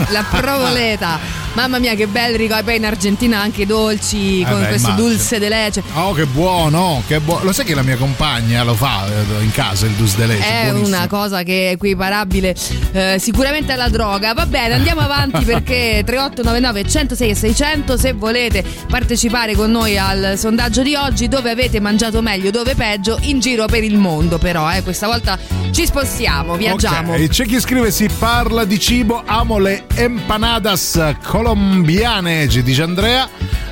La 0.09 0.25
provoleta. 0.27 1.41
Mamma 1.53 1.77
mia, 1.77 1.93
che 1.93 2.07
bel 2.07 2.35
ricordo. 2.35 2.63
Poi 2.63 2.77
in 2.77 2.85
Argentina 2.85 3.39
anche 3.39 3.61
i 3.61 3.65
dolci 3.65 4.43
con 4.43 4.57
Eh 4.57 4.61
beh, 4.61 4.67
questo 4.69 4.87
immagino. 4.89 5.07
dulce 5.09 5.39
de 5.39 5.49
leche. 5.49 5.83
Oh, 5.93 6.13
che 6.13 6.25
buono, 6.25 7.03
che 7.07 7.19
buono. 7.19 7.43
Lo 7.45 7.53
sai 7.53 7.65
che 7.65 7.75
la 7.75 7.83
mia 7.83 7.95
compagna 7.95 8.63
lo 8.63 8.73
fa 8.73 9.05
eh, 9.07 9.43
in 9.43 9.51
casa 9.51 9.85
il 9.85 9.91
dulce 9.93 10.17
de 10.17 10.25
leche? 10.25 10.43
È 10.43 10.69
buonissimo. 10.71 10.97
una 10.97 11.07
cosa 11.07 11.43
che 11.43 11.69
è 11.69 11.71
equiparabile 11.73 12.55
eh, 12.91 13.17
sicuramente 13.19 13.71
alla 13.73 13.89
droga. 13.89 14.33
Va 14.33 14.45
bene, 14.47 14.73
andiamo 14.73 15.01
avanti 15.01 15.43
perché 15.45 16.01
3899 16.05 16.89
106 16.89 17.29
e 17.29 17.35
600 17.35 17.97
se 17.97 18.13
volete 18.13 18.63
partecipare 18.89 19.53
con 19.53 19.69
noi 19.69 19.97
al 19.97 20.33
sondaggio 20.37 20.81
di 20.81 20.95
oggi 20.95 21.27
dove 21.27 21.51
avete 21.51 21.79
mangiato 21.79 22.21
meglio, 22.23 22.49
dove 22.49 22.73
peggio 22.73 23.17
in 23.21 23.39
giro 23.39 23.65
per 23.65 23.83
il 23.83 23.97
mondo 23.97 24.37
però, 24.39 24.71
eh, 24.73 24.81
questa 24.81 25.05
volta 25.05 25.37
ci 25.71 25.85
spostiamo, 25.85 26.55
viaggiamo. 26.55 27.13
Ok, 27.13 27.27
c'è 27.29 27.45
chi 27.45 27.59
scrive 27.59 27.91
si 27.91 28.09
parla 28.17 28.65
di 28.65 28.79
cibo, 28.79 29.21
amo 29.25 29.59
le 29.59 29.85
empanadas 29.95 31.15
colombiane, 31.43 32.47
ci 32.47 32.63
dice 32.63 32.83
Andrea. 32.83 33.27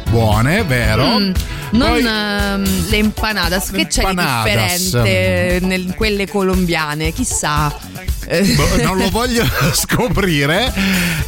Buone, 0.09 0.63
vero? 0.63 1.05
Mm, 1.19 1.31
non 1.71 1.89
Poi- 1.89 2.05
ehm, 2.05 2.89
le 2.89 2.97
empanadas, 2.97 3.71
che 3.71 3.87
c'è 3.87 4.03
di 4.05 4.15
differente 4.15 5.59
nel- 5.65 5.93
quelle 5.95 6.27
colombiane? 6.27 7.11
Chissà. 7.11 7.73
Eh, 8.27 8.43
Boh, 8.55 8.67
non 8.83 8.97
lo 8.97 9.09
voglio 9.09 9.43
scoprire. 9.73 10.71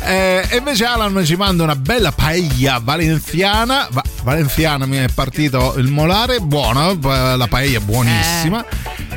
Eh, 0.04 0.46
e 0.50 0.58
invece 0.58 0.86
Alan 0.86 1.24
ci 1.26 1.36
manda 1.36 1.64
una 1.64 1.76
bella 1.76 2.12
paella 2.12 2.80
valenziana. 2.84 3.88
Va- 3.92 4.04
valenziana 4.24 4.86
mi 4.86 4.98
è 4.98 5.08
partito 5.14 5.74
il 5.78 5.88
molare, 5.88 6.40
buona, 6.40 6.90
eh, 6.90 6.98
la 7.38 7.48
paella 7.48 7.78
è 7.78 7.82
buonissima. 7.82 8.66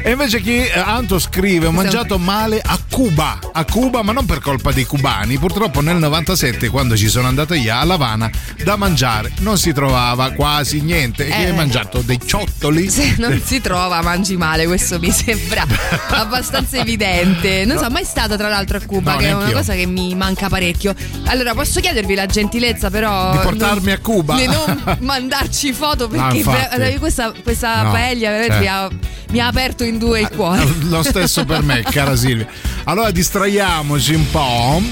E 0.02 0.10
invece 0.12 0.40
chi 0.40 0.56
eh, 0.64 0.78
Anto 0.78 1.18
scrive: 1.18 1.66
Ho 1.66 1.72
mangiato 1.72 2.18
male 2.18 2.60
a 2.64 2.78
Cuba, 2.90 3.38
a 3.52 3.64
Cuba, 3.64 4.02
ma 4.02 4.12
non 4.12 4.24
per 4.26 4.40
colpa 4.40 4.70
dei 4.72 4.84
cubani. 4.84 5.38
Purtroppo 5.38 5.80
nel 5.80 5.96
97, 5.96 6.68
quando 6.68 6.96
ci 6.96 7.08
sono 7.08 7.28
andato 7.28 7.54
io 7.54 7.74
a 7.74 7.84
La 7.84 7.94
Habana, 7.94 8.30
da 8.62 8.76
mangiare 8.76 9.32
non 9.40 9.58
si 9.58 9.72
trovava 9.72 10.30
quasi 10.32 10.80
niente. 10.80 11.15
E 11.18 11.24
chi 11.28 11.32
Eh. 11.32 11.44
hai 11.46 11.52
mangiato 11.54 12.02
dei 12.02 12.18
ciottoli? 12.24 12.90
Se 12.90 13.14
non 13.18 13.40
si 13.44 13.60
trova, 13.60 14.02
mangi 14.02 14.36
male, 14.36 14.66
questo 14.66 14.98
mi 14.98 15.10
sembra 15.10 15.64
abbastanza 16.10 16.76
evidente. 16.78 17.64
Non 17.64 17.76
sono 17.78 17.90
mai 17.90 18.04
stata, 18.04 18.36
tra 18.36 18.48
l'altro, 18.48 18.76
a 18.78 18.80
Cuba, 18.84 19.12
No, 19.12 19.18
che 19.18 19.26
è 19.28 19.32
una 19.32 19.50
cosa 19.52 19.74
che 19.74 19.86
mi 19.86 20.14
manca 20.14 20.48
parecchio. 20.48 20.94
Allora, 21.26 21.54
posso 21.54 21.80
chiedervi 21.80 22.14
la 22.14 22.26
gentilezza, 22.26 22.90
però. 22.90 23.32
Di 23.32 23.38
portarmi 23.38 23.86
non- 23.86 23.94
a 23.94 23.98
Cuba? 23.98 24.34
Di 24.36 24.46
non 24.46 24.96
mandarci 25.00 25.72
foto 25.72 26.08
perché 26.08 26.42
ver- 26.42 26.98
questa, 26.98 27.32
questa 27.42 27.82
No, 27.82 27.90
paella 27.92 28.30
veramente 28.30 28.56
eh. 28.56 28.60
mi, 28.60 28.66
ha, 28.68 28.88
mi 29.30 29.40
ha 29.40 29.46
aperto 29.46 29.84
in 29.84 29.98
due 29.98 30.20
il 30.20 30.28
cuore. 30.30 30.64
Lo 30.82 31.02
stesso 31.02 31.44
per 31.44 31.62
me, 31.62 31.82
cara 31.82 32.14
Silvia. 32.16 32.46
Allora 32.84 33.10
distraiamoci 33.10 34.14
un 34.14 34.30
po'. 34.30 34.82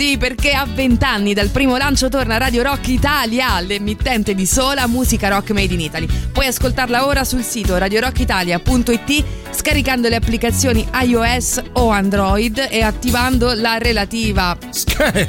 Sì, 0.00 0.16
perché 0.16 0.52
a 0.52 0.64
20 0.64 1.04
anni 1.04 1.34
dal 1.34 1.50
primo 1.50 1.76
lancio 1.76 2.08
torna 2.08 2.38
Radio 2.38 2.62
Rock 2.62 2.88
Italia, 2.88 3.60
l'emittente 3.60 4.34
di 4.34 4.46
sola 4.46 4.86
musica 4.86 5.28
rock 5.28 5.50
made 5.50 5.74
in 5.74 5.80
Italy. 5.80 6.08
Puoi 6.32 6.46
ascoltarla 6.46 7.04
ora 7.04 7.22
sul 7.22 7.42
sito 7.42 7.76
radiorockitalia.it 7.76 9.24
scaricando 9.50 10.08
le 10.08 10.16
applicazioni 10.16 10.88
iOS 11.02 11.62
o 11.72 11.90
Android 11.90 12.66
e 12.70 12.80
attivando 12.80 13.52
la 13.52 13.76
relativa 13.76 14.56
Scale 14.70 15.26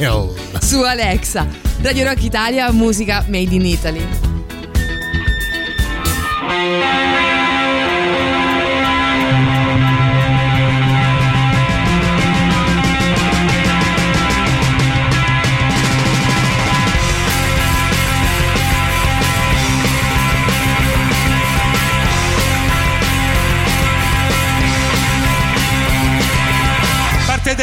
su 0.62 0.80
Alexa. 0.80 1.46
Radio 1.82 2.06
Rock 2.06 2.24
Italia, 2.24 2.72
musica 2.72 3.26
made 3.28 3.54
in 3.54 3.66
Italy. 3.66 4.08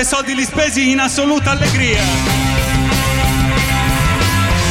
Soldi 0.09 0.35
li 0.35 0.45
spesi 0.45 0.91
in 0.91 1.01
assoluta 1.01 1.51
allegria. 1.51 2.01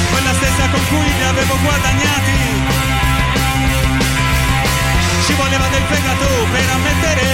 Quella 0.09 0.33
stessa 0.33 0.67
con 0.69 0.81
cui 0.89 1.13
li 1.15 1.23
avevo 1.23 1.55
guadagnati. 1.61 2.37
Ci 5.25 5.33
voleva 5.33 5.67
del 5.67 5.83
fegato 5.91 6.25
per 6.51 6.69
ammettere 6.73 7.25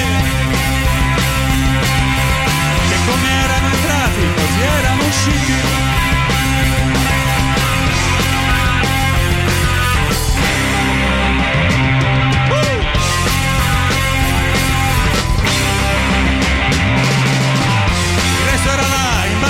che 2.90 2.98
come 3.06 3.30
erano 3.46 3.68
entrati 3.74 4.22
così 4.36 4.62
erano 4.78 5.04
usciti. 5.06 6.13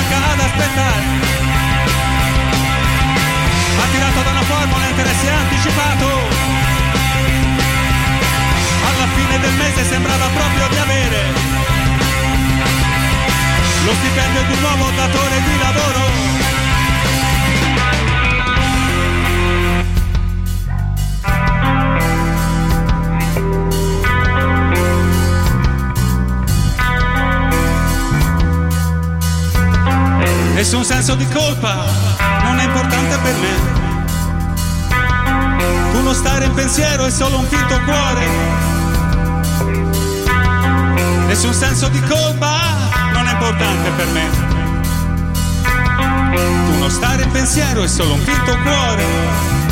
Banca 0.03 0.31
ad 0.31 0.39
aspettare. 0.39 1.01
Attirato 3.83 4.21
da 4.21 4.31
una 4.31 4.43
formula 4.43 4.87
interesse 4.87 5.29
anticipato. 5.29 6.07
Alla 8.87 9.07
fine 9.15 9.39
del 9.39 9.53
mese 9.53 9.85
sembrava 9.85 10.27
proprio 10.27 10.67
di 10.67 10.77
avere 10.77 11.21
lo 13.85 13.93
stipendio 13.93 14.43
di 14.43 14.53
un 14.53 14.59
nuovo 14.59 14.89
datore 14.95 15.41
di 15.41 15.57
lavoro. 15.59 16.42
Nessun 30.63 30.85
senso 30.85 31.15
di 31.15 31.27
colpa 31.27 31.83
non 32.43 32.57
è 32.57 32.63
importante 32.63 33.17
per 33.17 33.35
me. 33.35 33.53
Tu 35.91 36.01
non 36.01 36.15
stare 36.15 36.45
in 36.45 36.53
pensiero 36.53 37.03
è 37.03 37.11
solo 37.11 37.39
un 37.39 37.45
finto 37.47 37.81
cuore. 37.81 38.25
Nessun 41.27 41.53
senso 41.53 41.89
di 41.89 41.99
colpa 42.03 42.59
non 43.11 43.27
è 43.27 43.31
importante 43.33 43.89
per 43.89 44.07
me. 44.13 44.29
Tu 46.65 46.77
non 46.79 46.89
stare 46.89 47.23
in 47.23 47.31
pensiero 47.31 47.83
è 47.83 47.87
solo 47.87 48.13
un 48.13 48.21
finto 48.21 48.57
cuore. 48.59 49.62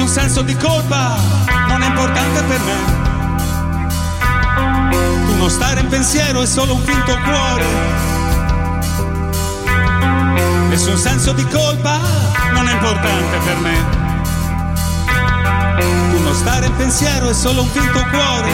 Nessun 0.00 0.14
senso 0.14 0.40
di 0.40 0.56
colpa 0.56 1.14
non 1.68 1.82
è 1.82 1.86
importante 1.86 2.42
per 2.44 2.58
me. 2.60 2.72
Tu 5.26 5.36
non 5.36 5.50
stare 5.50 5.80
in 5.80 5.88
pensiero 5.88 6.40
è 6.40 6.46
solo 6.46 6.72
un 6.72 6.82
finto 6.82 7.18
cuore. 7.18 7.66
Nessun 10.70 10.96
senso 10.96 11.32
di 11.32 11.46
colpa 11.48 11.98
non 12.54 12.66
è 12.66 12.72
importante 12.72 13.38
per 13.44 13.56
me. 13.58 13.84
Tu 16.12 16.22
non 16.22 16.34
stare 16.34 16.64
in 16.64 16.76
pensiero 16.76 17.28
è 17.28 17.34
solo 17.34 17.60
un 17.60 17.68
finto 17.68 18.02
cuore. 18.10 18.50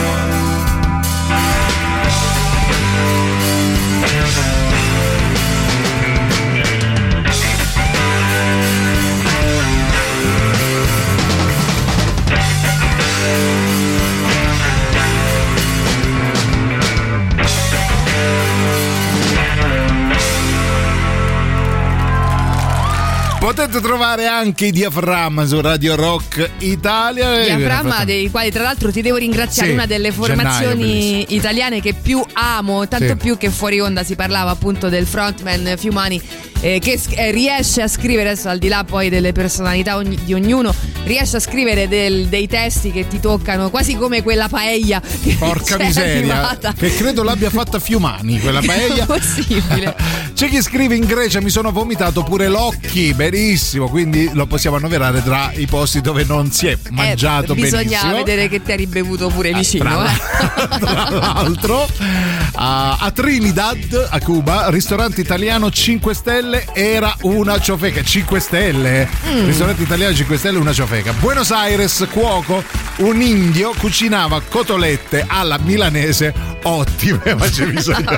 Potete 23.46 23.80
trovare 23.80 24.26
anche 24.26 24.66
i 24.66 24.72
diaframma 24.72 25.46
su 25.46 25.60
Radio 25.60 25.94
Rock 25.94 26.50
Italia. 26.58 27.44
Diaframma 27.44 28.04
dei 28.04 28.28
quali 28.28 28.50
tra 28.50 28.64
l'altro 28.64 28.90
ti 28.90 29.02
devo 29.02 29.18
ringraziare 29.18 29.68
Sì, 29.68 29.74
una 29.74 29.86
delle 29.86 30.10
gennaio, 30.10 30.26
formazioni 30.34 30.82
bellissimo. 30.82 31.24
italiane 31.28 31.80
che 31.80 31.94
più 31.94 32.20
amo, 32.32 32.88
tanto 32.88 33.06
Sì. 33.06 33.14
più 33.14 33.36
che 33.38 33.50
fuori 33.50 33.78
onda 33.78 34.02
si 34.02 34.16
parlava 34.16 34.50
appunto 34.50 34.88
del 34.88 35.06
frontman 35.06 35.76
Fiumani 35.78 36.20
eh, 36.60 36.80
che 36.80 36.98
eh, 37.10 37.30
riesce 37.30 37.82
a 37.82 37.86
scrivere, 37.88 38.30
adesso 38.30 38.48
al 38.48 38.58
di 38.58 38.66
là 38.66 38.82
poi 38.82 39.10
delle 39.10 39.30
personalità 39.30 39.94
ogni- 39.94 40.18
di 40.24 40.34
ognuno, 40.34 40.74
riesce 41.04 41.36
a 41.36 41.40
scrivere 41.40 41.86
del- 41.86 42.26
dei 42.26 42.48
testi 42.48 42.90
che 42.90 43.06
ti 43.06 43.20
toccano 43.20 43.70
quasi 43.70 43.94
come 43.94 44.22
quella 44.24 44.48
paella 44.48 45.00
che 45.22 45.36
Porca 45.38 45.76
miseria, 45.78 46.16
arrivata. 46.16 46.72
che 46.76 46.92
credo 46.96 47.22
l'abbia 47.22 47.50
fatta 47.50 47.78
Fiumani 47.78 48.40
quella 48.40 48.60
paella. 48.66 49.06
Possibile. 49.06 49.94
C'è 50.36 50.50
chi 50.50 50.60
scrive 50.60 50.94
in 50.94 51.06
Grecia 51.06 51.40
mi 51.40 51.48
sono 51.48 51.72
vomitato 51.72 52.22
pure 52.22 52.48
l'occhi, 52.48 53.14
benissimo, 53.14 53.88
quindi 53.88 54.28
lo 54.34 54.44
possiamo 54.44 54.76
annoverare 54.76 55.22
tra 55.22 55.50
i 55.54 55.64
posti 55.64 56.02
dove 56.02 56.24
non 56.24 56.52
si 56.52 56.66
è 56.66 56.76
mangiato 56.90 57.52
Eh, 57.52 57.54
bisogna 57.62 57.82
benissimo. 57.84 58.12
vedere 58.16 58.48
che 58.50 58.62
ti 58.62 58.70
hai 58.70 58.76
ribevuto 58.76 59.28
pure 59.28 59.54
vicino. 59.54 59.84
tra- 59.84 60.12
eh. 60.12 60.78
Tra 60.78 61.08
l'altro, 61.10 61.88
a, 62.56 62.96
a 62.98 63.10
Trinidad, 63.10 64.08
a 64.10 64.18
Cuba, 64.20 64.68
ristorante 64.70 65.20
italiano 65.20 65.70
5 65.70 66.14
stelle 66.14 66.66
era 66.72 67.14
una 67.22 67.60
ciofeca. 67.60 68.02
5 68.02 68.40
stelle? 68.40 69.08
Mm. 69.26 69.46
Ristorante 69.46 69.82
italiano 69.82 70.14
5 70.14 70.36
stelle, 70.38 70.58
una 70.58 70.72
ciofeca. 70.72 71.12
Buenos 71.12 71.50
Aires, 71.50 72.06
cuoco, 72.10 72.64
un 72.98 73.20
indio 73.20 73.74
cucinava 73.76 74.40
cotolette 74.48 75.24
alla 75.28 75.58
milanese 75.58 76.32
ottime, 76.62 77.34
ma 77.36 77.46
c'è 77.48 77.66
bisogno 77.66 78.16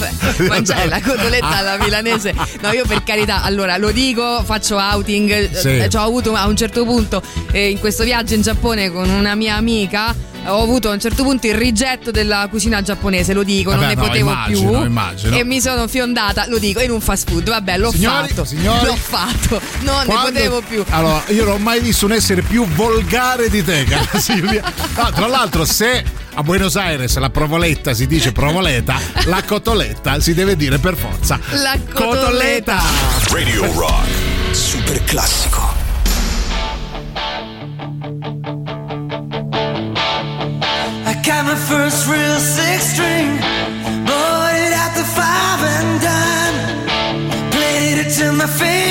mangiare 0.48 0.86
la 0.86 1.00
cotoletta 1.00 1.56
alla 1.56 1.76
milanese. 1.78 2.32
No, 2.60 2.72
io 2.72 2.86
per 2.86 3.02
carità, 3.02 3.42
allora 3.42 3.76
lo 3.76 3.90
dico, 3.90 4.42
faccio 4.44 4.76
outing. 4.76 5.50
Sì. 5.50 5.68
Eh, 5.78 5.88
Ho 5.94 6.02
avuto 6.02 6.34
a 6.34 6.46
un 6.46 6.56
certo 6.56 6.84
punto 6.84 7.20
eh, 7.50 7.70
in 7.70 7.80
questo 7.80 8.04
viaggio 8.04 8.34
in 8.34 8.42
Giappone 8.42 8.90
con 8.92 9.08
una 9.08 9.34
mia 9.34 9.56
amica. 9.56 10.14
Ho 10.48 10.62
avuto 10.62 10.88
a 10.90 10.92
un 10.92 11.00
certo 11.00 11.22
punto 11.22 11.46
il 11.46 11.54
rigetto 11.54 12.10
della 12.10 12.46
cucina 12.50 12.80
giapponese, 12.82 13.32
lo 13.34 13.42
dico, 13.42 13.70
non 13.70 13.80
Vabbè, 13.80 13.94
ne 13.94 14.00
no, 14.00 14.06
potevo 14.06 14.30
immagino, 14.30 14.70
più. 14.70 14.84
immagino. 14.86 15.36
E 15.36 15.44
mi 15.44 15.60
sono 15.60 15.86
fiondata, 15.88 16.46
lo 16.48 16.58
dico, 16.58 16.80
in 16.80 16.90
un 16.90 17.00
fast 17.00 17.28
food. 17.30 17.48
Vabbè, 17.48 17.76
l'ho 17.78 17.90
Signori, 17.92 18.28
fatto. 18.28 18.44
signori. 18.44 18.86
l'ho 18.86 18.96
fatto. 18.96 19.60
Non 19.80 20.04
Quando- 20.04 20.30
ne 20.30 20.30
potevo 20.48 20.62
più. 20.66 20.84
Allora, 20.90 21.22
io 21.28 21.44
non 21.44 21.54
ho 21.54 21.58
mai 21.58 21.80
visto 21.80 22.06
un 22.06 22.12
essere 22.12 22.42
più 22.42 22.66
volgare 22.66 23.48
di 23.50 23.62
te, 23.64 23.84
cara 23.84 24.06
Silvia. 24.18 24.62
No, 24.96 25.10
tra 25.12 25.26
l'altro, 25.26 25.64
se 25.64 26.02
a 26.34 26.42
Buenos 26.42 26.76
Aires 26.76 27.16
la 27.18 27.30
provoletta 27.30 27.92
si 27.94 28.06
dice 28.06 28.32
provoleta, 28.32 28.98
la 29.24 29.42
cotoletta 29.44 30.20
si 30.20 30.34
deve 30.34 30.56
dire 30.56 30.78
per 30.78 30.96
forza 30.96 31.38
La 31.62 31.76
cotoletta. 31.92 32.80
Radio 33.30 33.70
Rock. 33.74 34.06
Super 34.52 35.02
classico. 35.04 35.77
First 41.68 42.08
real 42.08 42.38
six 42.40 42.94
string, 42.94 43.28
bought 44.06 44.54
it 44.64 44.72
at 44.84 44.92
the 44.96 45.04
five 45.18 45.60
and 45.76 45.90
dime. 46.06 47.50
Played 47.50 47.98
it 48.06 48.10
till 48.16 48.32
my 48.32 48.46
fingers 48.46 48.87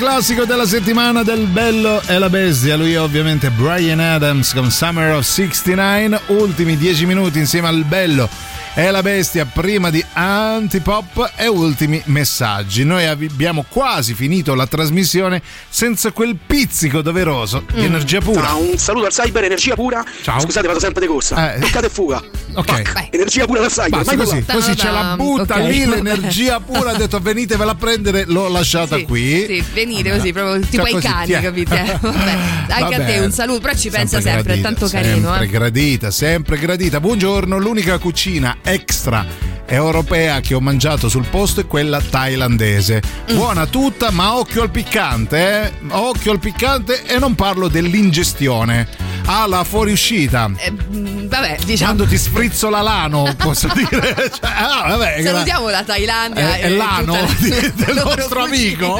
classico 0.00 0.46
della 0.46 0.64
settimana 0.64 1.22
del 1.22 1.46
Bello 1.46 2.00
e 2.06 2.18
la 2.18 2.30
Bestia. 2.30 2.74
Lui 2.74 2.94
è 2.94 2.98
ovviamente 3.00 3.50
Brian 3.50 4.00
Adams 4.00 4.54
con 4.54 4.70
Summer 4.70 5.14
of 5.14 5.24
69. 5.24 6.20
Ultimi 6.28 6.78
10 6.78 7.04
minuti 7.04 7.38
insieme 7.38 7.68
al 7.68 7.84
Bello 7.84 8.26
e 8.72 8.90
la 8.90 9.02
Bestia 9.02 9.44
prima 9.44 9.90
di 9.90 10.02
Antipop 10.14 11.32
e 11.36 11.48
ultimi 11.48 12.00
messaggi. 12.06 12.82
Noi 12.82 13.04
abbiamo 13.04 13.66
quasi 13.68 14.14
finito 14.14 14.54
la 14.54 14.66
trasmissione 14.66 15.42
senza 15.68 16.12
quel 16.12 16.36
pizzico 16.46 17.02
doveroso 17.02 17.62
di 17.70 17.80
Mm. 17.82 17.84
energia 17.84 18.20
pura. 18.20 18.40
Ciao, 18.46 18.58
un 18.70 18.78
saluto 18.78 19.04
al 19.06 19.12
cyber, 19.12 19.44
energia 19.44 19.74
pura. 19.74 20.02
Ciao. 20.22 20.40
Scusate, 20.40 20.66
vado 20.66 20.80
sempre 20.80 21.02
di 21.02 21.08
corsa. 21.08 21.52
Eh. 21.54 21.58
Toccate 21.60 21.86
e 21.86 21.90
fuga. 21.90 22.22
Ok. 22.54 22.82
Pac. 22.92 23.08
Energia 23.10 23.46
pura 23.46 23.66
cyber. 23.68 23.90
Basta 23.90 24.16
mai 24.16 24.24
così, 24.26 24.44
così 24.44 24.76
ce 24.76 24.90
la 24.90 25.14
butta 25.16 25.56
Ok. 25.56 25.68
lì 25.70 25.84
l'energia 25.86 26.60
pura. 26.60 26.90
Ha 26.90 26.94
detto 26.96 27.18
venitevela 27.20 27.72
a 27.72 27.74
prendere, 27.74 28.24
l'ho 28.26 28.48
lasciata 28.48 28.96
Sì, 28.96 29.04
qui. 29.04 29.44
Sì, 29.46 29.64
venite 29.72 30.10
così, 30.16 30.32
proprio 30.32 30.60
tipo 30.66 30.84
Cioè, 30.86 30.94
ai 30.96 31.00
cani, 31.02 31.26
tiè. 31.26 31.40
capite? 31.40 31.98
Vabbè, 32.00 32.38
anche 32.68 32.94
a 32.94 32.98
Vabbè. 32.98 33.04
te 33.06 33.18
un 33.20 33.32
saluto, 33.32 33.60
però 33.60 33.74
ci 33.74 33.90
pensa 33.90 34.20
sempre, 34.20 34.40
è 34.40 34.44
gradita, 34.60 34.68
tanto 34.68 34.88
carino. 34.88 35.28
Sempre 35.28 35.44
Eh. 35.44 35.48
gradita, 35.48 36.10
sempre 36.10 36.58
gradita. 36.58 37.00
Buongiorno, 37.00 37.58
l'unica 37.58 37.98
cucina 37.98 38.56
extra 38.62 39.24
europea 39.66 40.40
che 40.40 40.54
ho 40.54 40.60
mangiato 40.60 41.08
sul 41.08 41.26
posto 41.30 41.60
è 41.60 41.66
quella 41.66 42.00
thailandese. 42.00 43.00
Mm. 43.30 43.36
Buona 43.36 43.66
tutta, 43.66 44.10
ma 44.10 44.36
occhio 44.36 44.62
al 44.62 44.70
piccante, 44.70 45.38
eh? 45.62 45.72
Occhio 45.90 46.32
al 46.32 46.40
piccante 46.40 47.04
e 47.06 47.18
non 47.20 47.34
parlo 47.36 47.68
dell'ingestione. 47.68 48.88
Ah, 49.32 49.46
la 49.46 49.62
fuoriuscita. 49.62 50.50
Eh, 50.56 50.72
mh, 50.72 51.28
vabbè, 51.28 51.58
diciamo. 51.64 51.94
Quando 51.94 52.12
ti 52.12 52.18
sfrizzola 52.18 52.80
l'ano, 52.80 53.32
posso 53.36 53.68
dire. 53.74 54.12
Cioè, 54.16 54.50
ah, 54.50 54.84
vabbè, 54.88 55.22
Salutiamo 55.22 55.68
la 55.68 55.84
Thailandia. 55.84 56.56
È- 56.56 56.58
e 56.58 56.60
è 56.62 56.68
l'ano 56.70 57.12
la- 57.12 57.26
di- 57.38 57.72
del 57.76 57.94
nostro 58.04 58.42
amico? 58.42 58.98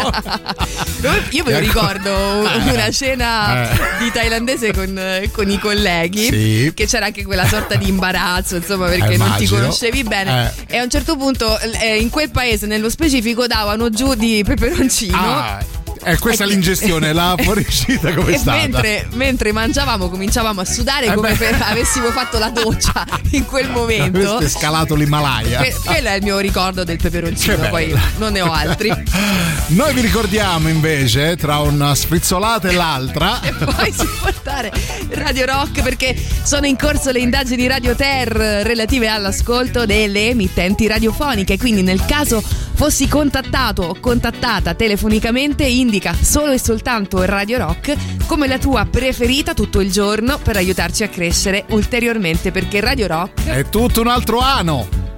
Io 1.31 1.45
me 1.45 1.51
lo 1.51 1.57
Ecco. 1.57 1.67
ricordo 1.67 2.13
una 2.73 2.91
cena 2.93 3.71
Eh. 3.73 3.79
di 4.05 4.13
thailandese 4.13 4.73
con, 4.73 5.29
con 5.33 5.51
i 5.51 5.59
colleghi. 5.59 6.25
Sì. 6.27 6.73
Che 6.75 6.87
c'era 6.87 7.07
anche 7.07 7.25
quella 7.25 7.47
sorta 7.49 7.75
di 7.75 7.89
imbarazzo, 7.89 8.55
insomma, 8.57 8.87
perché 8.87 9.15
Eh, 9.15 9.17
non 9.17 9.35
ti 9.37 9.47
conoscevi 9.47 10.05
bene. 10.05 10.53
E 10.69 10.77
a 10.79 10.83
un 10.85 10.91
certo 10.91 11.17
punto, 11.17 11.59
eh, 11.59 11.97
in 12.01 12.09
quel 12.09 12.31
paese, 12.31 12.67
nello 12.67 12.89
specifico, 12.89 13.49
davano 13.49 13.91
giù 13.91 14.15
di 14.15 14.43
peperoncino. 14.47 15.17
Ah, 15.17 15.59
eh, 16.03 16.19
questa 16.19 16.45
è 16.45 16.47
l'ingestione, 16.47 17.13
la 17.13 17.35
fuoriuscita 17.39 18.15
come 18.15 18.33
è 18.33 18.39
stata? 18.39 18.57
mentre, 18.57 19.07
mentre 19.13 19.53
mangiavamo 19.53 20.09
cominciavamo 20.09 20.61
a 20.61 20.65
sudare 20.65 21.07
Eh 21.07 21.15
come 21.15 21.35
se 21.37 21.49
avessimo 21.49 22.11
fatto 22.11 22.39
la 22.39 22.51
doccia 22.51 23.05
in 23.31 23.45
quel 23.45 23.71
momento. 23.71 24.39
È 24.39 24.49
scalato 24.49 24.95
l'Himalaya. 24.95 25.59
Que- 25.59 25.77
quello 25.85 26.09
è 26.09 26.15
il 26.15 26.23
mio 26.23 26.39
ricordo 26.39 26.85
del 26.85 26.97
peperoncino, 26.97 27.69
poi 27.69 27.95
non 28.19 28.33
ne 28.33 28.41
ho 28.41 28.53
altri. 28.53 28.91
Noi 29.69 29.95
vi 29.95 30.01
ricordiamo 30.01 30.69
invece, 30.69 31.37
tra 31.37 31.59
una 31.59 31.95
sfrizzolata 31.95 32.69
e 32.69 32.73
l'altra, 32.73 33.41
E 33.43 33.53
poi 33.53 33.93
si 33.93 34.07
portare 34.21 34.73
Radio 35.11 35.47
Rock 35.47 35.83
perché 35.83 36.17
sono 36.43 36.67
in 36.67 36.77
corso 36.77 37.11
le 37.11 37.21
indagini 37.21 37.67
Radio 37.67 37.95
Ter 37.95 38.29
relative 38.31 39.09
all'ascolto 39.09 39.87
delle 39.87 40.29
emittenti 40.31 40.87
radiofoniche. 40.87 41.59
Quindi, 41.59 41.83
nel 41.83 42.05
caso 42.05 42.43
fossi 42.81 43.09
contattato 43.09 43.83
o 43.83 43.97
contattata 44.01 44.73
telefonicamente, 44.73 45.67
indica 45.67 46.15
solo 46.15 46.53
e 46.53 46.59
soltanto 46.59 47.23
Radio 47.25 47.59
Rock 47.59 47.95
come 48.25 48.47
la 48.47 48.57
tua 48.57 48.87
preferita 48.87 49.53
tutto 49.53 49.81
il 49.81 49.93
giorno 49.93 50.39
per 50.39 50.57
aiutarci 50.57 51.03
a 51.03 51.09
crescere 51.11 51.67
ulteriormente. 51.73 52.51
Perché 52.51 52.81
Radio 52.81 53.07
Rock 53.07 53.45
è 53.45 53.69
tutto 53.69 54.01
un 54.01 54.07
altro 54.07 54.39
ano. 54.39 55.10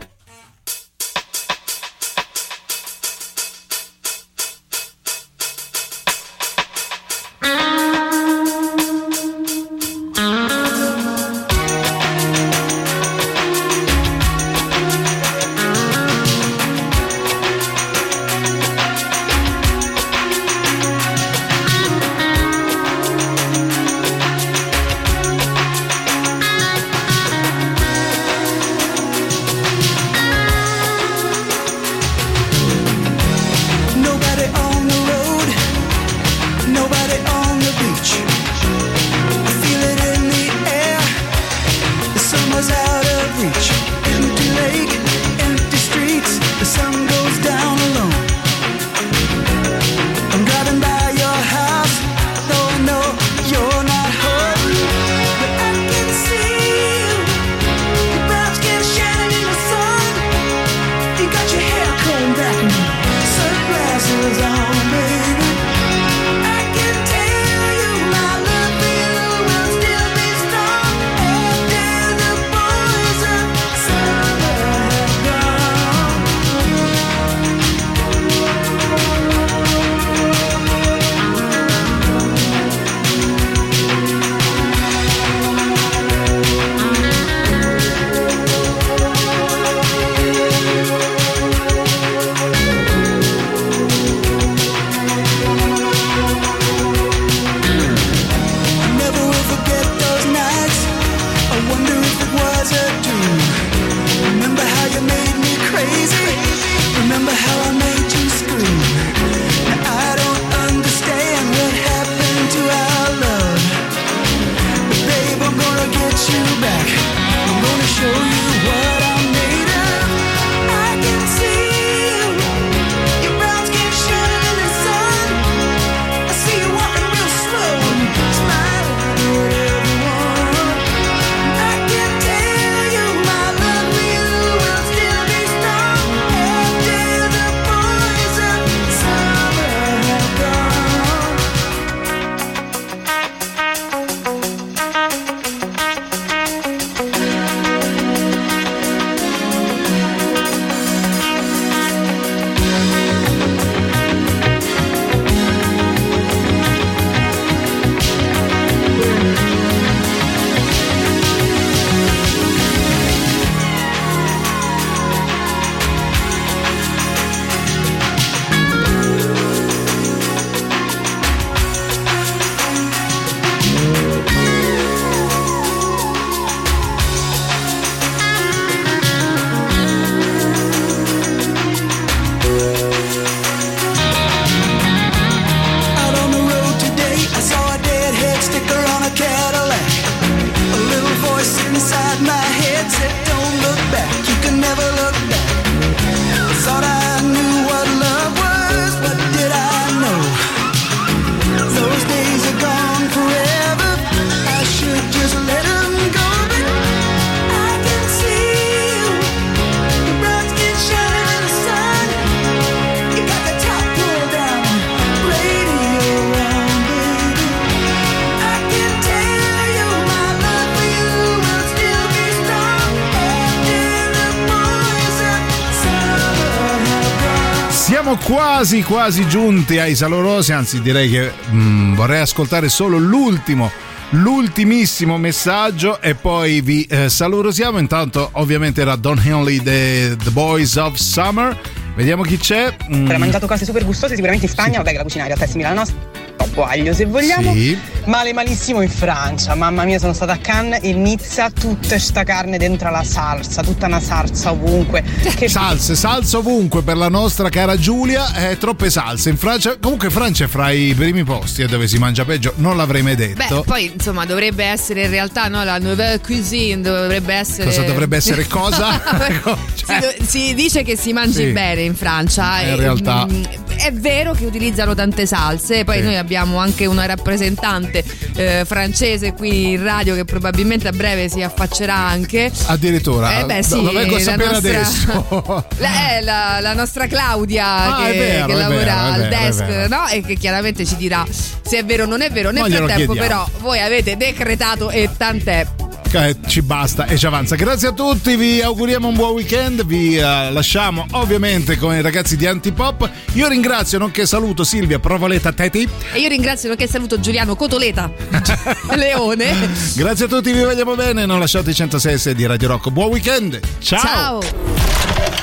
Quasi 228.62 228.82
quasi 228.84 229.26
giunti 229.26 229.80
ai 229.80 229.97
Salorosi, 229.97 230.52
anzi 230.52 230.80
direi 230.80 231.10
che 231.10 231.32
mm, 231.51 231.94
vorrei 231.94 232.20
ascoltare 232.20 232.68
solo 232.68 232.97
l'ultimo 232.97 233.68
l'ultimissimo 234.10 235.18
messaggio 235.18 236.01
e 236.01 236.14
poi 236.14 236.60
vi 236.60 236.84
eh, 236.84 237.09
salutiamo. 237.09 237.78
Intanto, 237.78 238.28
ovviamente, 238.34 238.80
era 238.80 238.94
Don 238.94 239.20
Henley 239.20 239.60
The, 239.60 240.16
The 240.16 240.30
Boys 240.30 240.76
of 240.76 240.94
Summer. 240.94 241.59
Vediamo 241.97 242.22
chi 242.22 242.39
c'è. 242.39 242.72
Mm. 242.89 243.10
Ho 243.10 243.18
mangiato 243.18 243.48
cose 243.48 243.64
super 243.64 243.84
gustose 243.84 244.14
sicuramente 244.14 244.47
in 244.47 244.52
Spagna, 244.52 244.76
vabbè 244.76 244.93
che 244.93 244.97
la 244.98 245.02
cucina 245.02 245.22
in 245.22 245.26
realtà 245.26 245.44
è 245.44 245.48
simile 245.48 245.66
alla 245.66 245.80
nostra. 245.80 246.11
Troppo 246.53 246.69
aglio 246.69 246.93
se 246.93 247.07
vogliamo. 247.07 247.53
Sì. 247.55 247.79
Male 248.05 248.33
malissimo 248.35 248.83
in 248.83 248.91
Francia. 248.91 249.55
Mamma 249.55 249.85
mia, 249.85 249.99
sono 249.99 250.12
stata 250.12 250.33
a 250.33 250.37
Cannes 250.37 250.81
e 250.83 250.93
Nizza 250.93 251.51
tutta 251.51 251.99
sta 251.99 252.24
carne 252.24 252.59
dentro 252.59 252.91
la 252.91 253.03
salsa, 253.05 253.62
tutta 253.62 253.87
una 253.87 254.01
salsa 254.01 254.51
ovunque. 254.53 255.03
Che 255.43 255.49
Salse, 255.49 255.95
salsa 255.97 256.39
ovunque 256.39 256.83
per 256.83 256.97
la 256.97 257.09
nostra 257.09 257.49
cara 257.49 257.77
Giulia, 257.79 258.51
eh, 258.51 258.59
troppe 258.59 258.91
salse 258.91 259.31
in 259.31 259.37
Francia. 259.39 259.77
Comunque 259.81 260.11
Francia 260.11 260.45
è 260.45 260.47
fra 260.47 260.70
i 260.70 260.93
primi 260.95 261.24
posti 261.24 261.62
eh, 261.62 261.66
dove 261.66 261.89
si 261.89 261.97
mangia 261.99 262.24
peggio, 262.24 262.53
non 262.57 262.77
l'avrei 262.77 263.03
mai 263.03 263.16
Beh, 263.16 263.35
detto. 263.35 263.62
poi 263.62 263.91
insomma 263.95 264.27
dovrebbe 264.27 264.65
essere 264.65 265.05
in 265.05 265.11
realtà 265.11 265.49
no, 265.49 265.65
la 265.65 265.79
nouvelle 265.79 266.20
cuisine, 266.20 266.81
dovrebbe 266.83 267.35
essere... 267.35 267.65
Cosa 267.65 267.83
dovrebbe 267.83 268.16
essere 268.16 268.47
cosa? 268.47 269.01
si, 269.74 269.85
do- 269.87 270.24
si 270.27 270.55
dice 270.55 270.83
che 270.83 270.97
si 270.97 271.12
mangi 271.12 271.33
Sì. 271.47 271.53
bene 271.53 271.81
in 271.83 271.95
Francia. 271.95 272.61
In 272.61 272.69
e, 272.69 272.77
realtà- 272.77 273.27
mm, 273.29 273.43
è 273.83 273.93
vero 273.93 274.33
che 274.33 274.45
utilizzano 274.45 274.95
tante 274.95 275.27
salse, 275.27 275.85
poi 275.85 275.99
Sì. 275.99 276.03
noi 276.05 276.17
abbiamo 276.17 276.59
anche 276.59 276.87
una 276.87 277.05
rappresentante 277.07 278.05
eh, 278.37 278.65
francese 278.67 279.33
qui 279.33 279.73
in 279.73 279.83
radio 279.83 280.15
che 280.15 280.25
probabilmente 280.25 280.89
a 280.89 280.93
breve 280.93 281.29
si 281.29 281.43
affaccerà 281.43 281.95
anche. 281.95 282.51
Addirittura, 282.67 283.39
Eh 283.41 283.45
beh, 283.45 283.63
sì, 283.63 283.83
lo 283.83 283.93
vengo 283.93 284.17
a 284.17 284.21
sapere 284.21 284.51
nostra- 284.51 284.81
adesso. 284.81 285.67
La, 285.79 286.11
è 286.11 286.21
la, 286.21 286.59
la 286.61 286.73
nostra 286.75 287.07
Claudia 287.07 287.97
Ah, 287.97 288.07
che, 288.11 288.19
vero, 288.19 288.47
che 288.47 288.55
lavora 288.55 288.79
vero, 288.79 289.13
al 289.25 289.29
desk 289.29 289.89
no? 289.89 290.07
e 290.09 290.23
che 290.23 290.35
chiaramente 290.37 290.85
ci 290.87 290.97
dirà 290.97 291.25
se 291.31 291.79
è 291.79 291.85
vero 291.85 292.05
o 292.05 292.07
non 292.07 292.21
è 292.23 292.31
vero. 292.31 292.51
Nel 292.51 292.71
frattempo 292.73 293.15
però 293.15 293.47
voi 293.59 293.81
avete 293.81 294.17
decretato 294.17 294.91
e 294.91 295.09
tant'è. 295.17 295.67
Eh, 296.14 296.36
ci 296.47 296.60
basta 296.60 297.06
e 297.06 297.16
ci 297.16 297.24
avanza. 297.24 297.56
Grazie 297.56 297.89
a 297.89 297.93
tutti, 297.93 298.36
vi 298.36 298.60
auguriamo 298.60 299.09
un 299.09 299.14
buon 299.14 299.32
weekend. 299.32 299.84
Vi 299.84 300.18
eh, 300.18 300.51
lasciamo 300.51 301.06
ovviamente 301.12 301.78
con 301.78 301.94
i 301.94 302.02
ragazzi 302.02 302.36
di 302.36 302.47
Antipop. 302.47 303.10
Io 303.32 303.48
ringrazio, 303.48 303.98
nonché 303.98 304.26
saluto 304.26 304.62
Silvia 304.62 304.98
Provoleta 304.98 305.52
Teti. 305.52 305.89
E 306.12 306.20
io 306.20 306.28
ringrazio 306.28 306.68
nonché 306.68 306.86
saluto 306.86 307.18
Giuliano 307.18 307.56
Cotoleta 307.56 308.10
Leone. 308.94 309.70
Grazie 309.94 310.26
a 310.26 310.28
tutti, 310.28 310.52
vi 310.52 310.62
vogliamo 310.62 310.94
bene. 310.94 311.24
Non 311.24 311.39
lasciate 311.39 311.70
i 311.70 311.74
106 311.74 312.34
di 312.34 312.44
Radio 312.44 312.68
Rock. 312.68 312.90
Buon 312.90 313.09
weekend. 313.09 313.59
Ciao. 313.78 314.01
Ciao. 314.01 314.40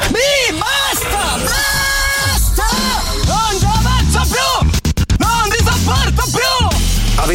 Mi 0.09 0.57
basta! 0.57 1.37
Basta! 1.41 1.88